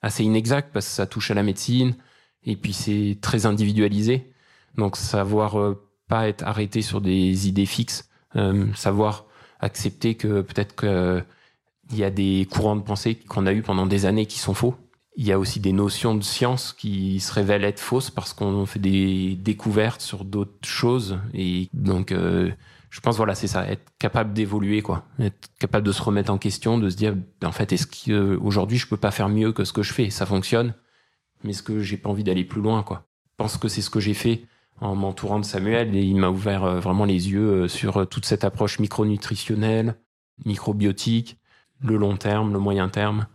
assez 0.00 0.22
inexacte 0.22 0.72
parce 0.72 0.86
que 0.86 0.92
ça 0.92 1.06
touche 1.06 1.30
à 1.30 1.34
la 1.34 1.42
médecine. 1.42 1.96
Et 2.44 2.56
puis 2.56 2.72
c'est 2.72 3.18
très 3.20 3.44
individualisé. 3.44 4.32
Donc 4.76 4.96
savoir 4.96 5.76
pas 6.08 6.28
être 6.28 6.44
arrêté 6.44 6.80
sur 6.80 7.00
des 7.00 7.48
idées 7.48 7.66
fixes, 7.66 8.08
savoir 8.74 9.26
accepter 9.60 10.14
que 10.16 10.40
peut-être 10.40 10.74
qu'il 11.92 12.00
y 12.00 12.04
a 12.04 12.10
des 12.10 12.48
courants 12.50 12.76
de 12.76 12.82
pensée 12.82 13.14
qu'on 13.14 13.46
a 13.46 13.52
eu 13.52 13.60
pendant 13.60 13.86
des 13.86 14.06
années 14.06 14.24
qui 14.24 14.38
sont 14.38 14.54
faux. 14.54 14.74
Il 15.16 15.26
y 15.26 15.32
a 15.32 15.38
aussi 15.38 15.60
des 15.60 15.72
notions 15.72 16.14
de 16.14 16.22
science 16.22 16.72
qui 16.72 17.20
se 17.20 17.32
révèlent 17.34 17.64
être 17.64 17.80
fausses 17.80 18.10
parce 18.10 18.32
qu'on 18.32 18.64
fait 18.64 18.78
des 18.78 19.36
découvertes 19.36 20.00
sur 20.00 20.24
d'autres 20.24 20.66
choses. 20.66 21.18
Et 21.34 21.68
donc, 21.74 22.12
euh, 22.12 22.50
je 22.88 23.00
pense, 23.00 23.18
voilà, 23.18 23.34
c'est 23.34 23.46
ça, 23.46 23.68
être 23.68 23.92
capable 23.98 24.32
d'évoluer, 24.32 24.80
quoi. 24.80 25.04
Être 25.18 25.50
capable 25.58 25.86
de 25.86 25.92
se 25.92 26.00
remettre 26.00 26.32
en 26.32 26.38
question, 26.38 26.78
de 26.78 26.88
se 26.88 26.96
dire, 26.96 27.14
en 27.44 27.52
fait, 27.52 27.72
est-ce 27.72 27.86
qu'aujourd'hui, 27.86 28.78
je 28.78 28.86
peux 28.86 28.96
pas 28.96 29.10
faire 29.10 29.28
mieux 29.28 29.52
que 29.52 29.64
ce 29.64 29.74
que 29.74 29.82
je 29.82 29.92
fais? 29.92 30.08
Ça 30.08 30.24
fonctionne, 30.24 30.74
mais 31.44 31.50
est-ce 31.50 31.62
que 31.62 31.80
j'ai 31.80 31.98
pas 31.98 32.08
envie 32.08 32.24
d'aller 32.24 32.44
plus 32.44 32.62
loin, 32.62 32.82
quoi? 32.82 33.06
Je 33.32 33.36
pense 33.36 33.58
que 33.58 33.68
c'est 33.68 33.82
ce 33.82 33.90
que 33.90 34.00
j'ai 34.00 34.14
fait 34.14 34.46
en 34.80 34.94
m'entourant 34.96 35.38
de 35.38 35.44
Samuel 35.44 35.94
et 35.94 36.02
il 36.02 36.16
m'a 36.16 36.28
ouvert 36.28 36.64
euh, 36.64 36.80
vraiment 36.80 37.04
les 37.04 37.30
yeux 37.30 37.64
euh, 37.64 37.68
sur 37.68 37.98
euh, 37.98 38.04
toute 38.04 38.24
cette 38.24 38.44
approche 38.44 38.78
micronutritionnelle, 38.78 39.96
microbiotique, 40.44 41.38
le 41.82 41.96
long 41.96 42.16
terme, 42.16 42.52
le 42.52 42.58
moyen 42.58 42.88
terme, 42.88 43.26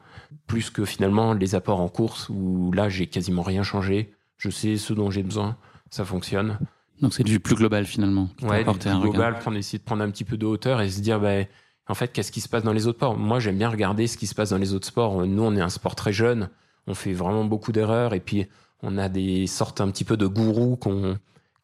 plus 0.47 0.69
que 0.69 0.85
finalement 0.85 1.33
les 1.33 1.55
apports 1.55 1.81
en 1.81 1.89
course 1.89 2.29
où 2.29 2.71
là 2.71 2.89
j'ai 2.89 3.07
quasiment 3.07 3.41
rien 3.41 3.63
changé. 3.63 4.13
Je 4.37 4.49
sais 4.49 4.77
ce 4.77 4.93
dont 4.93 5.11
j'ai 5.11 5.23
besoin, 5.23 5.57
ça 5.89 6.05
fonctionne. 6.05 6.59
Donc 7.01 7.13
c'est 7.13 7.23
du 7.23 7.39
plus 7.39 7.55
global 7.55 7.85
finalement. 7.85 8.29
Ouais, 8.41 8.63
du 8.63 8.71
plus 8.77 8.99
global, 8.99 9.37
prendre, 9.39 9.57
essayer 9.57 9.79
de 9.79 9.83
prendre 9.83 10.03
un 10.03 10.09
petit 10.09 10.23
peu 10.23 10.37
de 10.37 10.45
hauteur 10.45 10.81
et 10.81 10.89
se 10.89 11.01
dire, 11.01 11.19
bah, 11.19 11.43
en 11.87 11.93
fait, 11.93 12.11
qu'est-ce 12.11 12.31
qui 12.31 12.41
se 12.41 12.49
passe 12.49 12.63
dans 12.63 12.73
les 12.73 12.87
autres 12.87 12.97
sports? 12.97 13.17
Moi, 13.17 13.39
j'aime 13.39 13.57
bien 13.57 13.69
regarder 13.69 14.07
ce 14.07 14.17
qui 14.17 14.27
se 14.27 14.35
passe 14.35 14.49
dans 14.49 14.57
les 14.57 14.73
autres 14.73 14.87
sports. 14.87 15.25
Nous, 15.25 15.43
on 15.43 15.55
est 15.55 15.61
un 15.61 15.69
sport 15.69 15.95
très 15.95 16.11
jeune, 16.11 16.49
on 16.87 16.93
fait 16.93 17.13
vraiment 17.13 17.45
beaucoup 17.45 17.71
d'erreurs 17.71 18.13
et 18.13 18.19
puis 18.19 18.47
on 18.81 18.97
a 18.97 19.09
des 19.09 19.47
sortes 19.47 19.81
un 19.81 19.89
petit 19.89 20.03
peu 20.03 20.17
de 20.17 20.27
gourous 20.27 20.75
qu'on 20.75 21.17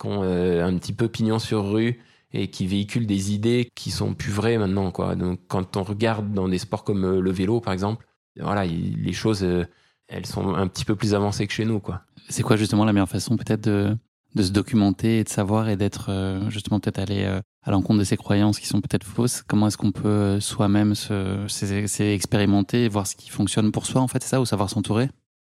ont 0.05 0.23
euh, 0.23 0.65
un 0.65 0.77
petit 0.77 0.93
peu 0.93 1.07
pignon 1.07 1.39
sur 1.39 1.71
rue 1.71 1.99
et 2.33 2.49
qui 2.49 2.67
véhiculent 2.67 3.07
des 3.07 3.33
idées 3.33 3.69
qui 3.75 3.91
sont 3.91 4.13
plus 4.13 4.31
vraies 4.31 4.57
maintenant 4.57 4.91
quoi. 4.91 5.15
Donc 5.15 5.39
quand 5.47 5.77
on 5.77 5.83
regarde 5.83 6.33
dans 6.33 6.47
des 6.47 6.57
sports 6.57 6.83
comme 6.83 7.05
euh, 7.05 7.21
le 7.21 7.31
vélo 7.31 7.61
par 7.61 7.73
exemple, 7.73 8.05
voilà, 8.39 8.65
les 8.65 9.13
choses 9.13 9.43
euh, 9.43 9.65
elles 10.07 10.25
sont 10.25 10.55
un 10.55 10.67
petit 10.67 10.85
peu 10.85 10.95
plus 10.95 11.13
avancées 11.13 11.47
que 11.47 11.53
chez 11.53 11.65
nous 11.65 11.79
quoi. 11.79 12.01
C'est 12.29 12.43
quoi 12.43 12.57
justement 12.57 12.85
la 12.85 12.93
meilleure 12.93 13.09
façon 13.09 13.37
peut-être 13.37 13.61
de 13.61 13.97
se 14.35 14.51
documenter 14.51 15.19
et 15.19 15.23
de 15.23 15.29
savoir 15.29 15.69
et 15.69 15.75
d'être 15.75 16.09
justement 16.49 16.79
peut-être 16.79 16.99
aller 16.99 17.25
à 17.25 17.71
l'encontre 17.71 17.99
de 17.99 18.03
ces 18.03 18.17
croyances 18.17 18.59
qui 18.59 18.67
sont 18.67 18.81
peut-être 18.81 19.05
fausses? 19.05 19.43
Comment 19.43 19.67
est-ce 19.67 19.77
qu'on 19.77 19.91
peut 19.91 20.39
soi-même 20.39 20.95
s'expérimenter 20.95 22.85
et 22.85 22.89
voir 22.89 23.05
ce 23.05 23.15
qui 23.15 23.29
fonctionne 23.29 23.71
pour 23.71 23.85
soi 23.85 24.01
en 24.01 24.07
fait, 24.07 24.23
c'est 24.23 24.29
ça 24.29 24.41
ou 24.41 24.45
savoir 24.45 24.69
s'entourer? 24.69 25.09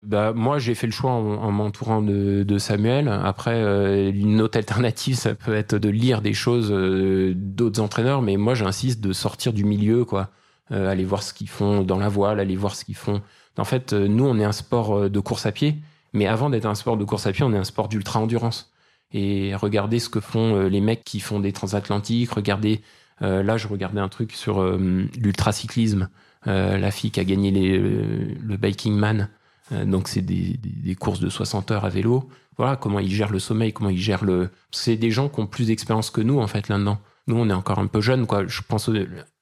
Bah, 0.06 0.32
moi, 0.32 0.60
j'ai 0.60 0.76
fait 0.76 0.86
le 0.86 0.92
choix 0.92 1.10
en, 1.10 1.50
m'entourant 1.50 2.00
de, 2.00 2.58
Samuel. 2.58 3.08
Après, 3.08 3.54
euh, 3.56 4.12
une 4.14 4.40
autre 4.40 4.56
alternative, 4.56 5.16
ça 5.16 5.34
peut 5.34 5.54
être 5.54 5.76
de 5.76 5.88
lire 5.88 6.22
des 6.22 6.32
choses 6.32 6.70
euh, 6.70 7.34
d'autres 7.34 7.80
entraîneurs, 7.80 8.22
mais 8.22 8.36
moi, 8.36 8.54
j'insiste 8.54 9.00
de 9.00 9.12
sortir 9.12 9.52
du 9.52 9.64
milieu, 9.64 10.04
quoi. 10.04 10.30
Euh, 10.70 10.88
aller 10.88 11.04
voir 11.04 11.24
ce 11.24 11.34
qu'ils 11.34 11.48
font 11.48 11.82
dans 11.82 11.98
la 11.98 12.08
voile, 12.08 12.38
aller 12.38 12.54
voir 12.54 12.76
ce 12.76 12.84
qu'ils 12.84 12.94
font. 12.94 13.20
En 13.58 13.64
fait, 13.64 13.92
nous, 13.92 14.24
on 14.24 14.38
est 14.38 14.44
un 14.44 14.52
sport 14.52 15.10
de 15.10 15.20
course 15.20 15.44
à 15.44 15.52
pied, 15.52 15.76
mais 16.12 16.26
avant 16.26 16.50
d'être 16.50 16.66
un 16.66 16.76
sport 16.76 16.96
de 16.96 17.04
course 17.04 17.26
à 17.26 17.32
pied, 17.32 17.44
on 17.44 17.52
est 17.52 17.58
un 17.58 17.64
sport 17.64 17.88
d'ultra 17.88 18.20
endurance. 18.20 18.72
Et 19.12 19.54
regardez 19.56 19.98
ce 19.98 20.08
que 20.08 20.20
font 20.20 20.68
les 20.68 20.80
mecs 20.80 21.04
qui 21.04 21.20
font 21.20 21.40
des 21.40 21.52
transatlantiques. 21.52 22.30
Regardez, 22.32 22.82
là, 23.20 23.56
je 23.56 23.66
regardais 23.66 24.00
un 24.00 24.08
truc 24.08 24.32
sur 24.32 24.62
l'ultracyclisme. 24.62 26.08
la 26.44 26.90
fille 26.90 27.10
qui 27.10 27.20
a 27.20 27.24
gagné 27.24 27.50
le 27.50 28.56
Biking 28.56 28.94
Man. 28.94 29.30
Euh, 29.72 29.84
donc 29.84 30.08
c'est 30.08 30.22
des, 30.22 30.94
courses 30.94 31.20
de 31.20 31.28
60 31.28 31.70
heures 31.70 31.84
à 31.84 31.88
vélo. 31.88 32.28
Voilà 32.56 32.76
comment 32.76 33.00
ils 33.00 33.10
gèrent 33.10 33.32
le 33.32 33.38
sommeil, 33.38 33.72
comment 33.72 33.90
ils 33.90 34.00
gèrent 34.00 34.24
le. 34.24 34.50
C'est 34.70 34.96
des 34.96 35.10
gens 35.10 35.28
qui 35.28 35.40
ont 35.40 35.46
plus 35.46 35.66
d'expérience 35.66 36.10
que 36.10 36.20
nous 36.20 36.40
en 36.40 36.46
fait 36.46 36.68
là-dedans. 36.68 36.98
Nous 37.26 37.36
on 37.36 37.48
est 37.50 37.54
encore 37.54 37.78
un 37.78 37.86
peu 37.86 38.00
jeunes 38.00 38.26
quoi. 38.26 38.46
Je 38.46 38.62
pense 38.62 38.90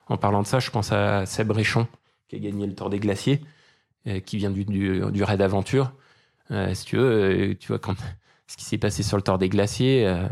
en 0.09 0.17
parlant 0.17 0.43
de 0.43 0.47
ça, 0.47 0.59
je 0.59 0.71
pense 0.71 0.93
à 0.93 1.27
Seb 1.27 1.51
Réchon 1.51 1.87
qui 2.29 2.37
a 2.37 2.39
gagné 2.39 2.67
le 2.67 2.75
Tour 2.75 2.91
des 2.91 2.99
Glaciers, 2.99 3.41
euh, 4.07 4.21
qui 4.21 4.37
vient 4.37 4.51
du, 4.51 4.65
du, 4.65 5.23
Raid 5.23 5.41
Aventure. 5.41 5.93
Euh, 6.51 6.75
si 6.75 6.85
tu 6.85 6.97
veux, 6.97 7.51
euh, 7.51 7.55
tu 7.59 7.69
vois 7.69 7.79
quand 7.79 7.97
ce 8.47 8.57
qui 8.57 8.65
s'est 8.65 8.79
passé 8.79 9.03
sur 9.03 9.17
le 9.17 9.23
Tour 9.23 9.39
des 9.39 9.49
Glaciers, 9.49 10.07
euh, 10.07 10.29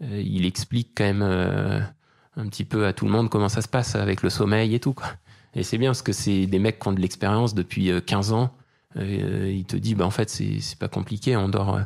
il 0.00 0.44
explique 0.44 0.92
quand 0.94 1.04
même 1.04 1.22
un 1.22 2.48
petit 2.48 2.64
peu 2.64 2.86
à 2.86 2.92
tout 2.92 3.06
le 3.06 3.10
monde 3.10 3.30
comment 3.30 3.48
ça 3.48 3.62
se 3.62 3.68
passe 3.68 3.96
avec 3.96 4.22
le 4.22 4.28
sommeil 4.28 4.74
et 4.74 4.80
tout 4.80 4.92
quoi. 4.92 5.08
Et 5.54 5.62
c'est 5.62 5.78
bien 5.78 5.88
parce 5.88 6.02
que 6.02 6.12
c'est 6.12 6.46
des 6.46 6.58
mecs 6.58 6.78
qui 6.78 6.88
ont 6.88 6.92
de 6.92 7.00
l'expérience 7.00 7.54
depuis 7.54 7.90
15 8.04 8.32
ans 8.32 8.54
euh, 8.96 9.52
il 9.52 9.64
te 9.64 9.76
dit, 9.76 9.94
bah, 9.94 10.06
en 10.06 10.10
fait, 10.10 10.30
c'est 10.30 10.78
pas 10.78 10.88
compliqué. 10.88 11.36
On 11.36 11.48
dort, 11.48 11.76
euh, 11.76 11.82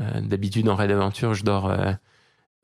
euh, 0.00 0.20
d'habitude, 0.20 0.68
en 0.68 0.76
raid 0.76 0.90
d'aventure, 0.90 1.34
je 1.34 1.44
dors 1.44 1.74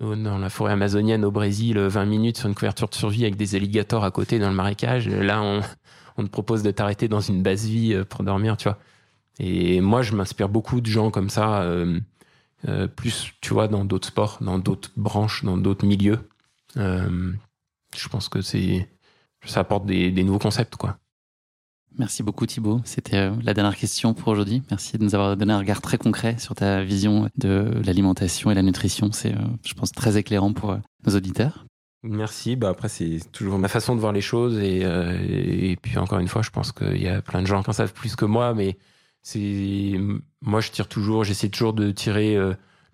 dans 0.01 0.39
la 0.39 0.51
forêt 0.51 0.73
amazonienne 0.73 1.25
au 1.25 1.31
Brésil 1.31 1.79
20 1.79 2.07
minutes 2.07 2.39
sur 2.39 2.49
une 2.49 2.57
couverture 2.57 2.89
de 2.89 2.95
survie 2.95 3.23
avec 3.23 3.37
des 3.37 3.55
alligators 3.55 4.05
à 4.05 4.11
côté 4.11 4.41
dans 4.41 4.49
le 4.49 4.55
marécage. 4.55 5.09
Là, 5.09 5.41
on, 6.17 6.25
te 6.25 6.29
propose 6.29 6.63
de 6.63 6.71
t'arrêter 6.73 7.09
dans 7.09 7.21
une 7.21 7.43
base 7.43 7.67
vie 7.67 8.03
pour 8.09 8.25
dormir, 8.25 8.57
tu 8.57 8.65
vois. 8.65 8.79
Et 9.39 9.81
moi, 9.81 10.03
je 10.03 10.15
m'inspire 10.15 10.49
beaucoup 10.49 10.81
de 10.81 10.87
gens 10.87 11.11
comme 11.11 11.31
ça, 11.31 11.65
plus, 12.97 13.33
tu 13.41 13.55
vois, 13.55 13.69
dans 13.69 13.85
d'autres 13.85 14.09
sports, 14.09 14.39
dans 14.41 14.59
d'autres 14.59 14.91
branches, 14.97 15.45
dans 15.45 15.57
d'autres 15.57 15.87
milieux. 15.87 16.19
je 16.77 18.09
pense 18.11 18.29
que 18.29 18.41
ça 18.43 19.61
apporte 19.61 19.87
des, 19.87 20.11
des 20.11 20.25
nouveaux 20.25 20.41
concepts, 20.41 20.77
quoi. 20.77 20.99
Merci 21.99 22.23
beaucoup 22.23 22.47
Thibaut. 22.47 22.81
C'était 22.85 23.17
euh, 23.17 23.33
la 23.43 23.55
dernière 23.55 23.77
question 23.77 24.15
pour 24.15 24.29
aujourd'hui. 24.29 24.63
Merci 24.71 24.97
de 24.97 25.05
nous 25.05 25.15
avoir 25.15 25.37
donné 25.37 25.53
un 25.53 25.59
regard 25.59 25.83
très 25.83 25.99
concret 25.99 26.39
sur 26.39 26.55
ta 26.55 26.83
vision 26.83 27.29
de 27.37 27.81
l'alimentation 27.85 28.51
et 28.51 28.55
la 28.55 28.63
nutrition. 28.63 29.13
C'est, 29.13 29.35
euh, 29.35 29.41
je 29.65 29.75
pense, 29.75 29.93
très 29.93 30.17
éclairant 30.17 30.53
pour 30.53 30.71
euh, 30.71 30.79
nos 31.07 31.15
auditeurs. 31.15 31.67
Merci. 32.03 32.57
Bah 32.57 32.71
après, 32.71 32.89
c'est 32.89 33.21
toujours 33.31 33.59
ma 33.59 33.69
façon 33.69 33.95
de 33.95 34.01
voir 34.01 34.13
les 34.13 34.23
choses. 34.23 34.59
Et, 34.59 35.77
puis, 35.83 35.99
encore 35.99 36.19
une 36.19 36.29
fois, 36.29 36.43
je 36.43 36.51
pense 36.51 36.73
qu'il 36.73 37.01
y 37.01 37.09
a 37.09 37.23
plein 37.23 37.43
de 37.43 37.47
gens 37.47 37.63
qui 37.63 37.71
en 37.71 37.75
savent 37.75 37.93
plus 37.93 38.17
que 38.17 38.25
moi. 38.25 38.55
Mais 38.55 38.77
c'est 39.23 39.95
moi, 40.41 40.61
je 40.61 40.71
tire 40.73 40.89
toujours, 40.89 41.23
j'essaie 41.23 41.49
toujours 41.49 41.75
de 41.75 41.93
tirer 41.93 42.37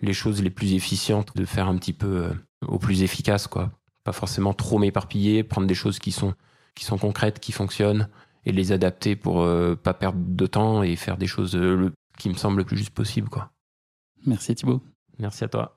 les 0.03 0.13
choses 0.13 0.43
les 0.43 0.51
plus 0.51 0.75
efficientes, 0.75 1.35
de 1.35 1.47
faire 1.47 1.69
un 1.69 1.79
petit 1.79 1.95
peu 1.95 2.29
au 2.67 2.79
plus 2.79 3.03
efficace. 3.03 3.47
quoi. 3.47 3.71
Pas 4.05 4.13
forcément 4.13 4.53
trop 4.53 4.79
m'éparpiller, 4.79 5.43
prendre 5.43 5.67
des 5.67 5.75
choses 5.75 5.99
qui 5.99 6.13
sont, 6.13 6.35
qui 6.75 6.85
sont 6.85 6.99
concrètes, 6.99 7.41
qui 7.41 7.53
fonctionnent 7.53 8.09
et 8.49 8.53
les 8.53 8.73
adapter 8.73 9.15
pour 9.15 9.43
euh, 9.43 9.77
pas 9.81 9.95
perdre 9.95 10.19
de 10.21 10.47
temps 10.47 10.83
et 10.83 10.97
faire 10.97 11.19
des 11.19 11.27
choses 11.27 11.55
euh, 11.55 11.93
qui 12.19 12.31
me 12.31 12.35
semblent 12.35 12.59
le 12.59 12.65
plus 12.65 12.79
juste 12.79 12.91
possible. 12.91 13.29
Quoi. 13.29 13.51
Merci 14.27 14.55
Thibaut. 14.55 14.81
Merci 15.19 15.45
à 15.45 15.49
toi. 15.49 15.77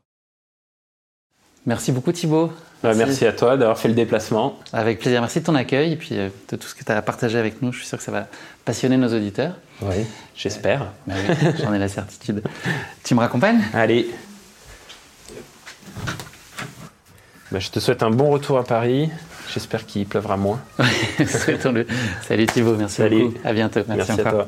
Merci 1.65 1.91
beaucoup 1.91 2.11
Thibaut. 2.11 2.51
Bah, 2.81 2.95
merci. 2.95 3.27
à 3.27 3.33
toi 3.33 3.57
d'avoir 3.57 3.77
fait 3.77 3.89
le 3.89 3.93
déplacement. 3.93 4.57
Avec 4.73 4.99
plaisir. 4.99 5.19
Merci 5.21 5.41
de 5.41 5.45
ton 5.45 5.53
accueil 5.53 5.91
et 5.91 5.95
puis 5.97 6.09
euh, 6.13 6.29
de 6.49 6.55
tout 6.55 6.67
ce 6.67 6.73
que 6.73 6.83
tu 6.83 6.91
as 6.91 7.01
partagé 7.01 7.37
avec 7.37 7.61
nous. 7.61 7.71
Je 7.73 7.79
suis 7.79 7.87
sûr 7.87 7.97
que 7.97 8.03
ça 8.03 8.11
va 8.11 8.27
passionner 8.65 8.97
nos 8.97 9.13
auditeurs. 9.13 9.55
Oui, 9.81 10.05
j'espère. 10.35 10.91
Bah 11.05 11.13
j'en 11.61 11.73
ai 11.73 11.79
la 11.79 11.89
certitude. 11.89 12.41
tu 13.03 13.13
me 13.13 13.19
raccompagnes? 13.19 13.61
Allez. 13.73 14.09
Bah, 17.51 17.59
je 17.59 17.69
te 17.69 17.79
souhaite 17.79 18.01
un 18.01 18.11
bon 18.11 18.31
retour 18.31 18.57
à 18.57 18.63
Paris. 18.63 19.11
J'espère 19.53 19.85
qu'il 19.85 20.05
pleuvra 20.05 20.37
moins. 20.37 20.59
le 21.19 21.85
Salut 22.25 22.45
Thibaut, 22.45 22.75
merci 22.77 22.97
Salut. 22.97 23.23
beaucoup. 23.25 23.37
À 23.43 23.53
bientôt. 23.53 23.81
Merci, 23.87 24.11
à 24.11 24.17
toi. 24.17 24.47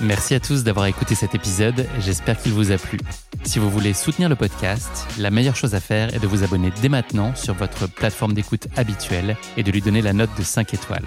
Merci 0.00 0.34
à 0.34 0.40
tous 0.40 0.62
d'avoir 0.62 0.86
écouté 0.86 1.14
cet 1.14 1.34
épisode, 1.34 1.86
j'espère 2.00 2.38
qu'il 2.38 2.52
vous 2.52 2.70
a 2.70 2.76
plu. 2.76 2.98
Si 3.44 3.58
vous 3.58 3.70
voulez 3.70 3.94
soutenir 3.94 4.28
le 4.28 4.36
podcast, 4.36 5.06
la 5.18 5.30
meilleure 5.30 5.56
chose 5.56 5.74
à 5.74 5.80
faire 5.80 6.14
est 6.14 6.18
de 6.18 6.26
vous 6.26 6.42
abonner 6.42 6.70
dès 6.82 6.90
maintenant 6.90 7.34
sur 7.34 7.54
votre 7.54 7.86
plateforme 7.86 8.34
d'écoute 8.34 8.68
habituelle 8.76 9.38
et 9.56 9.62
de 9.62 9.70
lui 9.72 9.80
donner 9.80 10.02
la 10.02 10.12
note 10.12 10.28
de 10.36 10.42
5 10.42 10.74
étoiles. 10.74 11.06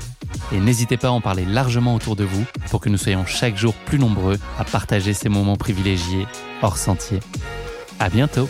Et 0.51 0.59
n'hésitez 0.59 0.97
pas 0.97 1.09
à 1.09 1.11
en 1.11 1.21
parler 1.21 1.45
largement 1.45 1.93
autour 1.93 2.15
de 2.15 2.23
vous 2.23 2.45
pour 2.71 2.81
que 2.81 2.89
nous 2.89 2.97
soyons 2.97 3.27
chaque 3.27 3.57
jour 3.57 3.75
plus 3.75 3.99
nombreux 3.99 4.39
à 4.57 4.63
partager 4.63 5.13
ces 5.13 5.29
moments 5.29 5.57
privilégiés 5.57 6.25
hors 6.63 6.77
sentier. 6.77 7.19
À 7.99 8.09
bientôt! 8.09 8.49